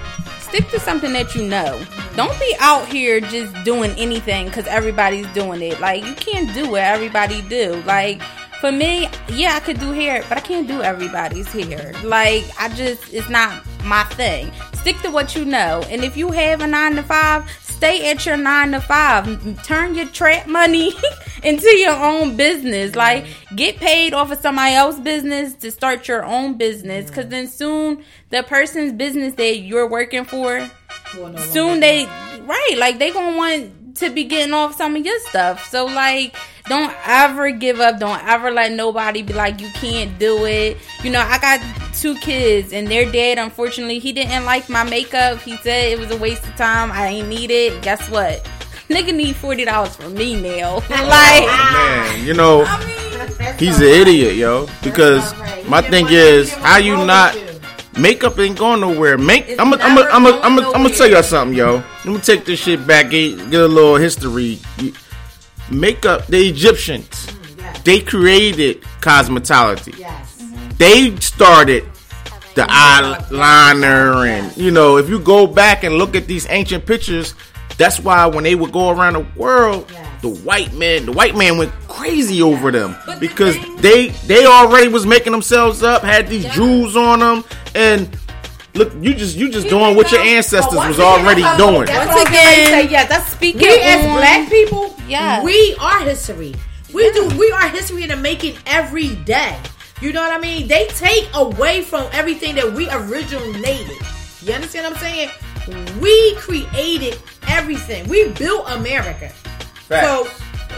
stick 0.41 0.69
to 0.71 0.81
something 0.81 1.13
that 1.13 1.35
you 1.35 1.47
know. 1.47 1.81
Don't 2.17 2.39
be 2.41 2.57
out 2.59 2.89
here 2.89 3.21
just 3.21 3.55
doing 3.65 3.93
anything 3.93 4.47
because 4.47 4.67
everybody's 4.67 5.27
doing 5.29 5.63
it. 5.63 5.79
Like 5.81 6.05
you 6.05 6.15
can't 6.15 6.53
do 6.53 6.71
what 6.71 6.83
everybody 6.83 7.43
do. 7.43 7.83
Like 7.87 8.21
for 8.61 8.73
me, 8.73 9.09
yeah, 9.29 9.55
I 9.55 9.61
could 9.61 9.79
do 9.79 9.93
hair, 9.93 10.25
but 10.29 10.37
I 10.37 10.41
can't 10.41 10.67
do 10.67 10.83
everybody's 10.83 11.47
hair. 11.53 11.93
Like 12.03 12.45
I 12.59 12.69
just, 12.71 13.15
it's 13.15 13.29
not 13.29 13.65
my 13.85 14.03
thing. 14.05 14.51
Stick 14.73 14.99
to 15.03 15.11
what 15.11 15.37
you 15.37 15.45
know, 15.45 15.85
and 15.91 16.03
if 16.03 16.17
you 16.17 16.31
have 16.33 16.61
a 16.61 16.67
nine 16.67 16.97
to 16.97 17.03
five, 17.03 17.49
stay 17.79 18.11
at 18.11 18.27
your 18.27 18.37
nine 18.37 18.73
to 18.73 18.81
five. 18.81 19.63
Turn 19.63 19.95
your 19.95 20.07
trap 20.07 20.49
money 20.49 20.93
into 21.45 21.69
your 21.79 21.95
own 21.95 22.37
business. 22.37 22.97
Like 22.97 23.27
get 23.55 23.77
paid 23.77 24.13
off 24.15 24.33
of 24.33 24.39
somebody 24.39 24.75
else's 24.75 25.01
business 25.01 25.55
to 25.55 25.71
start 25.71 26.09
your 26.09 26.25
own 26.25 26.59
business, 26.59 27.07
because 27.09 27.29
then 27.29 27.47
soon 27.47 28.05
the 28.31 28.43
person's 28.43 28.93
business 28.93 29.35
that 29.35 29.61
you're 29.61 29.89
working 29.89 30.25
for 30.25 30.69
soon 31.39 31.81
they 31.81 32.05
right 32.43 32.75
like 32.77 32.99
they 32.99 33.11
gonna 33.11 33.37
want 33.37 33.78
to 34.01 34.11
be 34.11 34.25
getting 34.25 34.55
off 34.55 34.77
some 34.77 34.97
of 34.97 35.05
your 35.05 35.19
stuff. 35.21 35.69
So 35.69 35.87
like 35.87 36.37
don't 36.69 36.93
ever 37.07 37.51
give 37.51 37.81
up. 37.81 37.99
Don't 37.99 38.23
ever 38.25 38.51
let 38.51 38.73
nobody 38.73 39.23
be 39.23 39.33
like 39.33 39.61
you 39.61 39.69
can't 39.71 40.19
do 40.19 40.45
it. 40.45 40.77
You 41.03 41.11
know 41.11 41.21
i 41.21 41.39
got 41.39 41.61
two 41.95 42.15
kids 42.17 42.73
and 42.73 42.87
their 42.89 43.11
dad 43.11 43.39
unfortunately 43.39 43.99
he 43.99 44.13
didn't 44.13 44.45
like 44.45 44.69
my 44.69 44.85
makeup. 44.85 45.41
He 45.41 45.57
said 45.59 45.93
it 45.93 45.99
was 45.99 46.11
a 46.11 46.17
waste 46.17 46.47
of 46.47 46.55
time. 46.57 46.93
I 46.93 47.09
ain't 47.09 47.29
need 47.29 47.51
it. 47.51 47.83
Guess 47.83 48.11
what? 48.11 48.45
Nigga 48.89 49.15
need 49.15 49.35
$40 49.35 49.97
from 49.97 50.15
me 50.15 50.41
now 50.41 50.77
oh, 50.77 50.81
like 50.89 51.47
Man, 51.73 52.25
you 52.25 52.33
know, 52.33 52.65
i 52.65 52.87
mean 52.87 53.59
he's 53.59 53.79
an 53.81 53.87
idiot, 53.87 54.37
yo. 54.37 54.67
Because 54.83 55.35
my 55.69 55.83
thing 55.83 56.07
is, 56.09 56.53
how 56.55 56.79
you 56.79 56.97
not 56.97 57.37
makeup 57.99 58.39
ain't 58.39 58.59
going 58.59 58.81
nowhere. 58.81 59.19
Make 59.19 59.49
It's 59.49 59.61
I'm 59.61 59.71
gonna 59.71 59.83
I'm 59.83 59.95
gonna 59.95 60.07
never 60.07 60.11
I'm 60.15 60.23
gonna 60.25 60.31
going 60.33 60.45
I'm 60.45 60.57
gonna 60.57 60.67
I'm 60.77 60.83
nowhere. 60.83 60.97
tell 60.97 61.11
y'all 61.11 61.23
something, 61.23 61.57
yo. 61.57 61.83
Let 62.05 62.07
me 62.07 62.19
take 62.21 62.45
this 62.45 62.61
shit 62.61 62.87
back. 62.87 63.11
Get, 63.11 63.51
get 63.51 63.61
a 63.61 63.67
little 63.69 63.97
history. 63.97 64.59
Makeup, 65.71 66.27
the 66.29 66.39
Egyptians, 66.49 67.09
mm, 67.09 67.85
they 67.85 68.01
created 68.01 68.81
cosmetology. 69.01 69.99
Yes. 69.99 70.43
They 70.79 71.15
started 71.17 71.85
the 72.55 72.63
eyeliner, 72.63 74.27
and 74.27 74.57
you 74.57 74.71
know, 74.71 74.97
if 74.97 75.09
you 75.09 75.19
go 75.19 75.47
back 75.47 75.85
and 75.85 75.97
look 75.97 76.17
at 76.17 76.27
these 76.27 76.47
ancient 76.49 76.87
pictures, 76.87 77.35
that's 77.77 78.01
why 78.01 78.25
when 78.27 78.45
they 78.45 78.55
would 78.55 78.73
go 78.73 78.91
around 78.91 79.13
the 79.15 79.27
world, 79.37 79.91
Yes. 79.93 80.08
The 80.23 80.29
white 80.29 80.73
man, 80.75 81.07
the 81.07 81.13
white 81.13 81.37
man 81.37 81.59
went 81.59 81.73
crazy 81.89 82.43
over 82.43 82.71
them 82.71 82.97
But 83.07 83.21
the 83.21 83.29
because 83.29 83.57
thing- 83.57 83.77
they 83.77 84.09
they 84.27 84.47
already 84.47 84.89
was 84.89 85.07
making 85.07 85.33
themselves 85.33 85.83
up, 85.83 86.03
had 86.03 86.29
these 86.29 86.45
jewels 86.55 86.97
on 86.97 87.21
them, 87.21 87.45
and 87.75 88.09
look, 88.75 88.93
you 89.01 89.15
just 89.15 89.37
you 89.37 89.49
just 89.51 89.69
doing 89.69 89.95
what 89.97 90.11
your 90.13 90.21
ancestors 90.21 90.75
was 90.75 90.99
already 91.01 91.43
doing. 91.57 91.87
That's 91.87 92.07
Once 92.07 92.19
what 92.19 92.19
I 92.19 92.23
was 92.23 92.31
getting 92.31 92.47
ready 92.47 92.57
to 92.57 92.69
again, 92.69 92.87
say. 92.89 92.93
Yeah, 92.93 93.07
that's 93.07 93.29
speaking 93.31 93.61
We 93.63 93.79
as 93.81 94.03
black 94.03 94.49
people, 94.51 94.95
Yes. 95.09 95.45
we 95.45 95.77
are 95.81 96.01
history. 96.01 96.55
We 96.93 97.11
do. 97.13 97.29
We 97.39 97.51
are 97.53 97.69
history 97.69 98.03
in 98.03 98.09
the 98.09 98.17
making 98.17 98.57
every 98.67 99.15
day. 99.17 99.57
You 100.01 100.13
know 100.13 100.23
what 100.23 100.33
I 100.33 100.39
mean? 100.41 100.69
They 100.69 100.87
take 100.89 101.29
away 101.35 101.83
from 101.83 102.07
everything 102.13 102.55
that 102.55 102.73
we 102.73 102.89
originated. 102.91 103.97
You 104.43 104.53
understand 104.55 104.85
what 104.85 104.95
I'm 104.95 104.99
saying? 105.01 105.31
We 106.01 106.35
created 106.37 107.19
everything. 107.49 108.09
We 108.09 108.29
built 108.31 108.71
America. 108.71 109.31
So 109.89 110.25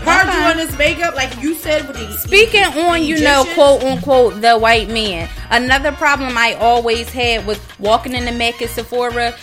her 0.02 0.28
Okay. 0.28 0.54
doing 0.54 0.66
this 0.66 0.78
makeup, 0.78 1.14
like 1.14 1.42
you 1.42 1.54
said 1.54 1.86
with 1.86 1.96
the 1.98 2.16
Speaking 2.18 2.62
on, 2.64 3.02
you 3.02 3.20
know, 3.20 3.44
quote 3.54 3.82
unquote, 3.82 4.40
the 4.40 4.56
white 4.58 4.88
man. 4.88 5.28
Another 5.50 5.92
problem 5.92 6.38
I 6.38 6.54
always 6.54 7.08
had 7.10 7.46
with 7.46 7.60
walking 7.80 8.14
in 8.14 8.24
the 8.24 8.32
Mac 8.32 8.62
at 8.62 8.70
Sephora. 8.70 9.34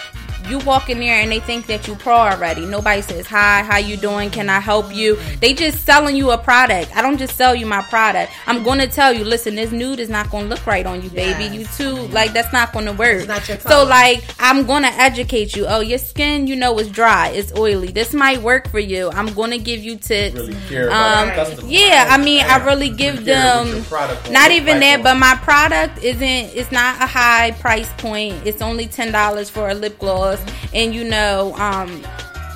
You 0.50 0.60
walk 0.60 0.90
in 0.90 1.00
there 1.00 1.20
and 1.22 1.32
they 1.32 1.40
think 1.40 1.66
that 1.68 1.88
you 1.88 1.96
pro 1.96 2.14
already. 2.16 2.66
Nobody 2.66 3.02
says 3.02 3.28
hi, 3.28 3.64
how 3.64 3.78
you 3.78 3.98
doing? 3.98 4.30
Can 4.30 4.50
I 4.50 4.60
help 4.60 4.94
you? 4.96 5.18
They 5.42 5.54
just 5.54 5.86
selling 5.86 6.16
you 6.16 6.32
a 6.32 6.38
product. 6.38 6.96
I 6.96 7.02
don't 7.02 7.18
just 7.18 7.36
sell 7.36 7.54
you 7.56 7.66
my 7.66 7.82
product. 7.84 8.32
I'm 8.46 8.64
gonna 8.64 8.88
tell 8.88 9.12
you, 9.14 9.24
listen, 9.24 9.56
this 9.56 9.72
nude 9.72 10.00
is 10.00 10.10
not 10.10 10.30
gonna 10.30 10.48
look 10.48 10.66
right 10.66 10.86
on 10.86 11.02
you, 11.02 11.10
baby. 11.10 11.44
Yes. 11.44 11.54
You 11.54 11.66
too 11.86 11.96
like 12.14 12.34
that's 12.34 12.52
not 12.54 12.72
gonna 12.74 12.94
work. 12.94 13.28
not 13.28 13.48
your 13.48 13.60
so 13.60 13.84
like 13.84 14.24
I'm 14.40 14.66
gonna 14.66 14.88
educate 14.94 15.56
you. 15.56 15.66
Oh, 15.68 15.80
your 15.82 15.98
skin, 16.00 16.48
you 16.48 16.56
know, 16.56 16.78
is 16.80 16.90
dry, 16.90 17.30
it's 17.30 17.52
oily. 17.58 17.88
This 17.92 18.14
might 18.14 18.42
work 18.42 18.70
for 18.70 18.80
you. 18.80 19.10
I'm 19.12 19.34
gonna 19.34 19.58
give 19.58 19.82
you 19.84 19.98
tips. 19.98 20.36
Really 20.36 20.56
care 20.70 20.88
about 20.88 21.18
Um, 21.24 21.28
the 21.30 21.36
customer. 21.36 21.68
yeah, 21.70 22.08
I 22.10 22.18
mean, 22.18 22.44
I 22.46 22.64
really 22.66 22.90
give 22.90 23.16
care 23.26 23.36
them 23.64 23.84
product 23.86 24.32
not 24.32 24.52
even 24.52 24.80
that, 24.80 24.98
on 25.00 25.04
but 25.04 25.16
my 25.16 25.36
product 25.36 26.04
isn't. 26.04 26.56
It's 26.56 26.72
not 26.72 27.02
a 27.02 27.06
high 27.06 27.52
price 27.60 27.90
point. 27.98 28.36
It's 28.46 28.62
only 28.62 28.88
ten 28.88 29.12
dollars 29.12 29.50
for 29.50 29.70
a 29.70 29.74
lip 29.74 29.98
gloss, 30.00 30.37
and 30.74 30.94
you 30.94 31.04
know, 31.04 31.54
um, 31.58 32.04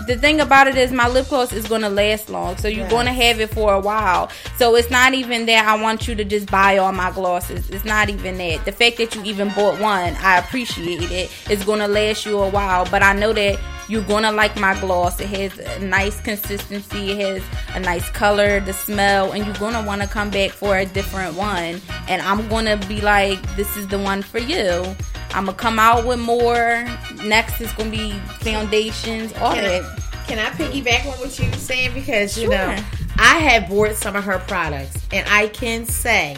the 0.07 0.17
thing 0.17 0.39
about 0.41 0.67
it 0.67 0.75
is 0.75 0.91
my 0.91 1.07
lip 1.07 1.29
gloss 1.29 1.53
is 1.53 1.67
going 1.67 1.81
to 1.81 1.89
last 1.89 2.29
long, 2.29 2.57
so 2.57 2.67
you're 2.67 2.81
Yes. 2.85 2.91
going 2.91 3.05
to 3.05 3.13
have 3.13 3.39
it 3.39 3.51
for 3.53 3.73
a 3.73 3.79
while. 3.79 4.29
So 4.57 4.75
it's 4.75 4.89
not 4.89 5.13
even 5.13 5.45
that 5.45 5.67
I 5.67 5.79
want 5.81 6.07
you 6.07 6.15
to 6.15 6.23
just 6.25 6.49
buy 6.49 6.77
all 6.79 6.91
my 6.91 7.11
glosses. 7.11 7.69
It's 7.69 7.85
not 7.85 8.09
even 8.09 8.37
that. 8.39 8.65
The 8.65 8.71
fact 8.71 8.97
that 8.97 9.13
you 9.15 9.21
even 9.23 9.49
bought 9.49 9.79
one, 9.79 10.15
I 10.21 10.39
appreciate 10.39 11.03
it. 11.11 11.29
It's 11.49 11.63
going 11.63 11.79
to 11.79 11.87
last 11.87 12.25
you 12.25 12.39
a 12.39 12.49
while, 12.49 12.85
but 12.89 13.03
I 13.03 13.13
know 13.13 13.31
that 13.33 13.59
you're 13.87 14.03
gonna 14.03 14.31
like 14.31 14.55
my 14.57 14.79
gloss. 14.79 15.19
It 15.19 15.27
has 15.27 15.59
a 15.59 15.79
nice 15.79 16.21
consistency. 16.21 17.11
It 17.11 17.17
has 17.19 17.75
a 17.75 17.79
nice 17.81 18.07
color, 18.09 18.61
the 18.61 18.71
smell, 18.71 19.33
and 19.33 19.45
you're 19.45 19.55
gonna 19.55 19.85
want 19.85 20.01
to 20.01 20.07
come 20.07 20.29
back 20.29 20.51
for 20.51 20.77
a 20.77 20.85
different 20.85 21.35
one. 21.35 21.81
And 22.07 22.21
I'm 22.21 22.47
gonna 22.47 22.77
be 22.87 23.01
like, 23.01 23.39
this 23.57 23.75
is 23.75 23.87
the 23.87 23.99
one 23.99 24.21
for 24.21 24.39
you. 24.39 24.95
I'm 25.33 25.45
gonna 25.45 25.57
come 25.57 25.79
out 25.79 26.05
with 26.05 26.19
more. 26.19 26.85
Next 27.23 27.61
is 27.61 27.71
gonna 27.73 27.89
be 27.89 28.11
foundations, 28.41 29.33
all 29.33 29.53
Can 29.53 29.63
that. 29.63 29.83
I, 29.83 30.25
can 30.27 30.39
I 30.39 30.49
piggyback 30.51 31.05
on 31.05 31.19
what 31.19 31.37
you 31.39 31.49
were 31.49 31.55
saying? 31.57 31.93
Because, 31.93 32.37
you 32.37 32.43
Sure. 32.47 32.51
know, 32.51 32.75
I 33.17 33.35
have 33.39 33.69
bought 33.69 33.95
some 33.95 34.15
of 34.15 34.23
her 34.23 34.39
products, 34.39 34.97
and 35.11 35.27
I 35.29 35.47
can 35.47 35.85
say 35.85 36.35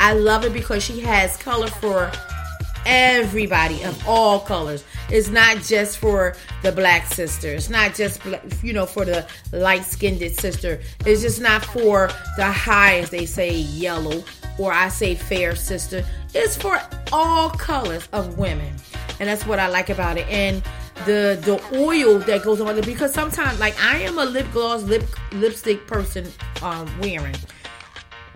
I 0.00 0.12
love 0.14 0.44
it 0.44 0.52
because 0.52 0.82
she 0.84 1.00
has 1.00 1.36
color 1.36 1.66
for 1.68 2.10
everybody 2.86 3.82
of 3.82 4.06
all 4.06 4.40
colors. 4.40 4.84
It's 5.10 5.28
not 5.28 5.58
just 5.62 5.98
for 5.98 6.34
the 6.62 6.72
black 6.72 7.06
sister. 7.06 7.48
It's 7.48 7.70
not 7.70 7.94
just, 7.94 8.20
you 8.62 8.72
know, 8.72 8.86
for 8.86 9.04
the 9.04 9.26
light 9.52 9.84
skinned 9.84 10.20
sister. 10.34 10.80
It's 11.06 11.22
just 11.22 11.40
not 11.40 11.64
for 11.64 12.10
the 12.36 12.44
high, 12.44 12.98
as 12.98 13.10
they 13.10 13.26
say, 13.26 13.54
yellow, 13.54 14.24
or 14.58 14.72
I 14.72 14.88
say 14.88 15.14
fair 15.14 15.54
sister. 15.56 16.04
It's 16.34 16.56
for 16.56 16.80
all 17.12 17.50
colors 17.50 18.08
of 18.12 18.38
women. 18.38 18.74
And 19.20 19.28
that's 19.28 19.46
what 19.46 19.58
I 19.58 19.68
like 19.68 19.88
about 19.88 20.16
it. 20.16 20.28
And 20.28 20.62
the 21.06 21.38
the 21.42 21.78
oil 21.78 22.18
that 22.18 22.42
goes 22.42 22.60
on 22.60 22.76
it 22.76 22.84
because 22.84 23.12
sometimes 23.12 23.60
like 23.60 23.80
I 23.80 23.98
am 23.98 24.18
a 24.18 24.24
lip 24.24 24.46
gloss 24.52 24.82
lip 24.82 25.04
lipstick 25.32 25.86
person 25.86 26.26
um 26.62 26.88
wearing. 27.00 27.36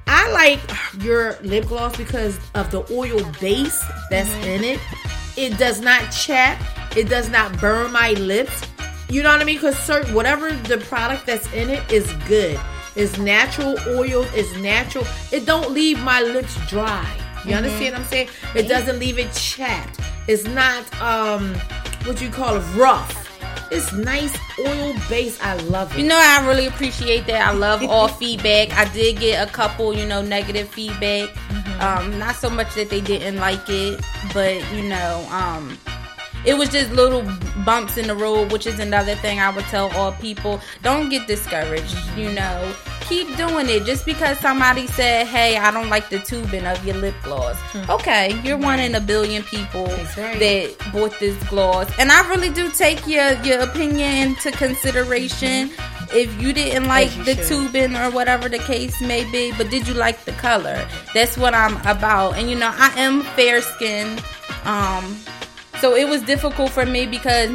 I 0.07 0.31
like 0.33 0.61
your 1.03 1.39
lip 1.43 1.67
gloss 1.67 1.97
because 1.97 2.39
of 2.55 2.71
the 2.71 2.85
oil 2.93 3.25
base 3.41 3.85
that's 4.11 4.33
in 4.47 4.65
it. 4.65 4.81
It 5.37 5.59
does 5.59 5.81
not 5.81 6.11
chap. 6.11 6.61
It 6.97 7.09
does 7.09 7.29
not 7.31 7.59
burn 7.61 7.93
my 7.93 8.13
lips. 8.13 8.63
You 9.09 9.23
know 9.23 9.31
what 9.31 9.41
I 9.41 9.45
mean? 9.45 9.57
Because 9.57 9.79
certain 9.79 10.15
whatever 10.15 10.53
the 10.53 10.79
product 10.79 11.27
that's 11.27 11.51
in 11.53 11.71
it 11.71 11.91
is 11.91 12.11
good. 12.29 12.59
It's 12.95 13.19
natural 13.19 13.77
oil. 13.89 14.27
It's 14.35 14.55
natural. 14.57 15.07
It 15.31 15.47
don't 15.47 15.71
leave 15.71 15.99
my 16.01 16.21
lips 16.21 16.55
dry. 16.69 17.07
You 17.47 17.55
understand 17.55 17.95
what 17.95 18.03
I'm 18.03 18.07
saying? 18.07 18.29
It 18.55 18.69
doesn't 18.69 18.99
leave 18.99 19.19
it 19.19 19.33
chapped. 19.33 20.01
It's 20.29 20.45
not 20.45 20.85
um 21.01 21.55
what 22.05 22.21
you 22.21 22.31
call 22.31 22.57
it 22.57 22.65
rough. 22.75 23.22
It's 23.71 23.93
nice 23.93 24.37
oil 24.59 24.95
base. 25.09 25.39
I 25.41 25.55
love 25.65 25.93
it. 25.95 26.01
You 26.01 26.07
know, 26.07 26.19
I 26.21 26.47
really 26.47 26.67
appreciate 26.67 27.27
that. 27.27 27.47
I 27.47 27.53
love 27.53 27.83
all 27.89 28.09
feedback. 28.09 28.73
I 28.73 28.91
did 28.93 29.19
get 29.19 29.47
a 29.47 29.51
couple, 29.51 29.97
you 29.97 30.07
know, 30.07 30.23
negative 30.23 30.69
feedback. 30.69 31.31
Um, 31.81 32.19
not 32.19 32.37
so 32.37 32.49
much 32.49 32.75
that 32.75 32.91
they 32.91 33.01
didn't 33.01 33.37
like 33.37 33.69
it, 33.69 34.01
but 34.33 34.55
you 34.73 34.89
know, 34.89 35.27
um, 35.31 35.79
it 36.45 36.55
was 36.55 36.69
just 36.71 36.93
little 36.93 37.23
bumps 37.65 37.97
in 37.97 38.07
the 38.07 38.15
road, 38.15 38.53
which 38.53 38.67
is 38.67 38.79
another 38.79 39.15
thing 39.17 39.39
I 39.41 39.51
would 39.51 39.65
tell 39.67 39.91
all 39.97 40.13
people. 40.13 40.61
Don't 40.83 41.09
get 41.09 41.27
discouraged. 41.27 41.97
You 42.17 42.33
know, 42.33 42.75
keep 43.09 43.37
doing 43.37 43.69
it. 43.69 43.85
Just 43.85 44.05
because 44.05 44.39
somebody 44.39 44.87
said, 44.87 45.27
"Hey, 45.27 45.57
I 45.57 45.71
don't 45.71 45.89
like 45.89 46.09
the 46.09 46.19
tubing 46.19 46.67
of 46.67 46.85
your 46.85 46.97
lip 46.97 47.15
gloss." 47.23 47.57
Okay, 47.89 48.39
you're 48.43 48.59
one 48.59 48.81
in 48.81 48.95
a 48.95 49.01
billion 49.01 49.43
people 49.45 49.87
that 49.87 50.75
bought 50.93 51.19
this 51.21 51.37
gloss, 51.45 51.91
and 51.99 52.11
I 52.11 52.29
really 52.29 52.51
do 52.51 52.71
take 52.71 53.07
your 53.07 53.33
your 53.43 53.61
opinion 53.61 54.29
into 54.29 54.51
consideration. 54.53 55.71
If 56.15 56.29
you 56.43 56.53
didn't 56.53 56.89
like 56.89 57.17
you 57.17 57.25
the 57.25 57.37
should. 57.37 57.47
tubing 57.73 57.97
or 57.97 58.11
whatever 58.11 58.47
the 58.47 58.59
case 58.59 59.01
may 59.01 59.25
be, 59.31 59.51
but 59.57 59.71
did 59.71 59.89
you 59.89 59.95
like 59.95 60.27
the 60.27 60.33
color? 60.33 60.87
That's 61.15 61.39
what 61.39 61.55
I'm 61.55 61.77
about. 61.87 62.37
And 62.37 62.51
you 62.51 62.57
know, 62.57 62.71
I 62.71 62.93
am 63.01 63.23
fair 63.35 63.63
skinned. 63.63 64.23
Um, 64.65 65.17
so 65.83 65.97
it 65.97 66.09
was 66.09 66.23
difficult 66.23 66.71
for 66.71 66.87
me 66.87 67.07
because 67.07 67.51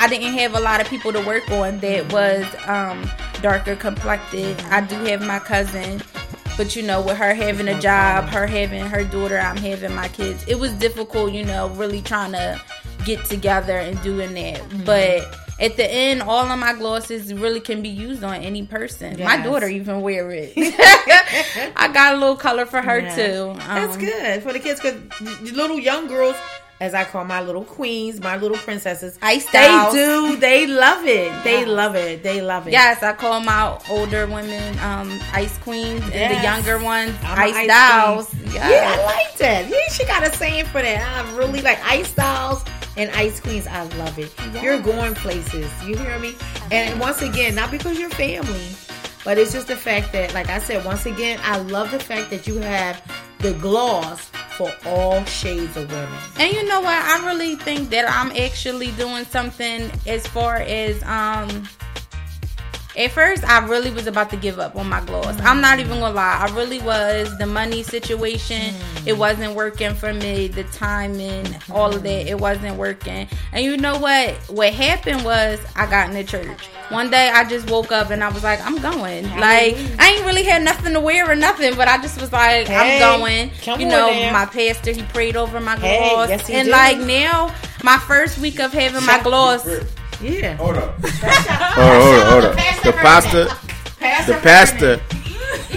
I 0.00 0.08
didn't 0.08 0.32
have 0.38 0.54
a 0.54 0.60
lot 0.60 0.80
of 0.80 0.86
people 0.88 1.12
to 1.12 1.20
work 1.26 1.48
on 1.50 1.80
that 1.80 2.10
was 2.10 2.46
um, 2.66 3.06
darker 3.42 3.76
complected. 3.76 4.58
I 4.70 4.80
do 4.80 4.94
have 5.04 5.20
my 5.20 5.38
cousin, 5.38 6.00
but 6.56 6.74
you 6.74 6.82
know, 6.82 7.02
with 7.02 7.18
her 7.18 7.34
having 7.34 7.68
a 7.68 7.78
job, 7.78 8.24
her 8.30 8.46
having 8.46 8.86
her 8.86 9.04
daughter, 9.04 9.38
I'm 9.38 9.58
having 9.58 9.94
my 9.94 10.08
kids. 10.08 10.42
It 10.48 10.58
was 10.58 10.72
difficult, 10.72 11.34
you 11.34 11.44
know, 11.44 11.68
really 11.68 12.00
trying 12.00 12.32
to 12.32 12.58
get 13.04 13.22
together 13.26 13.76
and 13.76 14.00
doing 14.02 14.32
that. 14.32 14.86
But 14.86 15.38
at 15.60 15.76
the 15.76 15.84
end, 15.92 16.22
all 16.22 16.46
of 16.50 16.58
my 16.58 16.72
glosses 16.72 17.34
really 17.34 17.60
can 17.60 17.82
be 17.82 17.90
used 17.90 18.24
on 18.24 18.36
any 18.36 18.64
person. 18.64 19.22
My 19.22 19.36
daughter 19.36 19.68
even 19.68 20.00
wear 20.00 20.30
it. 20.30 20.54
I 21.76 21.90
got 21.92 22.14
a 22.14 22.16
little 22.16 22.36
color 22.36 22.64
for 22.64 22.80
her 22.80 23.02
too. 23.02 23.52
That's 23.58 23.94
Um, 23.94 24.00
good 24.00 24.42
for 24.42 24.54
the 24.54 24.58
kids 24.58 24.80
because 24.80 25.52
little 25.52 25.78
young 25.78 26.08
girls, 26.08 26.34
as 26.82 26.94
I 26.94 27.04
call 27.04 27.24
my 27.24 27.40
little 27.40 27.62
queens, 27.64 28.20
my 28.20 28.36
little 28.36 28.56
princesses, 28.56 29.16
Ice 29.22 29.46
they 29.52 29.88
do. 29.92 30.36
They 30.36 30.66
love 30.66 31.06
it. 31.06 31.30
They 31.44 31.60
Yes. 31.60 31.68
love 31.68 31.94
it. 31.94 32.22
They 32.24 32.40
love 32.42 32.66
it. 32.66 32.72
Yes, 32.72 33.04
I 33.04 33.12
call 33.12 33.38
my 33.40 33.78
older 33.88 34.26
women 34.26 34.76
um, 34.80 35.20
ice 35.32 35.56
queens, 35.58 36.02
and 36.12 36.36
the 36.36 36.42
younger 36.42 36.78
ones 36.82 37.14
I'm 37.22 37.38
ice 37.54 37.68
dolls. 37.68 38.34
Yes. 38.52 38.54
Yeah, 38.54 38.96
I 39.00 39.04
like 39.04 39.38
that. 39.38 39.68
Yeah, 39.68 39.76
she 39.92 40.04
got 40.06 40.26
a 40.26 40.32
saying 40.36 40.64
for 40.66 40.82
that. 40.82 41.00
I 41.24 41.36
really 41.38 41.62
like 41.62 41.78
ice 41.84 42.08
styles 42.08 42.64
and 42.96 43.08
ice 43.12 43.38
queens. 43.38 43.68
I 43.68 43.84
love 43.96 44.18
it. 44.18 44.32
You're 44.60 44.80
going 44.80 45.14
places. 45.14 45.70
You 45.86 45.96
hear 45.96 46.18
me? 46.18 46.34
And 46.72 46.98
once 46.98 47.22
again, 47.22 47.54
not 47.54 47.70
because 47.70 47.96
you're 47.96 48.10
family, 48.10 48.66
but 49.24 49.38
it's 49.38 49.52
just 49.52 49.68
the 49.68 49.76
fact 49.76 50.12
that, 50.12 50.34
like 50.34 50.48
I 50.48 50.58
said, 50.58 50.84
once 50.84 51.06
again, 51.06 51.38
I 51.42 51.58
love 51.58 51.90
the 51.90 51.98
fact 51.98 52.30
that 52.30 52.46
you 52.46 52.56
have 52.56 53.02
the 53.38 53.52
gloss 53.54 54.30
for 54.56 54.72
all 54.86 55.24
shades 55.24 55.76
of 55.76 55.90
women. 55.90 56.18
And 56.38 56.52
you 56.52 56.64
know 56.68 56.80
what? 56.80 56.94
I 56.94 57.26
really 57.26 57.56
think 57.56 57.90
that 57.90 58.08
I'm 58.08 58.30
actually 58.32 58.92
doing 58.92 59.24
something 59.24 59.90
as 60.06 60.26
far 60.26 60.56
as 60.56 61.02
um 61.04 61.68
at 62.96 63.10
first 63.10 63.44
I 63.44 63.64
really 63.66 63.90
was 63.90 64.06
about 64.06 64.30
to 64.30 64.36
give 64.36 64.58
up 64.58 64.76
on 64.76 64.88
my 64.88 65.00
gloss. 65.04 65.40
I'm 65.40 65.60
not 65.60 65.78
even 65.78 66.00
gonna 66.00 66.14
lie. 66.14 66.46
I 66.48 66.54
really 66.54 66.78
was. 66.80 67.36
The 67.38 67.46
money 67.46 67.82
situation, 67.82 68.74
mm. 68.74 69.06
it 69.06 69.16
wasn't 69.16 69.54
working 69.54 69.94
for 69.94 70.12
me. 70.12 70.48
The 70.48 70.64
timing, 70.64 71.56
all 71.70 71.94
of 71.94 72.02
that, 72.02 72.26
it 72.28 72.38
wasn't 72.38 72.76
working. 72.76 73.28
And 73.52 73.64
you 73.64 73.76
know 73.76 73.98
what? 73.98 74.34
What 74.48 74.72
happened 74.72 75.24
was 75.24 75.58
I 75.74 75.86
got 75.86 76.08
in 76.08 76.14
the 76.14 76.24
church. 76.24 76.66
One 76.90 77.10
day 77.10 77.30
I 77.30 77.48
just 77.48 77.70
woke 77.70 77.90
up 77.90 78.10
and 78.10 78.22
I 78.22 78.28
was 78.30 78.42
like, 78.42 78.60
I'm 78.60 78.76
going. 78.76 79.24
Like 79.38 79.76
I 79.98 80.14
ain't 80.14 80.26
really 80.26 80.42
had 80.42 80.62
nothing 80.62 80.92
to 80.92 81.00
wear 81.00 81.30
or 81.30 81.34
nothing, 81.34 81.74
but 81.74 81.88
I 81.88 81.96
just 82.00 82.20
was 82.20 82.32
like, 82.32 82.66
Hey, 82.68 83.02
I'm 83.02 83.18
going. 83.20 83.50
come 83.62 83.80
you 83.80 83.88
know, 83.88 84.10
now. 84.10 84.32
my 84.32 84.46
pastor 84.46 84.92
he 84.92 85.02
prayed 85.04 85.36
over 85.36 85.58
my 85.60 85.76
Hey, 85.76 86.10
gloss. 86.10 86.28
yes, 86.28 86.46
he 86.46 86.54
and 86.54 86.66
did. 86.66 86.72
like 86.72 86.98
now, 86.98 87.54
my 87.82 87.98
first 87.98 88.38
week 88.38 88.60
of 88.60 88.72
having 88.72 89.04
my 89.06 89.22
gloss. 89.22 89.66
Yeah. 90.20 90.54
Hold 90.56 90.76
up. 90.76 90.94
hold 91.02 92.01
The 92.92 92.98
pastor, 92.98 93.44
the 94.30 94.38
pastor, 94.40 95.00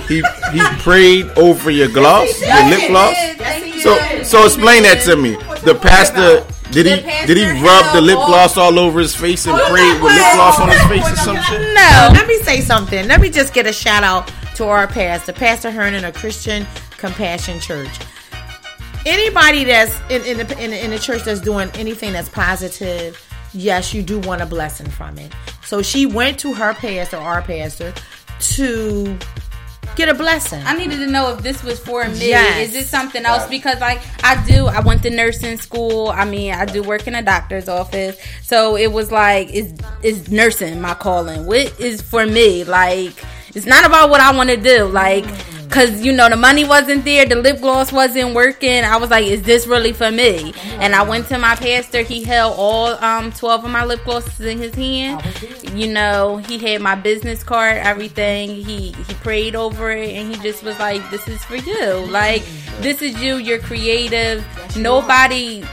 he 0.07 0.21
he 0.51 0.59
prayed 0.81 1.25
over 1.37 1.71
your 1.71 1.87
gloss, 1.87 2.39
your 2.41 2.69
lip 2.69 2.89
gloss. 2.89 3.15
So 3.81 4.23
so 4.23 4.45
explain 4.45 4.83
that 4.83 5.01
to 5.05 5.15
me. 5.15 5.35
The 5.63 5.75
pastor 5.75 6.45
did 6.71 6.85
he 6.85 7.25
did 7.25 7.37
he 7.37 7.63
rub 7.63 7.93
the 7.93 8.01
lip 8.01 8.17
gloss 8.17 8.57
all 8.57 8.77
over 8.77 8.99
his 8.99 9.15
face 9.15 9.45
and 9.47 9.57
pray 9.69 9.93
with 9.93 10.11
lip 10.11 10.33
gloss 10.35 10.59
on 10.59 10.69
his 10.69 10.83
face 10.83 11.11
or 11.11 11.15
some 11.15 11.41
shit? 11.43 11.61
No. 11.73 12.09
Let 12.11 12.27
me 12.27 12.37
say 12.39 12.61
something. 12.61 13.07
Let 13.07 13.21
me 13.21 13.29
just 13.29 13.53
get 13.53 13.65
a 13.65 13.73
shout 13.73 14.03
out 14.03 14.31
to 14.55 14.65
our 14.65 14.87
pastor, 14.87 15.33
Pastor 15.33 15.71
Hernan, 15.71 16.03
a 16.03 16.11
Christian 16.11 16.67
Compassion 16.97 17.59
Church. 17.59 17.99
Anybody 19.05 19.63
that's 19.63 19.97
in 20.09 20.21
in 20.23 20.45
the, 20.45 20.63
in, 20.63 20.71
the, 20.71 20.83
in 20.83 20.91
the 20.91 20.99
church 20.99 21.23
that's 21.23 21.39
doing 21.39 21.69
anything 21.75 22.11
that's 22.13 22.29
positive, 22.29 23.17
yes, 23.53 23.93
you 23.93 24.03
do 24.03 24.19
want 24.19 24.41
a 24.41 24.45
blessing 24.45 24.89
from 24.89 25.17
it. 25.17 25.31
So 25.65 25.81
she 25.81 26.05
went 26.05 26.39
to 26.39 26.53
her 26.53 26.73
pastor, 26.73 27.17
our 27.17 27.41
pastor, 27.41 27.93
to 28.39 29.17
get 29.95 30.09
a 30.09 30.13
blessing. 30.13 30.61
I 30.65 30.75
needed 30.75 30.97
to 30.97 31.07
know 31.07 31.31
if 31.33 31.41
this 31.41 31.63
was 31.63 31.79
for 31.79 32.07
me. 32.07 32.29
Yes. 32.29 32.67
Is 32.67 32.73
this 32.73 32.89
something 32.89 33.25
else? 33.25 33.47
Because 33.47 33.79
like 33.79 34.01
I 34.23 34.43
do, 34.45 34.67
I 34.67 34.81
went 34.81 35.03
to 35.03 35.09
nursing 35.09 35.57
school. 35.57 36.09
I 36.09 36.25
mean, 36.25 36.53
I 36.53 36.65
do 36.65 36.83
work 36.83 37.07
in 37.07 37.15
a 37.15 37.21
doctor's 37.21 37.69
office, 37.69 38.17
so 38.41 38.75
it 38.75 38.91
was 38.91 39.11
like, 39.11 39.49
is 39.49 39.73
is 40.03 40.29
nursing 40.29 40.81
my 40.81 40.93
calling? 40.93 41.45
What 41.45 41.79
is 41.79 42.01
for 42.01 42.25
me? 42.25 42.63
Like, 42.63 43.23
it's 43.53 43.65
not 43.65 43.85
about 43.85 44.09
what 44.09 44.21
I 44.21 44.35
want 44.35 44.49
to 44.49 44.57
do. 44.57 44.85
Like. 44.85 45.25
Cause 45.69 46.01
you 46.01 46.13
know 46.13 46.29
the 46.29 46.35
money 46.37 46.63
wasn't 46.63 47.03
there, 47.03 47.25
the 47.25 47.35
lip 47.35 47.59
gloss 47.59 47.91
wasn't 47.91 48.33
working. 48.33 48.83
I 48.83 48.97
was 48.97 49.09
like, 49.09 49.25
"Is 49.25 49.41
this 49.43 49.67
really 49.67 49.91
for 49.91 50.09
me?" 50.11 50.53
And 50.79 50.95
I 50.95 51.01
went 51.03 51.27
to 51.29 51.37
my 51.37 51.55
pastor. 51.55 52.01
He 52.01 52.23
held 52.23 52.55
all 52.57 52.93
um 53.03 53.31
twelve 53.33 53.65
of 53.65 53.71
my 53.71 53.83
lip 53.83 54.03
glosses 54.05 54.39
in 54.39 54.57
his 54.57 54.73
hand. 54.75 55.21
You 55.73 55.91
know, 55.91 56.37
he 56.37 56.57
had 56.57 56.81
my 56.81 56.95
business 56.95 57.43
card, 57.43 57.77
everything. 57.77 58.49
He 58.49 58.91
he 58.91 59.13
prayed 59.15 59.55
over 59.55 59.91
it, 59.91 60.11
and 60.15 60.33
he 60.33 60.41
just 60.41 60.63
was 60.63 60.79
like, 60.79 61.09
"This 61.11 61.27
is 61.27 61.43
for 61.43 61.57
you. 61.57 62.05
Like, 62.09 62.43
this 62.79 63.01
is 63.01 63.21
you. 63.21 63.35
You're 63.35 63.59
creative. 63.59 64.45
Nobody, 64.77 65.63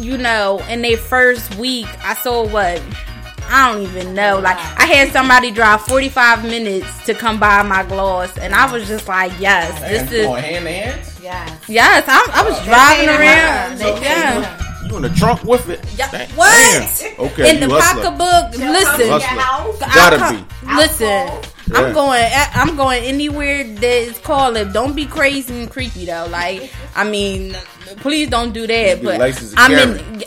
you 0.00 0.18
know, 0.18 0.60
in 0.68 0.82
their 0.82 0.96
first 0.96 1.54
week, 1.56 1.86
I 2.04 2.14
saw 2.14 2.46
what." 2.46 2.82
I 3.48 3.72
don't 3.72 3.82
even 3.82 4.14
know. 4.14 4.38
Like 4.38 4.56
I 4.56 4.86
had 4.86 5.12
somebody 5.12 5.50
drive 5.50 5.82
45 5.82 6.44
minutes 6.44 7.04
to 7.06 7.14
come 7.14 7.38
buy 7.38 7.62
my 7.62 7.82
gloss, 7.84 8.36
and 8.38 8.54
I 8.54 8.70
was 8.72 8.86
just 8.88 9.08
like, 9.08 9.32
"Yes, 9.38 9.78
this 9.80 10.10
is 10.12 10.26
going 10.26 10.42
hand 10.42 10.64
to 10.64 10.70
hand. 10.70 11.12
yes. 11.22 11.68
yes." 11.68 12.04
I, 12.08 12.40
I 12.40 12.48
was 12.48 12.62
driving 12.64 13.08
around. 13.08 13.78
them. 13.78 14.00
They 14.00 14.00
Yeah. 14.02 14.62
You 14.88 14.96
in 14.96 15.02
the 15.02 15.08
trunk 15.10 15.42
with 15.42 15.68
it? 15.68 15.84
Yeah. 15.96 16.10
Damn. 16.10 16.30
What? 16.36 16.96
Damn. 16.98 17.20
Okay. 17.26 17.54
In 17.54 17.60
the 17.60 17.74
hustler. 17.74 18.04
pocketbook. 18.04 18.60
Listen, 18.60 19.08
Gotta 19.80 20.36
be. 20.36 20.74
Listen, 20.76 21.55
Yeah. 21.70 21.78
I'm 21.80 21.92
going. 21.92 22.30
I'm 22.54 22.76
going 22.76 23.02
anywhere 23.04 23.64
that 23.64 23.84
is 23.84 24.18
calling. 24.18 24.72
Don't 24.72 24.94
be 24.94 25.06
crazy 25.06 25.62
and 25.62 25.70
creepy 25.70 26.04
though. 26.06 26.26
Like, 26.30 26.72
I 26.94 27.08
mean, 27.08 27.54
please 27.98 28.28
don't 28.30 28.52
do 28.52 28.66
that. 28.66 29.02
Get 29.02 29.04
But 29.04 29.20
I'm 29.56 29.70
carry. 29.72 29.98
in. 30.00 30.24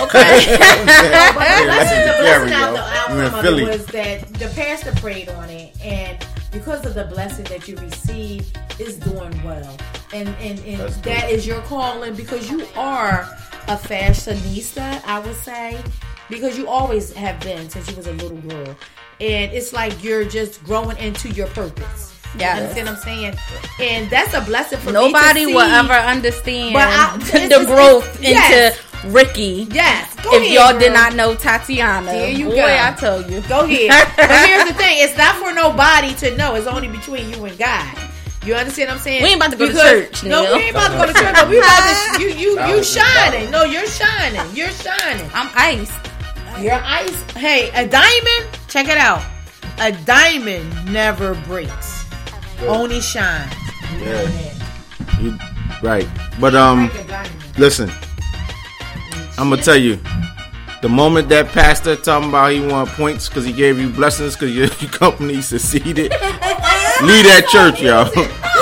Okay. 0.00 0.56
But 0.58 1.46
Yeah, 1.46 1.64
listen, 1.68 2.00
the 2.00 2.06
like 2.06 2.20
blessing 2.20 2.48
Gary, 2.48 2.52
out 2.52 2.70
yo. 2.70 2.72
the 2.72 2.78
You 2.78 2.82
outcome 2.82 3.18
in 3.20 3.24
of 3.34 3.40
Philly. 3.40 3.62
it 3.62 3.68
was 3.68 3.86
that 3.86 4.34
the 4.34 4.48
pastor 4.48 4.92
prayed 5.00 5.28
on 5.30 5.48
it, 5.48 5.74
and 5.82 6.26
because 6.52 6.84
of 6.84 6.94
the 6.94 7.04
blessing 7.04 7.44
that 7.46 7.66
you 7.68 7.76
receive, 7.76 8.50
is 8.78 8.96
doing 8.98 9.42
well, 9.44 9.76
and 10.12 10.28
and, 10.40 10.58
and 10.60 10.80
That's 10.80 10.96
that 10.98 11.28
good. 11.28 11.30
is 11.34 11.46
your 11.46 11.60
calling 11.62 12.14
because 12.14 12.50
you 12.50 12.66
are 12.76 13.22
a 13.68 13.76
fashionista, 13.76 15.02
I 15.06 15.18
would 15.20 15.34
say, 15.36 15.80
because 16.28 16.58
you 16.58 16.68
always 16.68 17.12
have 17.14 17.40
been 17.40 17.70
since 17.70 17.88
you 17.90 17.96
was 17.96 18.06
a 18.06 18.12
little 18.12 18.36
girl, 18.38 18.76
and 19.20 19.52
it's 19.52 19.72
like 19.72 20.02
you're 20.04 20.24
just 20.24 20.62
growing 20.64 20.96
into 20.98 21.28
your 21.30 21.46
purpose. 21.48 22.14
Yes. 22.38 22.56
You 22.58 22.62
understand 22.62 22.88
what 22.88 22.96
I'm 22.96 23.02
saying? 23.02 23.34
And 23.80 24.10
that's 24.10 24.34
a 24.34 24.40
blessing 24.42 24.78
for 24.80 24.92
Nobody 24.92 25.46
me 25.46 25.52
to 25.52 25.56
will 25.56 25.66
see. 25.66 25.72
ever 25.74 25.92
understand 25.94 26.74
But 26.74 26.88
I- 26.88 27.16
the 27.18 27.48
just- 27.48 27.66
growth 27.66 28.22
yes. 28.22 28.76
into 28.76 29.08
Ricky. 29.12 29.66
Yes, 29.70 30.14
go 30.16 30.32
if 30.34 30.42
ahead, 30.42 30.52
y'all 30.52 30.70
girl. 30.72 30.80
did 30.80 30.92
not 30.92 31.14
know 31.14 31.34
Tatiana, 31.34 32.06
There 32.10 32.30
you 32.30 32.46
boy, 32.46 32.56
go. 32.56 32.64
I 32.66 32.94
tell 32.98 33.22
you. 33.30 33.40
Go 33.42 33.60
ahead. 33.64 34.08
but 34.16 34.30
here's 34.46 34.64
the 34.68 34.74
thing: 34.74 34.96
it's 34.98 35.16
not 35.16 35.36
for 35.36 35.52
nobody 35.52 36.14
to 36.16 36.36
know. 36.36 36.54
It's 36.56 36.66
only 36.66 36.88
between 36.88 37.30
you 37.30 37.44
and 37.44 37.56
God. 37.58 37.96
You 38.44 38.54
understand 38.54 38.88
what 38.88 38.96
I'm 38.96 39.00
saying? 39.02 39.22
We 39.22 39.28
ain't 39.30 39.36
about 39.40 39.50
to 39.52 39.56
go 39.58 39.66
to 39.68 39.72
church, 39.74 40.22
No, 40.24 40.42
Neil. 40.42 40.56
we 40.56 40.62
ain't 40.64 40.70
about 40.70 40.92
to 40.92 40.96
go 40.98 41.06
to 41.06 41.12
church. 41.12 41.34
But 41.34 41.48
we 41.48 41.58
about 41.58 42.16
to. 42.16 42.22
You, 42.22 42.28
you, 42.30 42.66
you 42.66 42.82
shining. 42.84 43.50
No, 43.50 43.64
you're 43.64 43.86
shining. 43.86 44.40
You're 44.54 44.70
shining. 44.70 45.28
I'm 45.34 45.50
iced. 45.54 45.92
You're 46.60 46.80
ice. 46.82 47.22
Hey, 47.32 47.70
a 47.70 47.86
diamond. 47.88 48.55
Check 48.68 48.88
it 48.88 48.98
out. 48.98 49.22
A 49.78 49.92
diamond 50.04 50.92
never 50.92 51.34
breaks. 51.46 52.04
Only 52.62 53.00
shine. 53.00 53.48
Yeah. 54.00 54.28
You, 55.20 55.38
right. 55.82 56.08
But 56.40 56.54
um, 56.54 56.88
Break 56.88 57.04
a 57.04 57.08
diamond. 57.08 57.58
listen. 57.58 57.90
I'm 59.38 59.50
gonna 59.50 59.62
tell 59.62 59.76
you. 59.76 59.98
The 60.82 60.88
moment 60.90 61.28
that 61.30 61.48
pastor 61.48 61.96
talking 61.96 62.28
about 62.28 62.52
he 62.52 62.60
want 62.60 62.88
points 62.90 63.28
because 63.28 63.44
he 63.44 63.52
gave 63.52 63.78
you 63.80 63.88
blessings 63.88 64.34
because 64.34 64.54
your, 64.54 64.66
your 64.66 64.90
company 64.90 65.40
succeeded, 65.40 66.10
leave 66.12 67.24
that 67.24 67.46
church, 67.50 67.80
yo. 67.80 68.04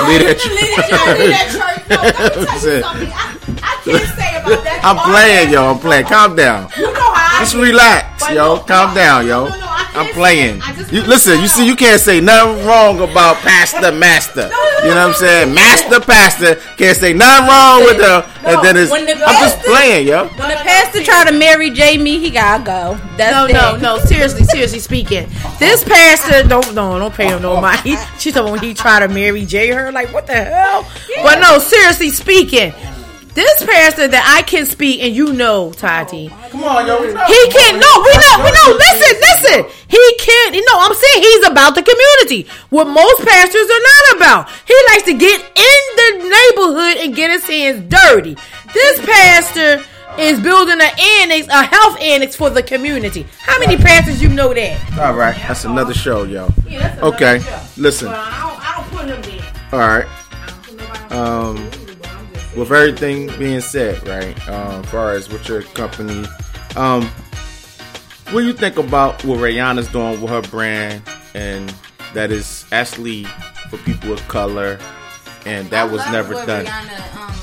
Leave 0.07 0.23
that 0.23 0.37
church. 0.39 0.51
Leave 0.51 0.75
that 0.75 1.47
church. 1.51 1.89
No, 1.89 1.95
let 1.95 2.39
me 2.39 2.45
tell 2.45 2.45
you 2.45 2.45
Listen. 2.55 2.81
something. 2.83 3.09
I, 3.11 3.37
I 3.61 3.81
can't 3.83 4.17
say 4.17 4.31
about 4.39 4.63
that. 4.63 4.81
I'm 4.83 4.97
playing, 5.11 5.51
y'all. 5.53 5.73
I'm 5.75 5.79
playing. 5.79 6.05
Calm 6.05 6.35
down. 6.35 6.69
You 6.77 6.91
know 6.93 7.13
how 7.13 7.39
Just 7.41 7.55
relax, 7.55 8.29
yo. 8.31 8.59
Calm 8.59 8.95
down, 8.95 9.27
yo. 9.27 9.45
No, 9.95 10.01
no, 10.01 10.01
I 10.01 10.07
I'm 10.07 10.13
playing. 10.13 10.61
say 10.61 10.67
it. 10.67 10.69
I 10.69 10.75
just 10.75 10.91
You 10.91 11.01
listen. 11.03 11.39
You 11.41 11.47
see, 11.47 11.65
you 11.65 11.75
can't 11.75 12.01
say 12.01 12.19
nothing 12.19 12.65
wrong 12.65 12.99
about 13.01 13.37
pastor, 13.37 13.91
master. 13.91 14.49
You 14.83 14.89
know 14.89 14.95
what 14.95 14.97
I'm 14.97 15.13
saying? 15.13 15.53
Master, 15.53 15.99
pastor. 15.99 16.55
Can't 16.77 16.97
say 16.97 17.13
nothing 17.13 17.47
wrong 17.47 17.83
with 17.85 17.97
the. 17.97 18.25
And 18.45 18.63
then 18.63 18.77
it's. 18.77 18.91
when 18.91 19.05
the 19.05 19.13
I'm 19.13 19.19
just 19.41 19.55
pastor- 19.57 19.69
playing, 19.71 20.07
yo. 20.07 20.27
When 20.27 20.49
the 20.49 20.55
pastor 20.55 21.03
try 21.03 21.25
to 21.25 21.31
marry 21.31 21.69
Jamie, 21.71 22.19
he 22.19 22.29
gotta 22.29 22.63
go. 22.63 22.99
That's 23.17 23.31
No, 23.33 23.45
it. 23.45 23.53
no, 23.53 23.77
no. 23.97 24.03
Seriously, 24.05 24.43
seriously 24.43 24.79
speaking, 24.79 25.27
this 25.59 25.83
pastor 25.83 26.47
don't 26.47 26.73
no 26.75 26.99
don't 26.99 27.13
pay 27.13 27.27
him 27.27 27.41
no 27.41 27.59
mind. 27.61 27.79
He, 27.81 27.95
she 28.19 28.31
told 28.31 28.51
when 28.51 28.61
he 28.61 28.73
tried 28.73 28.99
to 28.99 29.07
marry 29.07 29.45
Jay 29.45 29.71
her 29.71 29.91
like 29.91 30.13
what 30.13 30.27
the 30.27 30.33
hell? 30.35 30.87
But 31.23 31.39
no, 31.39 31.57
seriously 31.57 32.09
speaking, 32.11 32.73
this 33.35 33.63
pastor 33.65 34.07
that 34.07 34.23
I 34.37 34.41
can 34.43 34.65
speak 34.65 35.01
and 35.03 35.13
you 35.15 35.33
know, 35.33 35.71
Tati, 35.73 36.29
Come 36.49 36.63
on, 36.63 36.87
yo. 36.87 36.97
he 37.03 37.41
can't. 37.51 37.77
No, 37.77 37.91
we 38.01 38.11
know, 38.15 38.35
we 38.41 38.49
know. 38.55 38.69
Listen, 38.79 39.13
listen. 39.19 39.59
He 39.87 40.01
can't. 40.19 40.55
You 40.55 40.63
know, 40.65 40.77
I'm 40.79 40.93
saying 40.95 41.19
he's 41.23 41.45
about 41.47 41.75
the 41.75 41.83
community. 41.83 42.49
What 42.69 42.87
most 42.87 43.21
pastors 43.27 43.67
are 43.69 43.83
not 43.91 44.05
about. 44.17 44.49
He 44.65 44.75
likes 44.95 45.03
to 45.03 45.13
get 45.13 45.39
in 45.39 45.81
the 45.99 46.09
neighborhood 46.31 46.97
and 47.05 47.15
get 47.15 47.29
his 47.29 47.45
hands 47.45 47.85
dirty. 47.91 48.35
This 48.73 49.05
pastor 49.05 49.83
is 50.17 50.39
building 50.39 50.79
an 50.79 50.91
annex, 51.21 51.47
a 51.49 51.63
health 51.63 51.99
annex 51.99 52.35
for 52.37 52.49
the 52.49 52.63
community. 52.63 53.25
How 53.41 53.59
many 53.59 53.75
pastors 53.75 54.21
you 54.21 54.29
know 54.29 54.53
that? 54.53 54.99
All 54.99 55.13
right, 55.13 55.35
that's 55.35 55.65
another 55.65 55.93
show, 55.93 56.23
yo. 56.23 56.47
Yeah, 56.67 56.79
that's 56.87 56.97
another 56.99 57.15
Okay, 57.15 57.39
show. 57.39 57.61
listen. 57.75 58.07
But 58.07 58.15
I 58.19 58.41
don't, 58.41 58.59
I 58.61 58.75
don't 58.77 58.89
put 58.91 59.05
him 59.09 59.21
there. 59.39 59.53
All 59.73 59.79
right. 59.79 60.05
I 60.31 60.47
don't 60.47 60.63
put 60.63 60.77
nobody 60.77 61.15
Um, 61.15 61.84
with 62.55 62.71
everything 62.71 63.27
being 63.37 63.61
said, 63.61 64.05
right? 64.07 64.49
Um, 64.49 64.83
as 64.83 64.89
far 64.89 65.13
as 65.13 65.29
with 65.29 65.47
your 65.47 65.63
company, 65.63 66.25
um, 66.75 67.05
what 68.31 68.41
do 68.41 68.47
you 68.47 68.53
think 68.53 68.77
about 68.77 69.23
what 69.23 69.39
Rihanna's 69.39 69.87
doing 69.89 70.21
with 70.21 70.29
her 70.29 70.41
brand, 70.41 71.01
and 71.33 71.73
that 72.13 72.31
is 72.31 72.65
actually 72.71 73.25
for 73.69 73.77
people 73.79 74.13
of 74.13 74.27
color, 74.27 74.79
and 75.45 75.69
that 75.69 75.87
I 75.87 75.91
was 75.91 76.01
love 76.01 76.11
never 76.11 76.33
what 76.33 76.47
done. 76.47 76.65
Rihanna, 76.65 77.15
um, 77.17 77.35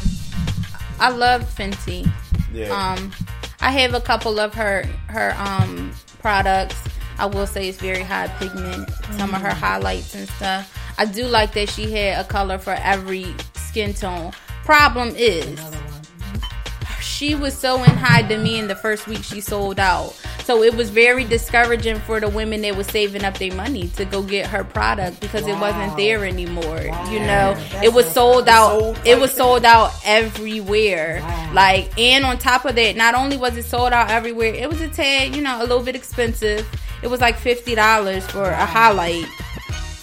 I 0.98 1.10
love 1.10 1.42
Fenty. 1.54 2.10
Yeah. 2.52 2.70
Um, 2.70 3.12
I 3.60 3.70
have 3.70 3.94
a 3.94 4.00
couple 4.00 4.40
of 4.40 4.54
her 4.54 4.84
her 5.08 5.34
um 5.38 5.92
products. 6.18 6.76
I 7.18 7.26
will 7.26 7.46
say 7.46 7.68
it's 7.68 7.78
very 7.78 8.02
high 8.02 8.28
pigment. 8.38 8.90
Some 9.18 9.34
of 9.34 9.40
her 9.40 9.54
highlights 9.54 10.14
and 10.14 10.28
stuff. 10.30 10.76
I 10.98 11.04
do 11.04 11.24
like 11.26 11.52
that 11.52 11.68
she 11.68 11.90
had 11.90 12.24
a 12.24 12.28
color 12.28 12.58
for 12.58 12.72
every 12.72 13.34
skin 13.54 13.94
tone. 13.94 14.32
Problem 14.64 15.12
is, 15.16 15.58
she 17.00 17.34
was 17.34 17.56
so 17.56 17.82
in 17.82 17.90
high 17.90 18.22
demand 18.22 18.70
the 18.70 18.76
first 18.76 19.06
week 19.06 19.22
she 19.22 19.40
sold 19.40 19.78
out. 19.78 20.14
So 20.44 20.62
it 20.64 20.74
was 20.74 20.90
very 20.90 21.24
discouraging 21.24 22.00
for 22.00 22.18
the 22.18 22.28
women 22.28 22.62
that 22.62 22.76
was 22.76 22.88
saving 22.88 23.24
up 23.24 23.38
their 23.38 23.54
money 23.54 23.88
to 23.90 24.04
go 24.04 24.22
get 24.22 24.48
her 24.48 24.64
product 24.64 25.20
because 25.20 25.46
it 25.46 25.56
wasn't 25.58 25.96
there 25.96 26.24
anymore. 26.24 26.80
You 27.10 27.20
know, 27.20 27.56
it 27.82 27.92
was 27.92 28.10
sold 28.10 28.48
out. 28.48 28.98
It 29.06 29.20
was 29.20 29.32
sold 29.32 29.64
out 29.64 29.92
everywhere. 30.04 31.20
Like, 31.52 31.96
and 31.96 32.24
on 32.24 32.38
top 32.38 32.64
of 32.64 32.74
that, 32.74 32.96
not 32.96 33.14
only 33.14 33.36
was 33.36 33.56
it 33.56 33.64
sold 33.64 33.92
out 33.92 34.10
everywhere, 34.10 34.52
it 34.52 34.68
was 34.68 34.80
a 34.80 34.88
tad, 34.88 35.36
you 35.36 35.42
know, 35.42 35.58
a 35.58 35.64
little 35.64 35.82
bit 35.82 35.94
expensive. 35.94 36.68
It 37.02 37.08
was 37.08 37.20
like 37.20 37.36
fifty 37.36 37.76
dollars 37.76 38.26
for 38.26 38.44
a 38.44 38.66
highlight. 38.66 39.26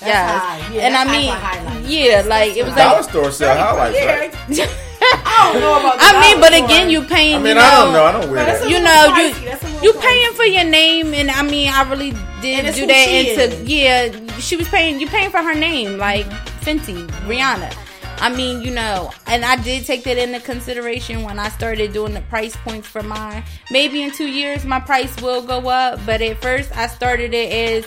Yes, 0.01 0.43
high. 0.43 0.63
Yeah, 0.73 0.81
and 0.87 0.95
I 0.95 1.03
that's 1.03 1.09
high 1.09 1.17
mean, 1.17 1.29
for 1.29 1.39
highlights. 1.39 1.87
yeah, 1.87 2.23
like 2.25 2.55
it 2.55 2.63
was 2.65 2.75
Dollar 2.75 3.01
like. 3.01 3.09
store 3.09 3.31
sell 3.31 3.57
highlights, 3.57 4.05
right? 4.05 4.35
I 5.01 5.51
don't 5.53 5.61
know 5.61 5.79
about 5.79 6.03
the 6.03 6.05
I 6.05 6.19
mean, 6.21 6.39
but 6.41 6.51
dollar 6.51 6.65
again, 6.65 6.89
you 6.89 7.03
paying. 7.03 7.35
I 7.35 7.37
you 7.37 7.43
mean, 7.43 7.55
know, 7.55 7.61
I 7.61 7.71
don't 7.83 7.93
know. 7.93 8.03
I 8.05 8.11
don't 8.11 8.31
wear 8.31 8.45
that. 8.45 8.69
you 8.69 8.79
know, 8.79 9.09
pricey. 9.13 9.41
you 9.43 9.45
That's 9.45 9.63
a 9.63 9.67
little 9.67 9.83
you 9.83 9.93
paying 10.01 10.33
for 10.33 10.43
your 10.45 10.63
name, 10.65 11.13
and 11.13 11.31
I 11.31 11.41
mean, 11.43 11.69
I 11.69 11.83
really 11.89 12.11
did 12.41 12.65
And 12.65 12.75
do 12.75 12.85
that 12.87 13.07
she 13.07 13.29
into 13.31 13.43
is. 13.55 13.63
yeah. 13.69 14.37
She 14.39 14.55
was 14.55 14.67
paying 14.69 14.99
you 14.99 15.07
paying 15.07 15.29
for 15.31 15.39
her 15.39 15.55
name, 15.55 15.97
like 15.97 16.25
Fenty, 16.61 17.07
Rihanna. 17.27 17.75
I 18.21 18.35
mean, 18.35 18.61
you 18.61 18.71
know, 18.71 19.11
and 19.27 19.45
I 19.45 19.55
did 19.63 19.85
take 19.85 20.03
that 20.03 20.17
into 20.17 20.41
consideration 20.41 21.23
when 21.23 21.39
I 21.39 21.47
started 21.49 21.93
doing 21.93 22.13
the 22.13 22.21
price 22.21 22.53
points 22.57 22.85
for 22.87 23.01
mine. 23.01 23.43
Maybe 23.71 24.03
in 24.03 24.11
two 24.11 24.27
years, 24.27 24.65
my 24.65 24.81
price 24.81 25.15
will 25.21 25.41
go 25.41 25.69
up, 25.69 26.05
but 26.05 26.21
at 26.21 26.41
first, 26.41 26.75
I 26.75 26.87
started 26.87 27.33
it 27.33 27.51
as 27.53 27.85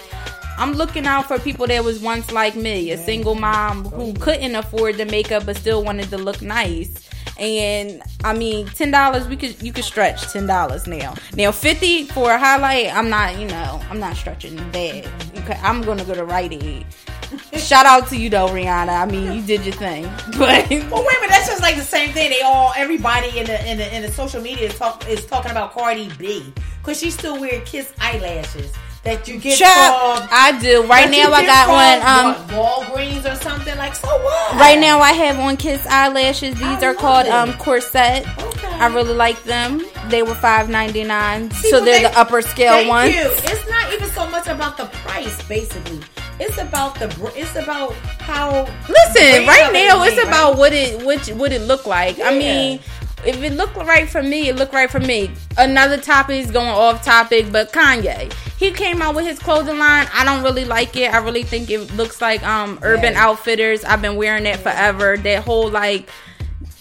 I'm 0.58 0.72
looking 0.74 1.06
out 1.06 1.26
for 1.26 1.38
people 1.38 1.66
that 1.66 1.82
was 1.84 2.00
once 2.00 2.30
like 2.30 2.54
me, 2.54 2.90
a 2.90 2.98
single 2.98 3.34
mom 3.34 3.84
who 3.86 4.12
couldn't 4.14 4.54
afford 4.54 4.96
the 4.96 5.06
makeup 5.06 5.46
but 5.46 5.56
still 5.56 5.82
wanted 5.82 6.10
to 6.10 6.18
look 6.18 6.42
nice. 6.42 7.08
And 7.38 8.02
I 8.24 8.34
mean, 8.34 8.66
ten 8.66 8.90
dollars 8.90 9.26
we 9.26 9.36
could 9.36 9.60
you 9.62 9.72
could 9.72 9.84
stretch 9.84 10.32
ten 10.32 10.46
dollars 10.46 10.86
now. 10.86 11.14
Now 11.34 11.50
fifty 11.50 12.04
for 12.04 12.30
a 12.32 12.38
highlight, 12.38 12.94
I'm 12.94 13.08
not 13.08 13.38
you 13.38 13.48
know 13.48 13.80
I'm 13.90 13.98
not 13.98 14.16
stretching 14.16 14.56
that. 14.56 15.08
Okay, 15.38 15.58
I'm 15.62 15.82
gonna 15.82 16.04
go 16.04 16.14
to 16.14 16.24
Rite 16.24 16.52
Aid. 16.52 16.86
Shout 17.56 17.86
out 17.86 18.08
to 18.08 18.16
you 18.16 18.28
though, 18.28 18.48
Rihanna. 18.48 19.00
I 19.00 19.06
mean, 19.06 19.32
you 19.32 19.42
did 19.42 19.64
your 19.64 19.74
thing, 19.74 20.04
but 20.38 20.68
Well, 20.68 21.04
wait 21.04 21.16
a 21.16 21.20
minute. 21.20 21.30
That's 21.30 21.48
just 21.48 21.62
like 21.62 21.76
the 21.76 21.82
same 21.82 22.12
thing. 22.12 22.30
They 22.30 22.42
all, 22.42 22.72
everybody 22.76 23.38
in 23.38 23.46
the 23.46 23.68
in 23.68 23.78
the 23.78 23.96
in 23.96 24.02
the 24.02 24.12
social 24.12 24.42
media 24.42 24.68
is 24.68 24.78
talk 24.78 25.08
is 25.08 25.24
talking 25.26 25.50
about 25.50 25.72
Cardi 25.72 26.10
B 26.18 26.52
because 26.78 27.00
she 27.00 27.10
still 27.10 27.40
wear 27.40 27.60
kiss 27.62 27.92
eyelashes 27.98 28.72
that 29.04 29.26
you 29.26 29.38
get 29.38 29.58
Child. 29.58 30.28
I 30.30 30.58
do. 30.60 30.84
Right 30.86 31.10
now, 31.10 31.32
I 31.32 31.44
got 31.44 31.66
from, 31.66 31.74
one. 31.74 32.46
Um, 32.52 32.56
what, 32.56 32.86
Walgreens 32.86 33.30
or 33.30 33.34
something 33.42 33.76
like. 33.76 33.94
So 33.96 34.06
what? 34.08 34.54
right 34.54 34.78
now 34.78 35.00
I 35.00 35.12
have 35.12 35.38
on 35.38 35.56
Kiss 35.56 35.84
eyelashes. 35.86 36.54
These 36.54 36.62
I 36.82 36.86
are 36.86 36.94
called 36.94 37.26
it. 37.26 37.32
um 37.32 37.52
corset. 37.54 38.26
Okay. 38.38 38.66
I 38.68 38.86
really 38.86 39.14
like 39.14 39.42
them. 39.44 39.84
They 40.08 40.22
were 40.22 40.34
five 40.34 40.68
ninety 40.68 41.04
nine, 41.04 41.50
so 41.50 41.80
they're 41.84 41.96
they- 41.96 42.02
the 42.08 42.18
upper 42.18 42.42
scale 42.42 42.72
Thank 42.74 42.88
ones. 42.88 43.14
you. 43.14 43.22
It's 43.24 43.68
not 43.68 43.92
even 43.92 44.08
so 44.10 44.28
much 44.30 44.46
about 44.46 44.76
the 44.76 44.86
price, 44.86 45.42
basically. 45.48 46.00
It's 46.40 46.58
about 46.58 46.94
the. 46.98 47.06
It's 47.36 47.54
about 47.56 47.92
how. 48.20 48.62
Listen, 48.88 49.46
right 49.46 49.72
now 49.72 50.02
it's 50.04 50.16
made, 50.16 50.26
about 50.26 50.56
what 50.58 50.72
it 50.72 51.04
what 51.04 51.26
what 51.36 51.52
it 51.52 51.62
look 51.62 51.86
like. 51.86 52.18
I 52.20 52.36
mean, 52.36 52.80
if 53.26 53.42
it 53.42 53.52
looked 53.54 53.76
right 53.76 54.08
for 54.08 54.22
me, 54.22 54.48
it 54.48 54.56
looked 54.56 54.72
right 54.74 54.90
for 54.90 55.00
me. 55.00 55.30
Another 55.58 55.96
topic 55.96 56.36
is 56.44 56.50
going 56.50 56.68
off 56.68 57.04
topic, 57.04 57.50
but 57.52 57.72
Kanye, 57.72 58.32
he 58.58 58.70
came 58.70 59.00
out 59.02 59.14
with 59.14 59.26
his 59.26 59.38
clothing 59.38 59.78
line. 59.78 60.06
I 60.12 60.24
don't 60.24 60.42
really 60.42 60.64
like 60.64 60.96
it. 60.96 61.12
I 61.12 61.18
really 61.18 61.42
think 61.42 61.70
it 61.70 61.94
looks 61.96 62.20
like 62.20 62.42
um 62.46 62.78
Urban 62.82 63.12
Yeah. 63.14 63.26
Outfitters. 63.28 63.84
I've 63.84 64.02
been 64.02 64.16
wearing 64.16 64.44
that 64.44 64.60
forever. 64.60 65.16
That 65.16 65.44
whole 65.44 65.68
like 65.70 66.08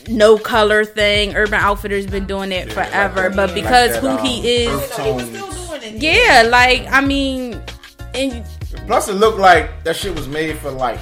no 0.07 0.37
color 0.37 0.83
thing. 0.85 1.35
Urban 1.35 1.55
Outfitters 1.59 2.07
been 2.07 2.25
doing 2.25 2.51
it 2.51 2.71
forever, 2.73 3.27
like 3.29 3.35
but 3.35 3.53
because 3.53 3.91
like 3.93 4.01
who 4.01 4.07
um, 4.09 4.25
he 4.25 4.63
is, 4.65 4.97
He 4.97 5.11
was 5.11 5.25
still 5.27 5.51
doing 5.79 5.95
it. 5.95 6.01
yeah, 6.01 6.43
like 6.49 6.85
I 6.91 7.01
mean, 7.01 7.61
and 8.13 8.43
Plus, 8.87 9.07
it 9.09 9.13
looked 9.13 9.37
like 9.37 9.83
that 9.83 9.95
shit 9.95 10.15
was 10.15 10.27
made 10.27 10.57
for 10.57 10.71
like 10.71 10.99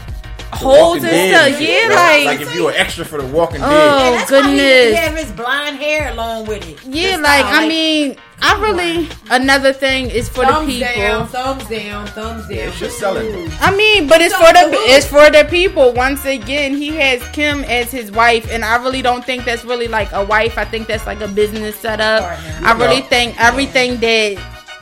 The 0.52 0.56
Holes 0.58 1.02
Walking 1.02 1.06
and 1.10 1.54
stuff. 1.56 1.62
Yeah, 1.62 1.88
right? 1.88 2.26
like, 2.26 2.40
like 2.40 2.48
if 2.48 2.56
you 2.56 2.66
were 2.66 2.72
extra 2.72 3.06
for 3.06 3.22
the 3.22 3.28
Walking 3.28 3.62
Oh, 3.64 3.70
Dead. 3.70 4.14
that's 4.20 4.32
why 4.32 4.42
goodness. 4.42 4.90
He 4.90 4.96
have 4.96 5.16
his 5.16 5.32
blonde 5.32 5.78
hair 5.78 6.12
along 6.12 6.48
with 6.48 6.68
it. 6.68 6.80
yeah, 6.86 7.18
The 7.18 7.22
like 7.24 7.46
style, 7.46 7.64
I 7.64 7.68
mean, 7.68 8.16
I 8.42 8.60
really 8.62 9.10
another 9.30 9.74
thing 9.74 10.10
is 10.10 10.28
for 10.28 10.46
the 10.46 10.52
thumbs 10.52 10.74
people. 10.74 10.94
down, 10.96 11.28
thumbs 11.28 11.66
down, 11.68 12.08
thumbs 12.08 12.48
down. 12.48 12.58
it's 12.58 12.80
just 12.80 12.98
selling. 12.98 13.52
I 13.62 13.76
mean, 13.76 14.08
but 14.08 14.22
it's 14.22 14.34
So 14.34 14.40
for 14.44 14.52
the 14.54 14.60
absolutely. 14.60 14.94
it's 14.96 15.06
for 15.06 15.30
the 15.30 15.46
people. 15.50 15.94
Once 15.94 16.26
again, 16.26 16.76
he 16.76 16.90
has 16.98 17.22
Kim 17.30 17.64
as 17.66 17.92
his 17.92 18.12
wife, 18.12 18.50
and 18.52 18.66
I 18.66 18.78
really 18.84 19.02
don't 19.04 19.24
think 19.24 19.46
that's 19.46 19.64
really 19.66 19.88
like 19.88 20.12
a 20.14 20.24
wife. 20.26 20.58
I 20.58 20.66
think 20.66 20.88
that's 20.88 21.06
like 21.06 21.22
a 21.22 21.28
business 21.28 21.76
setup. 21.80 22.24
Partner. 22.24 22.68
I 22.68 22.72
really 22.74 23.02
No. 23.02 23.08
think 23.08 23.40
everything 23.40 23.98
that 24.00 24.38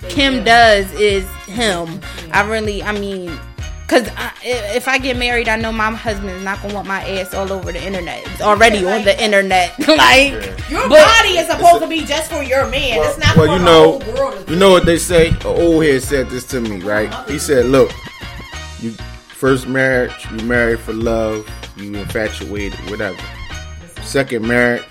Kim 0.09 0.43
does 0.45 0.89
is 0.93 1.26
him. 1.47 1.99
I 2.32 2.41
really, 2.47 2.82
I 2.84 2.93
mean. 2.93 3.38
Cause 3.88 4.09
I, 4.17 4.33
if 4.43 4.88
I 4.89 4.97
get 4.97 5.15
married, 5.15 5.47
I 5.47 5.55
know 5.55 5.71
my 5.71 5.89
husband 5.91 6.29
is 6.31 6.43
not 6.43 6.61
gonna 6.61 6.73
want 6.73 6.88
my 6.89 7.01
ass 7.07 7.33
all 7.33 7.51
over 7.53 7.71
the 7.71 7.81
internet. 7.81 8.21
It's 8.27 8.41
already 8.41 8.85
on 8.85 9.05
the 9.05 9.23
internet. 9.23 9.79
like, 9.88 10.31
Your 10.69 10.89
But- 10.89 11.05
body 11.05 11.38
is 11.38 11.47
supposed 11.47 11.81
to 11.81 11.88
be 11.88 12.03
just 12.03 12.29
for 12.29 12.43
your 12.43 12.67
man. 12.69 12.99
it's 13.01 13.17
not 13.17 13.38
Well, 13.38 13.45
for 13.47 13.53
you 13.53 13.59
the 13.59 13.65
know, 13.65 13.99
whole 13.99 14.13
world. 14.31 14.49
you 14.49 14.57
know 14.57 14.71
what 14.71 14.85
they 14.85 14.97
say. 14.97 15.29
An 15.29 15.38
old 15.45 15.85
head 15.85 16.03
said 16.03 16.29
this 16.29 16.43
to 16.47 16.59
me, 16.59 16.81
right? 16.81 17.09
He 17.29 17.39
said, 17.39 17.67
"Look, 17.67 17.91
you 18.81 18.91
first 19.29 19.67
marriage, 19.67 20.11
you 20.31 20.38
married 20.45 20.79
for 20.81 20.91
love, 20.91 21.47
you 21.77 21.93
infatuated, 21.95 22.77
whatever. 22.89 23.17
Second 24.03 24.45
marriage 24.45 24.83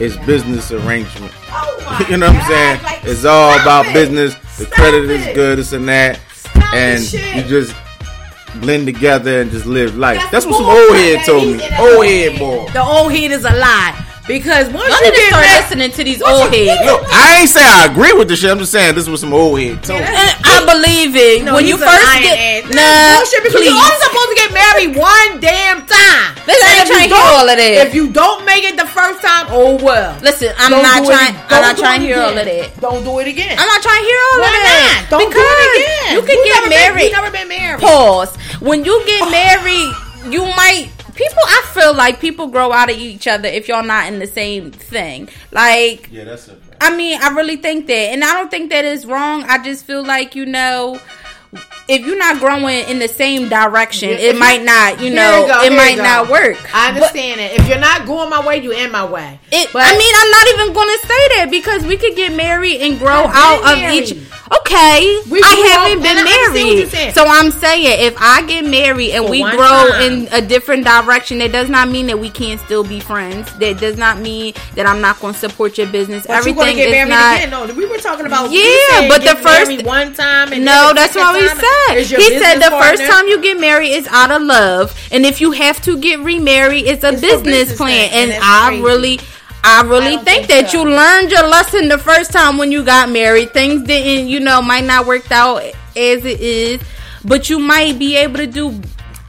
is 0.00 0.16
business 0.26 0.72
arrangement. 0.72 1.32
Oh 1.48 2.06
you 2.10 2.16
know 2.16 2.26
what 2.26 2.34
I'm 2.36 2.40
God, 2.40 2.48
saying? 2.48 2.82
like, 2.82 3.04
it's 3.04 3.24
all 3.24 3.52
about 3.60 3.86
it. 3.86 3.92
business. 3.94 4.34
The 4.58 4.64
Stop 4.64 4.72
credit 4.74 5.10
is 5.10 5.24
good, 5.34 5.58
this 5.58 5.72
and 5.72 5.88
that, 5.88 6.18
Stop 6.34 6.74
and 6.74 7.00
you 7.12 7.42
just 7.44 7.74
blend 8.60 8.86
together 8.86 9.40
and 9.40 9.50
just 9.50 9.66
live 9.66 9.96
life. 9.96 10.18
That's 10.30 10.44
That's, 10.44 10.46
what 10.46 10.56
some 10.56 10.66
old 10.66 10.94
head 10.96 11.24
told 11.26 11.44
me. 11.56 11.62
Old 11.78 11.96
old 11.96 12.06
head 12.06 12.32
head. 12.32 12.38
boy. 12.38 12.66
The 12.72 12.82
old 12.82 13.12
head 13.12 13.30
is 13.30 13.44
a 13.44 13.50
lie 13.56 13.98
because 14.28 14.68
once 14.70 14.86
y'all 14.88 15.02
you 15.04 15.12
get 15.12 15.28
start 15.28 15.42
married, 15.42 15.62
listening 15.62 15.90
to 15.92 16.04
these 16.04 16.22
old 16.22 16.54
you 16.54 16.68
heads. 16.70 16.86
Look, 16.86 17.02
I 17.10 17.40
ain't 17.40 17.50
say 17.50 17.62
I 17.64 17.86
agree 17.90 18.12
with 18.12 18.28
the 18.28 18.36
shit. 18.36 18.50
I'm 18.50 18.58
just 18.58 18.70
saying 18.72 18.94
this 18.94 19.08
was 19.08 19.20
some 19.20 19.32
old 19.32 19.58
head 19.58 19.82
told 19.82 20.00
me. 20.00 20.06
I 20.08 20.62
believe 20.62 21.16
it. 21.16 21.42
No, 21.44 21.54
when 21.58 21.66
you 21.66 21.76
first 21.76 21.90
get 22.22 22.38
ass. 22.38 22.70
nah, 22.70 22.78
That's 22.78 23.18
bullshit 23.34 23.42
because 23.42 23.60
please. 23.60 23.74
you're 23.74 23.82
only 23.82 23.98
supposed 24.06 24.30
to 24.30 24.36
get 24.38 24.50
married 24.54 24.90
one 24.94 25.30
damn 25.42 25.82
time. 25.82 26.38
Listen, 26.46 26.62
I 26.62 26.70
ain't 26.70 26.86
And 26.86 26.86
if 26.86 26.88
trying 26.88 27.02
you 27.02 27.10
to 27.10 27.14
hear 27.18 27.18
don't- 27.18 27.34
all 27.34 27.48
of 27.50 27.56
that. 27.58 27.72
If 27.86 27.94
you 27.98 28.04
don't 28.14 28.40
make 28.46 28.62
it 28.62 28.76
the 28.78 28.86
first 28.86 29.18
time, 29.26 29.46
oh 29.50 29.74
well. 29.82 30.14
Listen, 30.22 30.54
I'm 30.58 30.70
Don't 30.70 30.86
not 30.86 31.02
trying. 31.02 31.34
I'm 31.50 31.62
not 31.66 31.76
trying 31.76 32.00
to 32.00 32.06
hear 32.06 32.22
all 32.22 32.30
of 32.30 32.38
again. 32.38 32.70
that. 32.70 32.78
Don't 32.80 33.02
do 33.02 33.18
it 33.18 33.26
again. 33.26 33.58
I'm 33.58 33.66
not 33.66 33.82
trying 33.82 34.00
to 34.02 34.06
hear 34.06 34.20
all 34.22 34.38
Why 34.38 34.46
of 34.46 34.62
that. 34.62 34.78
not? 35.02 35.18
Don't 35.18 35.28
because 35.34 35.42
do 35.42 35.50
it 35.50 35.74
again. 35.82 36.10
You 36.14 36.22
can 36.22 36.38
get 36.46 36.54
never 36.54 36.68
been- 36.70 36.78
married. 36.78 37.10
you 37.10 37.16
never 37.18 37.30
been 37.34 37.48
married. 37.50 37.80
Pause. 37.82 38.30
When 38.62 38.84
you 38.84 39.02
get 39.06 39.28
married, 39.28 39.92
you 40.32 40.42
might. 40.44 40.88
People, 41.16 41.42
I 41.44 41.70
feel 41.74 41.94
like 41.94 42.20
people 42.20 42.46
grow 42.46 42.70
out 42.72 42.90
of 42.90 42.96
each 42.96 43.26
other 43.26 43.48
if 43.48 43.66
y'all 43.66 43.82
not 43.82 44.06
in 44.06 44.20
the 44.20 44.26
same 44.26 44.70
thing. 44.70 45.28
Like, 45.50 46.08
Yeah, 46.12 46.24
that's 46.24 46.46
it. 46.46 46.62
I 46.80 46.96
mean, 46.96 47.20
I 47.20 47.30
really 47.34 47.56
think 47.56 47.88
that, 47.88 48.12
and 48.12 48.22
I 48.22 48.34
don't 48.34 48.52
think 48.52 48.70
that 48.70 48.84
is 48.84 49.04
wrong. 49.04 49.42
I 49.48 49.62
just 49.62 49.84
feel 49.84 50.04
like 50.04 50.36
you 50.36 50.46
know, 50.46 51.00
if 51.92 52.06
you're 52.06 52.16
not 52.18 52.38
growing 52.40 52.84
in 52.88 52.98
the 52.98 53.08
same 53.08 53.48
direction, 53.48 54.08
Yeah, 54.10 54.16
it 54.32 54.36
might 54.38 54.62
not. 54.64 55.00
You 55.00 55.10
know, 55.10 55.46
you 55.46 55.66
it 55.72 55.76
might 55.76 55.98
not 55.98 56.28
work. 56.28 56.56
I 56.74 56.88
But- 56.92 56.94
understand 57.02 57.40
it. 57.40 57.58
If 57.60 57.68
you're 57.68 57.78
not 57.78 58.06
going 58.06 58.30
my 58.30 58.44
way, 58.44 58.58
you 58.62 58.72
in 58.72 58.90
my 58.90 59.04
way. 59.04 59.38
It, 59.50 59.68
But- 59.72 59.82
I 59.84 59.96
mean, 59.96 60.14
I'm 60.20 60.30
not 60.30 60.46
even 60.54 60.72
going 60.72 60.88
to 60.88 61.06
say 61.06 61.28
that 61.36 61.48
because 61.50 61.82
we 61.84 61.96
could 61.96 62.16
get 62.16 62.32
married 62.32 62.80
and 62.80 62.98
grow 62.98 63.26
out 63.32 63.62
of 63.64 63.78
married. 63.78 64.04
each. 64.04 64.16
Okay, 64.52 65.18
We 65.30 65.40
I 65.42 65.48
haven't 65.48 66.02
been 66.02 66.18
and 66.18 66.28
I 66.28 66.32
understand 66.32 66.66
what 66.66 66.92
married, 66.92 67.14
so 67.14 67.24
I'm 67.26 67.50
saying 67.50 68.00
if 68.04 68.14
I 68.20 68.42
get 68.42 68.66
married 68.66 69.12
and 69.12 69.24
For 69.24 69.30
we 69.30 69.40
grow 69.42 69.88
time. 69.90 70.02
in 70.02 70.28
a 70.30 70.42
different 70.42 70.84
direction, 70.84 71.38
that 71.38 71.52
does 71.52 71.70
not 71.70 71.88
mean 71.88 72.06
that 72.08 72.18
we 72.18 72.28
can't 72.28 72.60
still 72.60 72.84
be 72.84 73.00
friends. 73.00 73.50
That 73.60 73.80
does 73.80 73.96
not 73.96 74.18
mean 74.18 74.52
that 74.74 74.86
I'm 74.86 75.00
not 75.00 75.20
going 75.20 75.32
to 75.32 75.40
support 75.40 75.78
your 75.78 75.86
business. 75.86 76.26
But 76.26 76.36
Everything 76.36 76.76
get 76.76 76.90
is 76.90 77.08
not. 77.08 77.36
again. 77.36 77.50
No, 77.50 77.64
we 77.72 77.86
were 77.86 77.96
talking 77.96 78.26
about. 78.26 78.50
Yeah, 78.50 79.08
but 79.08 79.22
the 79.24 79.36
first- 79.36 79.84
one 79.84 80.12
time. 80.12 80.52
And 80.52 80.64
No, 80.66 80.92
that's 80.94 81.14
what 81.14 81.34
we 81.34 81.48
said. 81.48 81.58
Your 81.90 82.20
He 82.20 82.38
said 82.38 82.56
the 82.60 82.70
first 82.70 83.02
time 83.04 83.26
you 83.28 83.40
get 83.40 83.58
married 83.60 83.90
is 83.90 84.06
out 84.08 84.30
of 84.30 84.42
love, 84.42 84.94
and 85.10 85.24
if 85.26 85.40
you 85.40 85.52
have 85.52 85.80
to 85.82 85.98
get 85.98 86.20
remarried, 86.20 86.86
it's 86.86 87.04
a 87.04 87.08
It's 87.12 87.20
business, 87.20 87.44
business 87.44 87.76
plan. 87.78 88.10
and 88.12 88.30
And 88.32 88.42
I 88.42 88.68
crazy. 88.68 88.82
really, 88.82 89.20
I 89.64 89.82
really 89.82 90.16
don't 90.16 90.24
think, 90.24 90.46
think 90.46 90.48
that 90.48 90.70
so. 90.70 90.82
you 90.84 90.90
learned 90.90 91.30
your 91.30 91.46
lesson 91.48 91.88
the 91.88 91.98
first 91.98 92.32
time 92.32 92.58
when 92.58 92.72
you 92.72 92.84
got 92.84 93.10
married. 93.10 93.52
Things 93.52 93.82
didn't, 93.82 94.28
you 94.28 94.40
know, 94.40 94.60
might 94.62 94.84
not 94.84 95.06
worked 95.06 95.30
out 95.32 95.58
as 95.62 96.24
it 96.24 96.40
is, 96.40 96.80
but 97.24 97.48
you 97.50 97.58
might 97.58 97.98
be 97.98 98.16
able 98.16 98.38
to 98.38 98.46
do 98.46 98.80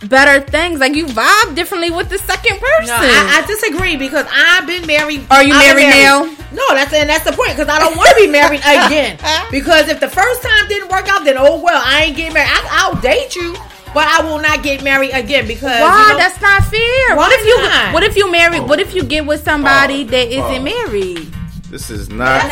better 0.10 0.42
things. 0.42 0.80
Like 0.80 0.96
you 0.96 1.06
vibe 1.06 1.56
differently 1.56 1.92
with 1.92 2.10
the 2.10 2.18
second 2.20 2.60
person. 2.60 2.88
No, 2.88 2.96
I, 3.00 3.42
I 3.44 3.48
disagree 3.48 3.96
because 3.98 4.26
I've 4.32 4.68
been 4.68 4.86
married. 4.88 5.26
Are 5.30 5.44
you 5.44 5.54
I've 5.54 5.76
married 5.76 5.90
now? 5.90 6.26
No, 6.52 6.64
that's 6.76 6.94
and 6.94 7.10
that's 7.10 7.26
the 7.26 7.32
point 7.32 7.52
because 7.52 7.68
I 7.68 7.80
don't 7.80 7.98
want 7.98 8.10
to 8.10 8.16
be 8.16 8.28
married 8.28 8.62
again. 8.66 9.18
Because 9.52 9.90
if 9.90 10.00
the 10.00 10.10
first 10.10 10.42
time 10.44 10.68
didn't 10.68 10.90
work 10.90 11.08
out, 11.10 11.26
then 11.26 11.36
oh 11.38 11.60
well, 11.62 11.82
I 11.84 12.06
ain't 12.06 12.16
getting 12.18 12.34
married. 12.34 12.50
I, 12.52 12.68
I'll 12.84 13.02
date 13.02 13.36
you, 13.36 13.54
but 13.94 14.08
I 14.08 14.22
will 14.24 14.40
not 14.40 14.64
get 14.64 14.84
married 14.84 15.12
again 15.12 15.48
because 15.48 15.82
Why? 15.82 16.08
you 16.08 16.14
know, 16.14 16.18
That's 16.18 16.42
not 16.42 16.64
fair. 16.66 17.16
Why 17.16 17.28
what 17.28 17.32
if 17.32 17.46
you? 17.46 17.58
not? 17.62 17.94
What 17.94 18.04
if 18.04 18.16
you 18.18 18.32
married? 18.32 18.62
Oh. 18.62 18.66
What 18.66 18.80
if 18.80 18.94
you 18.94 19.04
get 19.04 19.26
with 19.26 19.44
somebody 19.44 20.04
Pause. 20.04 20.12
that 20.12 20.28
isn't 20.28 20.44
Pause. 20.44 20.64
married? 20.64 21.34
This 21.70 21.90
is 21.90 22.10
not 22.10 22.46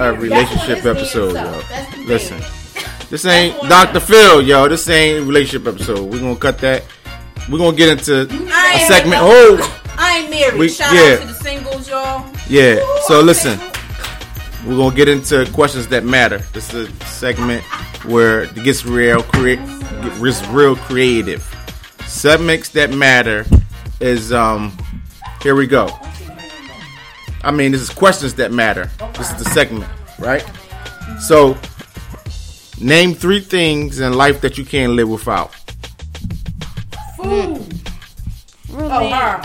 a 0.00 0.12
relationship 0.14 0.84
what 0.84 0.94
this 0.96 1.14
is, 1.14 1.14
episode, 1.14 1.32
so 1.34 1.44
yo. 1.44 1.60
that's 1.68 1.90
thing. 1.94 2.06
Listen, 2.08 2.42
this 3.14 3.26
ain't 3.26 3.56
Dr. 3.68 4.00
Phil, 4.00 4.42
yo. 4.42 4.66
This 4.66 4.88
ain't 4.88 5.24
relationship 5.24 5.68
episode. 5.68 6.10
We're 6.10 6.18
gonna 6.18 6.34
cut 6.34 6.58
that. 6.58 6.82
We're 7.48 7.58
gonna 7.58 7.76
get 7.76 7.90
into 7.90 8.22
a 8.22 8.78
segment. 8.88 9.20
Oh, 9.22 9.94
I 9.96 10.18
ain't 10.18 10.30
married. 10.30 10.58
We- 10.58 10.68
Shout 10.68 10.92
yeah. 10.92 11.12
out 11.12 11.20
to 11.20 11.26
the 11.28 11.34
singles, 11.34 11.88
y'all. 11.88 12.28
yeah. 12.48 12.84
So 13.06 13.20
listen, 13.20 13.56
we're 14.66 14.76
gonna 14.76 14.96
get 14.96 15.08
into 15.08 15.48
questions 15.52 15.86
that 15.88 16.04
matter. 16.04 16.38
This 16.52 16.74
is 16.74 16.88
a 16.88 17.04
segment 17.04 17.62
where 18.04 18.42
it 18.42 18.54
gets 18.64 18.84
real, 18.84 19.22
gets 19.22 20.44
real 20.48 20.74
creative. 20.74 21.44
Segments 22.08 22.70
that 22.70 22.90
matter 22.90 23.46
is 24.00 24.32
um. 24.32 24.76
Here 25.40 25.54
we 25.54 25.68
go. 25.68 25.88
I 27.44 27.52
mean, 27.52 27.70
this 27.70 27.80
is 27.80 27.90
questions 27.90 28.34
that 28.34 28.50
matter. 28.50 28.90
This 29.16 29.30
is 29.30 29.44
the 29.44 29.50
segment, 29.50 29.86
right? 30.18 30.44
So, 31.20 31.56
name 32.80 33.14
three 33.14 33.40
things 33.40 34.00
in 34.00 34.14
life 34.14 34.40
that 34.40 34.58
you 34.58 34.64
can't 34.64 34.92
live 34.92 35.08
without. 35.08 35.54
Food. 37.16 37.82
Oh, 38.76 39.08
her. 39.08 39.40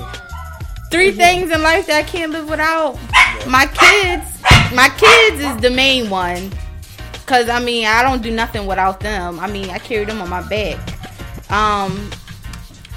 Three 0.90 1.10
things 1.10 1.50
in 1.50 1.62
life 1.62 1.86
that 1.88 1.98
I 1.98 2.02
can't 2.04 2.30
live 2.30 2.48
without. 2.48 2.94
My 3.48 3.66
kids. 3.66 4.40
My 4.74 4.88
kids 4.96 5.42
is 5.42 5.56
the 5.60 5.70
main 5.70 6.08
one. 6.08 6.52
Cause 7.26 7.48
I 7.48 7.58
mean 7.58 7.86
I 7.86 8.02
don't 8.02 8.22
do 8.22 8.30
nothing 8.30 8.66
without 8.66 9.00
them. 9.00 9.40
I 9.40 9.50
mean 9.50 9.68
I 9.70 9.78
carry 9.78 10.04
them 10.04 10.22
on 10.22 10.28
my 10.28 10.48
back. 10.48 10.78
Um, 11.50 12.08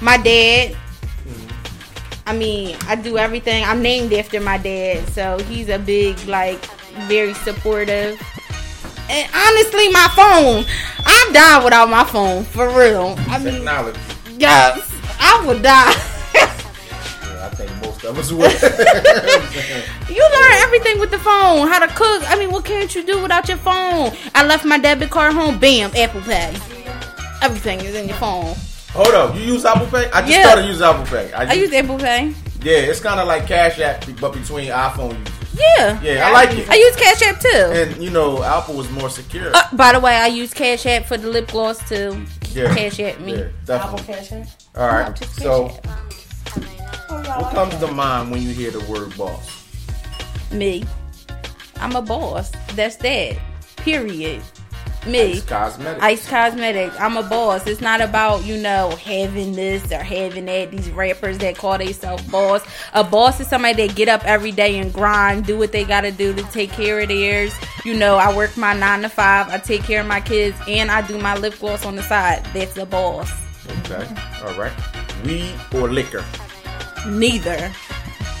my 0.00 0.16
dad. 0.16 0.76
I 2.26 2.36
mean 2.36 2.76
I 2.86 2.94
do 2.94 3.18
everything. 3.18 3.64
I'm 3.64 3.82
named 3.82 4.12
after 4.12 4.40
my 4.40 4.56
dad, 4.56 5.08
so 5.08 5.38
he's 5.40 5.68
a 5.68 5.78
big 5.80 6.16
like 6.26 6.64
very 7.08 7.34
supportive. 7.34 8.20
And 9.10 9.28
honestly, 9.34 9.88
my 9.90 10.08
phone, 10.14 10.64
I 11.04 11.30
die 11.32 11.64
without 11.64 11.88
my 11.90 12.04
phone 12.04 12.44
for 12.44 12.68
real. 12.68 13.16
I 13.28 13.38
mean, 13.38 13.54
Technology. 13.54 13.98
yes, 14.38 14.80
I 15.18 15.44
would 15.46 15.62
die. 15.62 15.94
Yeah, 16.34 17.46
I 17.46 17.48
think 17.56 17.70
most 17.82 18.04
of 18.04 18.16
us 18.18 18.30
would. 18.32 18.50
You 20.10 20.22
learn 20.22 20.52
everything 20.62 20.98
with 20.98 21.10
the 21.12 21.18
phone. 21.18 21.68
How 21.68 21.78
to 21.78 21.86
cook. 21.94 22.22
I 22.30 22.36
mean, 22.38 22.50
what 22.50 22.64
can't 22.64 22.92
you 22.94 23.04
do 23.04 23.20
without 23.22 23.48
your 23.48 23.58
phone? 23.58 24.12
I 24.34 24.44
left 24.44 24.64
my 24.64 24.76
debit 24.78 25.10
card 25.10 25.32
home. 25.34 25.58
Bam, 25.58 25.90
Apple 25.96 26.20
Pay. 26.22 26.54
Everything 27.42 27.80
is 27.80 27.94
in 27.94 28.08
your 28.08 28.16
phone. 28.18 28.54
Hold 28.92 29.14
up, 29.14 29.34
you 29.36 29.42
use 29.42 29.64
Apple 29.64 29.86
Pay? 29.86 30.10
I 30.10 30.20
just 30.20 30.32
Yeah. 30.32 30.42
started 30.44 30.66
using 30.66 30.84
Apple 30.84 31.04
Pay. 31.06 31.32
I 31.32 31.52
use 31.52 31.72
Apple 31.72 31.98
Pay. 31.98 32.34
Yeah, 32.62 32.90
it's 32.90 33.00
kind 33.00 33.20
of 33.20 33.26
like 33.28 33.46
Cash 33.46 33.78
App, 33.80 34.04
but 34.20 34.32
between 34.32 34.68
iPhone 34.70 35.16
users. 35.18 35.39
Yeah. 35.60 36.00
Yeah, 36.02 36.26
I 36.28 36.32
like 36.32 36.50
it. 36.56 36.68
I 36.70 36.74
use 36.76 36.96
Cash 36.96 37.22
App 37.22 37.40
too. 37.40 37.48
And 37.72 38.02
you 38.02 38.10
know, 38.10 38.42
Apple 38.42 38.74
was 38.76 38.90
more 38.90 39.10
secure. 39.10 39.54
Uh, 39.54 39.62
by 39.74 39.92
the 39.92 40.00
way, 40.00 40.14
I 40.16 40.26
use 40.28 40.54
Cash 40.54 40.86
App 40.86 41.04
for 41.06 41.16
the 41.16 41.28
lip 41.28 41.48
gloss 41.48 41.86
too. 41.88 42.24
yeah, 42.52 42.74
Cash 42.74 42.98
App 43.00 43.20
me. 43.20 43.34
Yeah, 43.36 43.48
Apple. 43.76 43.98
Cash 43.98 44.32
App. 44.32 44.46
All 44.76 44.88
right. 44.88 45.20
No, 45.20 45.26
So, 45.26 45.68
what 47.36 47.54
comes 47.54 47.76
to 47.76 47.86
mind 47.92 48.30
when 48.30 48.42
you 48.42 48.50
hear 48.50 48.70
the 48.70 48.80
word 48.90 49.16
boss? 49.16 49.66
Me. 50.52 50.84
I'm 51.76 51.94
a 51.96 52.02
boss. 52.02 52.50
That's 52.74 52.96
that. 52.96 53.38
Period. 53.76 54.42
Me. 55.06 55.18
It's 55.32 55.46
cosmetics. 55.46 56.02
Ice 56.02 56.28
Cosmetics. 56.28 56.94
I'm 56.98 57.16
a 57.16 57.22
boss. 57.22 57.66
It's 57.66 57.80
not 57.80 58.02
about, 58.02 58.44
you 58.44 58.58
know, 58.58 58.90
having 59.02 59.52
this 59.52 59.90
or 59.90 60.02
having 60.02 60.44
that. 60.44 60.70
These 60.70 60.90
rappers 60.90 61.38
that 61.38 61.56
call 61.56 61.78
themselves 61.78 62.22
boss. 62.24 62.62
A 62.92 63.02
boss 63.02 63.40
is 63.40 63.48
somebody 63.48 63.86
that 63.86 63.96
get 63.96 64.08
up 64.08 64.24
every 64.24 64.52
day 64.52 64.78
and 64.78 64.92
grind, 64.92 65.46
do 65.46 65.56
what 65.56 65.72
they 65.72 65.84
gotta 65.84 66.12
do 66.12 66.34
to 66.34 66.42
take 66.50 66.70
care 66.70 67.00
of 67.00 67.08
theirs. 67.08 67.54
You 67.84 67.94
know, 67.94 68.16
I 68.16 68.34
work 68.36 68.56
my 68.56 68.74
nine 68.74 69.00
to 69.02 69.08
five, 69.08 69.48
I 69.48 69.58
take 69.58 69.84
care 69.84 70.02
of 70.02 70.06
my 70.06 70.20
kids, 70.20 70.56
and 70.68 70.90
I 70.90 71.06
do 71.06 71.18
my 71.18 71.34
lip 71.36 71.58
gloss 71.58 71.86
on 71.86 71.96
the 71.96 72.02
side. 72.02 72.44
That's 72.52 72.76
a 72.76 72.84
boss. 72.84 73.30
Okay. 73.84 74.06
All 74.44 74.54
right. 74.54 74.72
Weed 75.24 75.54
or 75.74 75.88
liquor? 75.88 76.24
Neither. 77.06 77.72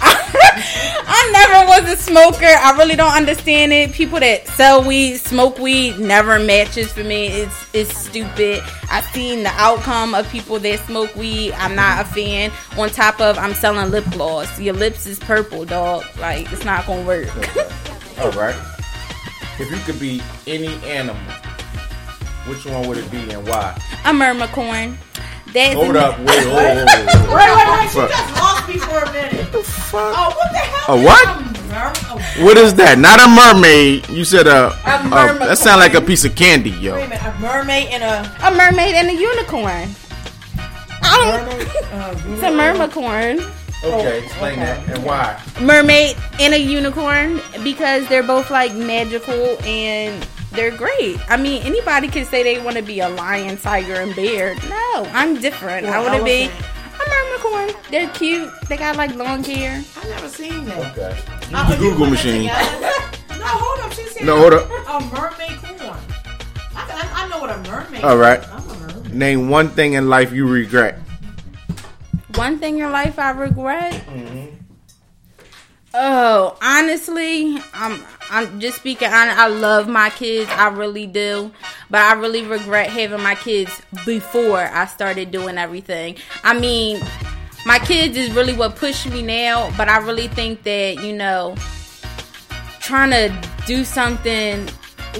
I 1.06 1.30
never 1.32 1.68
was 1.68 1.92
a 1.92 1.96
smoker. 1.96 2.44
I 2.44 2.76
really 2.76 2.96
don't 2.96 3.12
understand 3.12 3.72
it. 3.72 3.92
People 3.92 4.20
that 4.20 4.46
sell 4.48 4.82
weed, 4.86 5.16
smoke 5.16 5.58
weed, 5.58 5.98
never 5.98 6.38
matches 6.38 6.92
for 6.92 7.04
me. 7.04 7.28
It's 7.28 7.74
it's 7.74 7.96
stupid. 7.96 8.62
I've 8.90 9.04
seen 9.06 9.42
the 9.42 9.50
outcome 9.54 10.14
of 10.14 10.28
people 10.30 10.58
that 10.58 10.78
smoke 10.86 11.14
weed. 11.14 11.52
I'm 11.52 11.74
not 11.74 12.06
a 12.06 12.08
fan. 12.08 12.50
On 12.76 12.88
top 12.88 13.20
of 13.20 13.38
I'm 13.38 13.54
selling 13.54 13.90
lip 13.90 14.04
gloss. 14.10 14.58
Your 14.60 14.74
lips 14.74 15.06
is 15.06 15.18
purple, 15.18 15.64
dog. 15.64 16.04
Like 16.18 16.50
it's 16.52 16.64
not 16.64 16.86
gonna 16.86 17.06
work. 17.06 17.28
All 18.20 18.30
right. 18.32 18.56
If 19.58 19.70
you 19.70 19.78
could 19.78 20.00
be 20.00 20.22
any 20.46 20.74
animal, 20.88 21.20
which 22.46 22.64
one 22.64 22.88
would 22.88 22.98
it 22.98 23.10
be 23.10 23.30
and 23.30 23.46
why? 23.46 23.78
a 24.04 24.12
mermacorn. 24.12 24.96
That's 25.52 25.74
Hold 25.74 25.96
up. 25.96 26.18
Wait. 26.20 26.26
Wait. 26.28 26.46
Wait. 26.46 26.56
Wait. 26.56 26.86
Wait, 26.86 26.86
wait, 26.86 27.68
wait. 27.70 27.94
You 27.94 28.08
just 28.08 28.34
lost 28.36 28.68
me 28.68 28.76
for 28.78 28.98
a 28.98 29.12
minute. 29.12 29.34
What 29.34 29.52
the 29.52 29.62
fuck? 29.62 30.14
Oh, 30.16 30.34
what 30.36 30.52
the 30.52 30.58
hell? 30.58 30.94
A 30.94 30.98
is 30.98 31.04
what? 31.04 31.28
a 31.28 31.40
mer- 31.68 31.92
oh, 32.10 32.44
What 32.44 32.56
is 32.58 32.74
that? 32.74 32.98
Not 32.98 33.18
a 33.20 33.28
mermaid. 33.28 34.08
You 34.08 34.24
said 34.24 34.46
a. 34.46 34.70
a 34.86 35.04
mermaid. 35.08 35.48
that 35.48 35.58
sound 35.58 35.80
like 35.80 35.94
a 35.94 36.00
piece 36.00 36.24
of 36.24 36.36
candy, 36.36 36.70
yo. 36.70 36.94
wait 36.94 37.04
a 37.06 37.08
minute. 37.08 37.24
A 37.24 37.38
mermaid 37.40 37.88
and 37.90 38.02
a 38.04 38.46
a 38.46 38.50
mermaid 38.54 38.94
and 38.94 39.08
a 39.08 39.14
unicorn. 39.14 39.88
I 41.02 41.16
don't. 41.18 41.48
mermaid. 41.48 41.68
Uh, 41.92 42.14
It's 42.34 42.42
a 42.42 42.50
mermacorn. 42.50 43.52
Okay, 43.82 44.24
explain 44.24 44.52
okay. 44.52 44.60
that 44.62 44.88
and 44.90 45.04
why. 45.04 45.42
mermaid 45.60 46.14
and 46.38 46.52
a 46.52 46.58
unicorn 46.58 47.40
because 47.64 48.06
they're 48.08 48.22
both 48.22 48.50
like 48.50 48.74
magical 48.74 49.56
and 49.64 50.26
they're 50.52 50.76
great. 50.76 51.18
I 51.30 51.36
mean, 51.36 51.62
anybody 51.62 52.08
can 52.08 52.24
say 52.24 52.42
they 52.42 52.62
want 52.62 52.76
to 52.76 52.82
be 52.82 53.00
a 53.00 53.08
lion, 53.08 53.56
tiger, 53.56 53.94
and 53.94 54.14
bear. 54.16 54.54
No, 54.68 55.04
I'm 55.12 55.40
different. 55.40 55.86
I 55.86 55.98
Or 55.98 56.02
want 56.06 56.18
to 56.18 56.24
be 56.24 56.42
elephant. 56.44 56.66
a 56.94 57.04
mermacorn. 57.04 57.90
They're 57.90 58.08
cute. 58.10 58.50
They 58.68 58.76
got 58.76 58.96
like 58.96 59.14
long 59.14 59.44
hair. 59.44 59.82
I've 59.96 60.08
never 60.08 60.28
seen 60.28 60.64
that. 60.66 60.98
Okay. 60.98 61.18
The 61.50 61.74
you 61.84 61.90
Google 61.90 62.06
machine. 62.10 62.46
no, 62.46 62.52
hold 63.46 63.80
up. 63.80 63.92
She 63.92 64.04
said 64.06 64.24
No, 64.26 64.38
hold 64.38 64.54
up. 64.54 64.68
A 64.70 65.00
mermaid 65.14 65.58
corn. 65.62 65.98
I, 66.76 66.76
I, 66.76 67.24
I 67.24 67.28
know 67.28 67.38
what 67.40 67.50
a 67.50 67.70
mermaid. 67.70 68.02
All 68.04 68.16
right. 68.16 68.40
Is. 68.40 68.48
I'm 68.50 68.68
a 68.70 68.74
mermaid. 68.94 69.14
Name 69.14 69.48
one 69.48 69.68
thing 69.70 69.94
in 69.94 70.08
life 70.08 70.32
you 70.32 70.46
regret. 70.48 70.98
One 72.36 72.58
thing 72.58 72.78
in 72.78 72.90
life 72.92 73.18
I 73.18 73.30
regret. 73.30 73.92
Mm-hmm. 74.06 74.56
Oh, 75.94 76.56
honestly, 76.62 77.58
I'm 77.74 78.00
I'm 78.30 78.60
just 78.60 78.78
speaking. 78.78 79.08
I, 79.10 79.34
I 79.36 79.48
love 79.48 79.88
my 79.88 80.10
kids, 80.10 80.48
I 80.52 80.68
really 80.68 81.06
do, 81.06 81.50
but 81.90 82.00
I 82.00 82.14
really 82.14 82.42
regret 82.44 82.90
having 82.90 83.22
my 83.22 83.34
kids 83.34 83.82
before 84.06 84.60
I 84.60 84.86
started 84.86 85.30
doing 85.30 85.58
everything. 85.58 86.16
I 86.44 86.58
mean, 86.58 87.02
my 87.66 87.78
kids 87.78 88.16
is 88.16 88.30
really 88.30 88.54
what 88.54 88.76
pushed 88.76 89.10
me 89.10 89.22
now, 89.22 89.72
but 89.76 89.88
I 89.88 89.98
really 89.98 90.28
think 90.28 90.62
that 90.62 91.02
you 91.02 91.12
know, 91.12 91.56
trying 92.80 93.10
to 93.10 93.48
do 93.66 93.84
something 93.84 94.68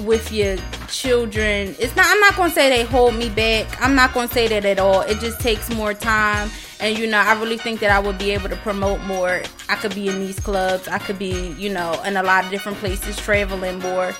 with 0.03 0.31
your 0.31 0.57
children 0.87 1.75
it's 1.79 1.95
not 1.95 2.05
i'm 2.07 2.19
not 2.19 2.35
gonna 2.35 2.51
say 2.51 2.69
they 2.69 2.83
hold 2.83 3.15
me 3.15 3.29
back 3.29 3.81
i'm 3.81 3.95
not 3.95 4.13
gonna 4.13 4.27
say 4.27 4.47
that 4.47 4.65
at 4.65 4.79
all 4.79 5.01
it 5.01 5.19
just 5.19 5.39
takes 5.39 5.69
more 5.73 5.93
time 5.93 6.49
and 6.81 6.97
you 6.97 7.07
know 7.07 7.19
i 7.19 7.33
really 7.39 7.57
think 7.57 7.79
that 7.79 7.91
i 7.91 7.99
would 7.99 8.17
be 8.17 8.31
able 8.31 8.49
to 8.49 8.55
promote 8.57 8.99
more. 9.01 9.41
I 9.69 9.75
could 9.75 9.95
be 9.95 10.07
in 10.09 10.19
these 10.19 10.39
clubs. 10.39 10.87
I 10.87 10.97
could 10.99 11.17
be 11.17 11.53
you 11.57 11.69
know 11.71 12.01
in 12.03 12.17
a 12.17 12.23
lot 12.23 12.43
of 12.45 12.51
different 12.51 12.77
places 12.79 13.15
traveling 13.17 13.79
more. 13.79 14.13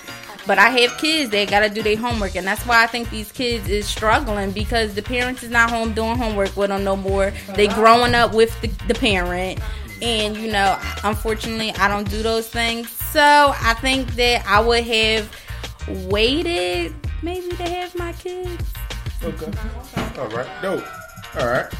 But 0.46 0.58
i 0.58 0.70
have 0.70 0.96
kids. 0.98 1.30
They 1.30 1.46
gotta 1.46 1.68
do 1.68 1.82
their 1.82 1.96
homework. 1.96 2.34
And 2.36 2.46
that's 2.46 2.64
why 2.66 2.82
i 2.82 2.86
think 2.86 3.10
these 3.10 3.30
kids 3.30 3.68
is 3.68 3.86
struggling 3.86 4.52
because 4.52 4.94
the 4.94 5.02
parents 5.02 5.42
is 5.42 5.50
not 5.50 5.70
home 5.70 5.92
doing 5.92 6.16
homework 6.16 6.56
with 6.56 6.70
them 6.70 6.84
no 6.84 6.96
more. 6.96 7.32
They 7.54 7.68
growing 7.68 8.14
up 8.14 8.32
with 8.34 8.58
the, 8.60 8.68
the 8.88 8.94
parent. 8.94 9.60
And 10.00 10.36
you 10.36 10.50
know 10.50 10.78
unfortunately 11.04 11.72
i 11.72 11.88
don't 11.88 12.08
do 12.10 12.22
those 12.22 12.48
things. 12.48 12.88
So 12.90 13.20
i 13.20 13.74
think 13.74 14.14
that 14.14 14.44
i 14.46 14.60
would 14.60 14.84
have 14.84 15.30
waited 16.08 16.94
maybe 17.22 17.48
to 17.50 17.62
have 17.62 17.94
my 17.96 18.12
kids. 18.12 18.64
Okay. 19.22 19.52
All 20.18 20.28
right. 20.28 20.48
Dope. 20.62 20.84
All 21.38 21.46
right. 21.46 21.72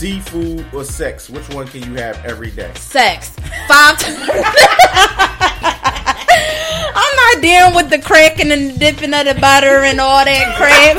Seafood 0.00 0.64
or 0.72 0.82
sex? 0.82 1.28
Which 1.28 1.46
one 1.50 1.66
can 1.68 1.82
you 1.82 1.94
have 1.96 2.16
every 2.24 2.50
day? 2.50 2.72
sex 2.74 3.28
five 3.68 3.98
times 3.98 4.16
i'm 7.02 7.16
not 7.16 7.42
dealing 7.42 7.74
with 7.74 7.90
the 7.90 7.98
cracking 8.02 8.50
and 8.50 8.78
dipping 8.80 9.12
of 9.12 9.26
the 9.26 9.34
butter 9.40 9.84
and 9.84 10.00
all 10.00 10.24
that 10.24 10.56
crap 10.56 10.96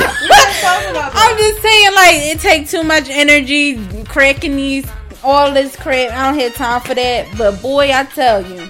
i'm 1.16 1.38
just 1.38 1.62
saying 1.62 1.94
like 1.96 2.16
it 2.36 2.40
takes 2.40 2.70
too 2.72 2.84
much 2.84 3.10
energy 3.10 3.84
cracking 4.06 4.56
these 4.56 4.86
all 5.24 5.52
this 5.52 5.76
crap 5.76 6.12
i 6.12 6.30
don't 6.32 6.40
have 6.40 6.54
time 6.54 6.80
for 6.82 6.94
that 6.94 7.28
but 7.38 7.60
boy 7.62 7.92
i 7.92 8.04
tell 8.04 8.46
you 8.46 8.70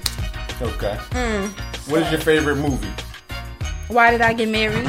Okay. 0.62 0.96
Mm. 1.12 1.48
What 1.90 2.04
is 2.04 2.12
your 2.12 2.22
favorite 2.22 2.58
movie? 2.58 2.88
Why 3.88 4.12
did 4.12 4.22
I 4.22 4.32
get 4.34 4.48
married? 4.48 4.86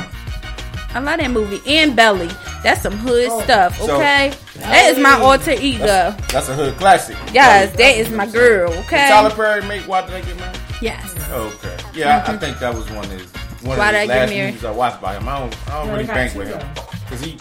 I 0.93 0.99
love 1.01 1.19
that 1.19 1.31
movie. 1.31 1.63
And 1.67 1.97
Belly. 1.97 2.29
That's 2.63 2.83
some 2.83 2.97
hood 2.97 3.31
stuff, 3.43 3.79
So- 3.81 3.97
okay? 3.97 4.33
that 4.57 4.91
is 4.93 4.99
my 4.99 5.19
alter 5.21 5.51
ego. 5.53 6.15
That's 6.31 6.49
a 6.49 6.55
hood 6.55 6.77
classic. 6.77 7.17
Yes, 7.33 7.75
that 7.77 7.97
is 7.97 8.09
my 8.11 8.27
girl, 8.27 8.71
Did 8.71 8.79
okay? 8.85 9.09
Tyler 9.09 9.31
Perry 9.31 9.63
make 9.67 9.83
Why 9.89 10.03
Did 10.07 10.15
I 10.15 10.21
Get 10.21 10.37
Married? 10.39 10.59
Yes. 10.81 11.15
Okay. 11.31 11.77
Yeah, 11.95 12.25
I, 12.27 12.33
I 12.33 12.37
think 12.37 12.59
that 12.61 12.75
was 12.75 12.89
one 12.91 13.05
of 13.05 13.11
his 13.11 13.27
one 13.63 13.79
Why 13.79 13.89
of 13.89 13.93
Did 13.95 14.01
his 14.03 14.11
I 14.11 14.15
Get 14.15 14.21
last 14.21 14.31
Married? 14.31 14.47
movies 14.55 14.65
I 14.65 14.71
watched 14.71 15.01
by 15.03 15.15
him. 15.17 15.29
I 15.29 15.39
don't, 15.41 15.57
I 15.69 15.71
don't 15.79 15.87
No, 15.89 15.93
really 15.95 16.07
they 16.07 16.13
bank 16.15 16.35
with 16.35 16.49
him 16.49 16.69
because 17.05 17.21
he. 17.21 17.39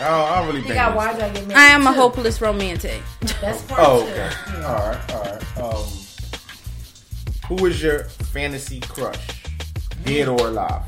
I 0.00 0.08
don't, 0.08 0.30
I 0.30 0.36
don't 0.38 0.46
really 0.48 0.60
You 0.60 0.64
bank. 0.68 0.74
got 0.76 0.88
with 0.88 0.96
why 0.96 1.10
him. 1.12 1.16
did 1.16 1.24
I 1.24 1.28
get 1.34 1.46
married? 1.48 1.60
I 1.60 1.64
am 1.66 1.86
a 1.86 1.92
hopeless 1.92 2.40
romantic. 2.40 3.02
That's 3.40 3.62
part 3.62 3.80
Oh, 3.84 4.02
two. 4.04 4.10
okay. 4.10 4.30
All 4.64 4.74
right, 4.74 5.14
all 5.14 5.22
right. 5.22 5.58
Um, 5.58 5.84
who 7.58 7.66
is 7.66 7.82
your 7.82 8.04
fantasy 8.04 8.80
crush, 8.80 9.18
dead 10.04 10.28
or 10.28 10.48
alive? 10.48 10.82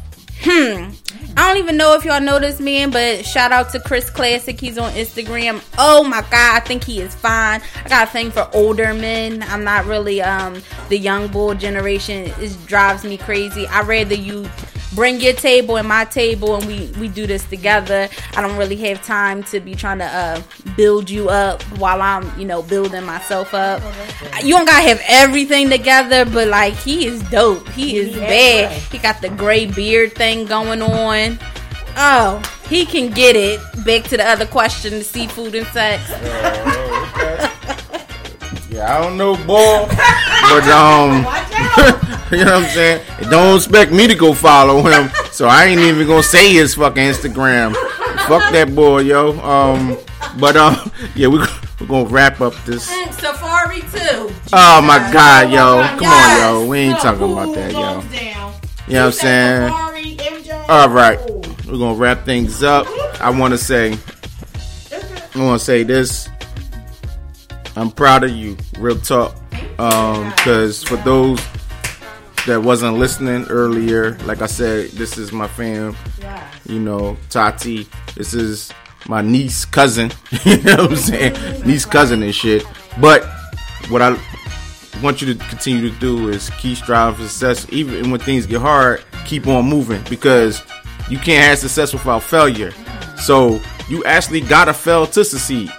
I 0.47 1.49
don't 1.49 1.57
even 1.57 1.77
know 1.77 1.95
if 1.95 2.05
y'all 2.05 2.21
know 2.21 2.39
this 2.39 2.61
man, 2.61 2.91
but 2.91 3.25
shout 3.25 3.51
out 3.51 3.71
to 3.71 3.81
Chris 3.81 4.11
Classic. 4.11 4.61
He's 4.61 4.79
on 4.79 4.93
Instagram. 4.93 5.65
Oh 5.79 6.05
my 6.05 6.21
god, 6.21 6.57
I 6.57 6.61
think 6.61 6.85
he 6.85 7.01
is 7.01 7.15
fine. 7.15 7.63
I 7.85 7.89
got 7.89 8.09
a 8.09 8.11
thing 8.11 8.31
for 8.31 8.49
older 8.53 8.93
men. 8.93 9.43
I'm 9.45 9.65
not 9.65 9.87
really 9.87 10.21
um 10.21 10.63
the 10.91 10.99
young 10.99 11.29
bull 11.29 11.55
generation. 11.55 12.33
It 12.39 12.67
drives 12.67 13.05
me 13.05 13.17
crazy. 13.17 13.67
I 13.67 13.83
rather 13.83 14.15
you 14.15 14.49
bring 14.95 15.21
your 15.21 15.33
table 15.35 15.77
and 15.77 15.89
my 15.89 16.05
table 16.05 16.57
and 16.57 16.67
we 16.67 16.87
we 17.01 17.09
do 17.09 17.27
this 17.27 17.45
together. 17.45 18.09
I 18.37 18.41
don't 18.43 18.57
really 18.57 18.77
have 18.77 19.03
time 19.05 19.43
to 19.45 19.61
be 19.61 19.75
trying 19.75 19.99
to 19.99 20.05
uh 20.07 20.43
build 20.77 21.11
you 21.11 21.29
up 21.29 21.63
while 21.79 22.01
I'm, 22.03 22.39
you 22.39 22.47
know, 22.47 22.63
building 22.63 23.05
myself 23.05 23.55
up. 23.55 23.83
You 24.43 24.57
don't 24.57 24.67
gotta 24.67 24.87
have 24.89 25.03
everything 25.09 25.71
together, 25.71 26.25
but 26.25 26.49
like 26.49 26.75
he 26.75 27.07
is 27.07 27.23
dope. 27.31 27.69
He 27.71 27.97
is 27.97 28.15
He 28.15 28.21
bad. 28.21 28.71
has 28.73 28.85
He 28.91 28.99
got 28.99 29.21
the 29.21 29.29
gray 29.31 29.67
beard 29.67 30.15
thing 30.15 30.47
going 30.47 30.83
on. 30.83 31.39
Oh, 31.97 32.43
he 32.69 32.85
can 32.87 33.11
get 33.11 33.37
it. 33.37 33.61
Back 33.85 34.05
to 34.05 34.17
the 34.17 34.27
other 34.29 34.47
question: 34.47 34.93
the 34.95 35.05
seafood 35.05 35.55
and 35.55 35.67
sex. 35.69 36.11
Okay. 36.11 37.51
yeah, 38.71 38.97
I 38.99 39.01
don't 39.03 39.17
know, 39.17 39.37
boy, 39.47 39.87
but 39.89 40.65
um, 40.69 41.23
Watch 41.23 41.53
out. 41.53 42.14
you 42.39 42.45
know 42.45 42.55
what 42.55 42.65
I'm 42.65 42.71
saying? 42.71 43.07
And 43.19 43.31
don't 43.31 43.57
expect 43.57 43.93
me 43.93 44.09
to 44.09 44.15
go 44.15 44.35
follow 44.35 44.83
him. 44.83 45.11
So 45.31 45.47
I 45.47 45.67
ain't 45.67 45.81
even 45.81 46.07
gonna 46.07 46.23
say 46.23 46.53
his 46.53 46.75
fucking 46.75 47.03
Instagram. 47.03 47.75
Fuck 48.27 48.53
that 48.53 48.75
boy, 48.75 49.03
yo. 49.03 49.39
Um, 49.41 49.97
but 50.41 50.57
um, 50.57 50.91
yeah, 51.15 51.29
we 51.29 51.39
we're 51.39 51.87
gonna 51.87 52.09
wrap 52.09 52.41
up 52.41 52.55
this. 52.65 52.91
Safaree 52.91 53.83
too. 53.83 54.35
Oh 54.53 54.83
my 54.83 54.99
god, 55.13 55.53
yo! 55.53 55.83
Come 55.99 56.09
on, 56.09 56.41
yo. 56.41 56.69
We 56.69 56.79
ain't 56.79 56.99
talking 56.99 57.33
about 57.33 57.55
that, 57.55 57.73
yo. 57.73 58.01
You 58.87 58.95
know 58.95 59.05
what 59.05 59.07
I'm 59.07 59.13
saying? 59.13 59.71
All 60.69 60.89
right, 60.89 61.19
we're 61.67 61.79
gonna 61.79 61.95
wrap 61.95 62.25
things 62.25 62.63
up. 62.63 62.87
I 63.21 63.31
want 63.31 63.53
to 63.53 63.59
say, 63.59 63.97
I 65.35 65.39
want 65.39 65.61
to 65.61 65.65
say 65.65 65.85
this. 65.85 66.29
I'm 67.77 67.91
proud 67.91 68.25
of 68.25 68.31
you, 68.31 68.57
real 68.79 68.99
talk. 68.99 69.37
Um, 69.79 70.31
because 70.31 70.83
for 70.83 70.97
those 70.97 71.41
that 72.47 72.63
wasn't 72.63 72.99
listening 72.99 73.47
earlier, 73.49 74.17
like 74.21 74.43
I 74.43 74.47
said, 74.47 74.91
this 74.91 75.17
is 75.19 75.33
my 75.33 75.49
fam. 75.49 75.97
Yeah. 76.21 76.51
You 76.67 76.81
know, 76.81 77.17
Tati. 77.31 77.87
This 78.15 78.35
is 78.35 78.73
my 79.09 79.23
niece 79.23 79.65
cousin. 79.65 80.13
you 80.45 80.59
know 80.63 80.77
what 80.77 80.91
I'm 80.91 80.97
saying? 80.97 81.67
Niece 81.67 81.85
cousin 81.85 82.23
and 82.23 82.35
shit. 82.35 82.65
But 83.01 83.25
what 83.89 84.03
I 84.03 84.19
want 85.03 85.21
you 85.21 85.35
to 85.35 85.45
continue 85.49 85.91
to 85.91 85.99
do 85.99 86.29
is 86.29 86.51
keep 86.51 86.77
striving 86.79 87.17
for 87.17 87.29
success. 87.29 87.67
Even 87.71 88.11
when 88.11 88.21
things 88.21 88.47
get 88.47 88.61
hard, 88.61 89.05
keep 89.25 89.47
on 89.47 89.67
moving 89.67 90.03
because 90.09 90.63
you 91.09 91.19
can't 91.19 91.45
have 91.45 91.59
success 91.59 91.93
without 91.93 92.23
failure. 92.23 92.73
So 93.17 93.61
you 93.89 94.05
actually 94.05 94.41
gotta 94.41 94.75
fail 94.75 95.07
to 95.09 95.25
succeed. 95.25 95.71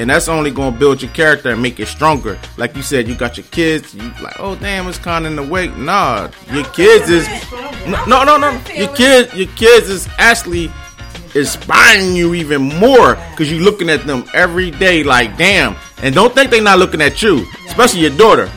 And 0.00 0.08
that's 0.08 0.28
only 0.28 0.50
gonna 0.50 0.74
build 0.74 1.02
your 1.02 1.10
character 1.10 1.50
and 1.50 1.60
make 1.60 1.78
it 1.78 1.84
stronger. 1.84 2.38
Like 2.56 2.74
you 2.74 2.80
said, 2.80 3.06
you 3.06 3.14
got 3.14 3.36
your 3.36 3.44
kids, 3.48 3.94
you 3.94 4.10
like, 4.22 4.40
oh 4.40 4.54
damn, 4.54 4.88
it's 4.88 4.96
kinda 4.96 5.28
in 5.28 5.36
the 5.36 5.42
way. 5.42 5.68
Nah, 5.68 6.30
your 6.50 6.64
kids 6.64 7.10
is 7.10 7.28
no 7.86 8.06
no 8.06 8.24
no 8.24 8.38
no. 8.38 8.50
Your 8.74 8.88
kids 8.96 9.34
your 9.34 9.48
kids 9.56 9.90
is 9.90 10.08
actually 10.16 10.72
inspiring 11.34 12.16
you 12.16 12.32
even 12.32 12.62
more 12.62 13.16
because 13.30 13.52
you're 13.52 13.60
looking 13.60 13.90
at 13.90 14.06
them 14.06 14.24
every 14.32 14.70
day 14.70 15.02
like 15.02 15.36
damn 15.36 15.76
and 16.02 16.14
don't 16.14 16.34
think 16.34 16.50
they're 16.50 16.62
not 16.62 16.78
looking 16.78 17.02
at 17.02 17.22
you 17.22 17.46
especially 17.68 18.00
your 18.00 18.16
daughter 18.16 18.50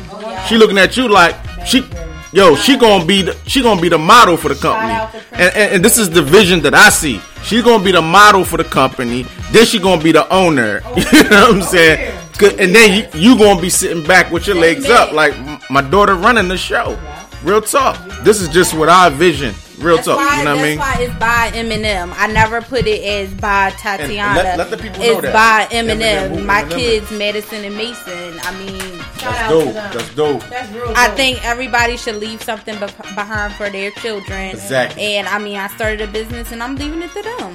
she 0.48 0.58
looking 0.58 0.80
at 0.80 0.98
you 0.98 1.08
like 1.08 1.36
she 1.68 1.86
yo 2.32 2.56
she 2.56 2.76
gonna 2.76 3.06
be 3.06 3.22
the, 3.22 3.38
she 3.46 3.62
gonna 3.62 3.80
be 3.80 3.90
the 3.90 3.98
model 3.98 4.36
for 4.36 4.50
the 4.50 4.56
company 4.56 4.94
and, 5.34 5.56
and, 5.56 5.74
and 5.76 5.86
this 5.86 6.00
is 6.00 6.10
the 6.10 6.22
vision 6.24 6.62
that 6.62 6.74
i 6.74 6.90
see 6.90 7.22
she's 7.44 7.64
gonna 7.64 7.84
be 7.84 7.92
the 7.92 8.02
model 8.02 8.44
for 8.44 8.58
the 8.58 8.64
company 8.64 9.24
then 9.52 9.66
she 9.66 9.80
gonna 9.80 10.02
be 10.02 10.12
the 10.12 10.32
owner 10.34 10.82
you 10.96 11.24
know 11.30 11.50
what 11.50 11.56
i'm 11.56 11.62
saying 11.62 12.18
oh, 12.42 12.56
and 12.60 12.76
then 12.76 13.10
you, 13.14 13.20
you 13.20 13.38
gonna 13.38 13.62
be 13.62 13.70
sitting 13.70 14.04
back 14.04 14.32
with 14.32 14.48
your 14.48 14.56
legs 14.56 14.90
up 14.90 15.12
like 15.12 15.34
my 15.70 15.82
daughter 15.82 16.16
running 16.16 16.48
the 16.48 16.58
show 16.58 16.98
real 17.44 17.62
talk 17.62 17.98
this 18.24 18.42
is 18.42 18.50
just 18.50 18.74
what 18.74 18.90
i 18.90 19.10
vision 19.10 19.54
Real 19.80 19.96
that's 19.96 20.08
talk, 20.08 20.18
why, 20.18 20.40
you 20.40 20.46
know 20.46 20.56
what 20.56 20.60
I 20.60 20.64
mean? 20.64 20.78
That's 20.78 20.98
why 20.98 21.04
it's 21.04 21.20
by 21.20 21.50
Eminem. 21.52 22.14
I 22.16 22.28
never 22.28 22.62
put 22.62 22.86
it 22.86 23.04
as 23.04 23.34
by 23.34 23.72
Tatiana. 23.72 24.36
let- 24.36 24.58
let 24.58 24.70
the 24.70 24.78
people 24.78 25.00
know 25.00 25.12
it's 25.14 25.22
that. 25.24 25.34
by 25.70 25.76
Eminem, 25.76 26.30
Eminem. 26.30 26.46
My 26.46 26.64
kids, 26.70 27.10
Madison 27.12 27.66
and 27.66 27.76
Mason. 27.76 28.40
I 28.44 28.52
mean, 28.60 28.93
That's 29.24 29.50
dope. 29.50 29.74
That's 29.74 30.16
dope. 30.16 30.98
I 30.98 31.10
think 31.16 31.44
everybody 31.46 31.98
should 31.98 32.16
leave 32.18 32.42
something 32.44 32.76
be- 32.76 33.14
behind 33.16 33.54
for 33.54 33.70
their 33.70 33.92
children. 33.92 34.52
Exactly. 34.52 35.16
And 35.16 35.28
I 35.28 35.40
mean, 35.40 35.58
I 35.58 35.68
started 35.68 36.02
a 36.02 36.08
business 36.12 36.52
and 36.52 36.62
I'm 36.62 36.76
leaving 36.76 37.02
it 37.02 37.12
to 37.14 37.22
them. 37.22 37.54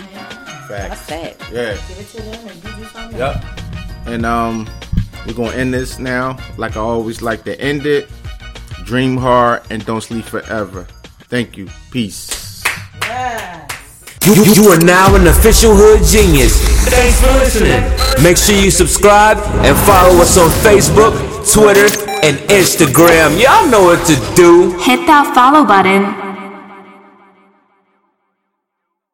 That's 0.69 1.01
Facts. 1.03 1.11
it. 1.11 1.41
Yeah. 1.53 1.73
Give 1.89 1.99
it 1.99 2.07
to 2.09 2.23
them 2.23 2.49
and 2.49 2.63
give 2.63 2.79
you 2.79 2.85
something. 2.87 3.19
Yep. 3.19 3.45
And 4.07 4.27
um, 4.27 4.69
we're 5.27 5.35
gonna 5.35 5.57
end 5.57 5.73
this 5.75 5.99
now. 5.99 6.39
Like 6.57 6.77
I 6.77 6.81
always 6.81 7.23
like 7.23 7.45
to 7.45 7.59
end 7.61 7.87
it. 7.87 8.09
Dream 8.85 9.17
hard 9.17 9.63
and 9.71 9.85
don't 9.85 10.01
sleep 10.03 10.25
forever. 10.25 10.87
Thank 11.29 11.57
you. 11.57 11.69
Peace. 11.91 12.63
You, 14.25 14.35
you, 14.35 14.53
you 14.53 14.69
are 14.69 14.81
now 14.81 15.15
an 15.15 15.27
official 15.27 15.73
hood 15.75 16.05
genius. 16.05 16.53
Thanks 16.89 17.21
for 17.21 17.33
listening. 17.39 17.81
Make 18.23 18.37
sure 18.37 18.55
you 18.57 18.71
subscribe 18.71 19.39
and 19.65 19.77
follow 19.87 20.21
us 20.21 20.37
on 20.37 20.51
Facebook, 20.61 21.13
Twitter, 21.47 21.89
and 22.23 22.37
Instagram. 22.51 23.41
Y'all 23.41 23.69
know 23.71 23.83
what 23.83 24.05
to 24.07 24.15
do. 24.35 24.73
Hit 24.79 25.07
that 25.07 25.33
follow 25.35 25.65
button 25.65 26.28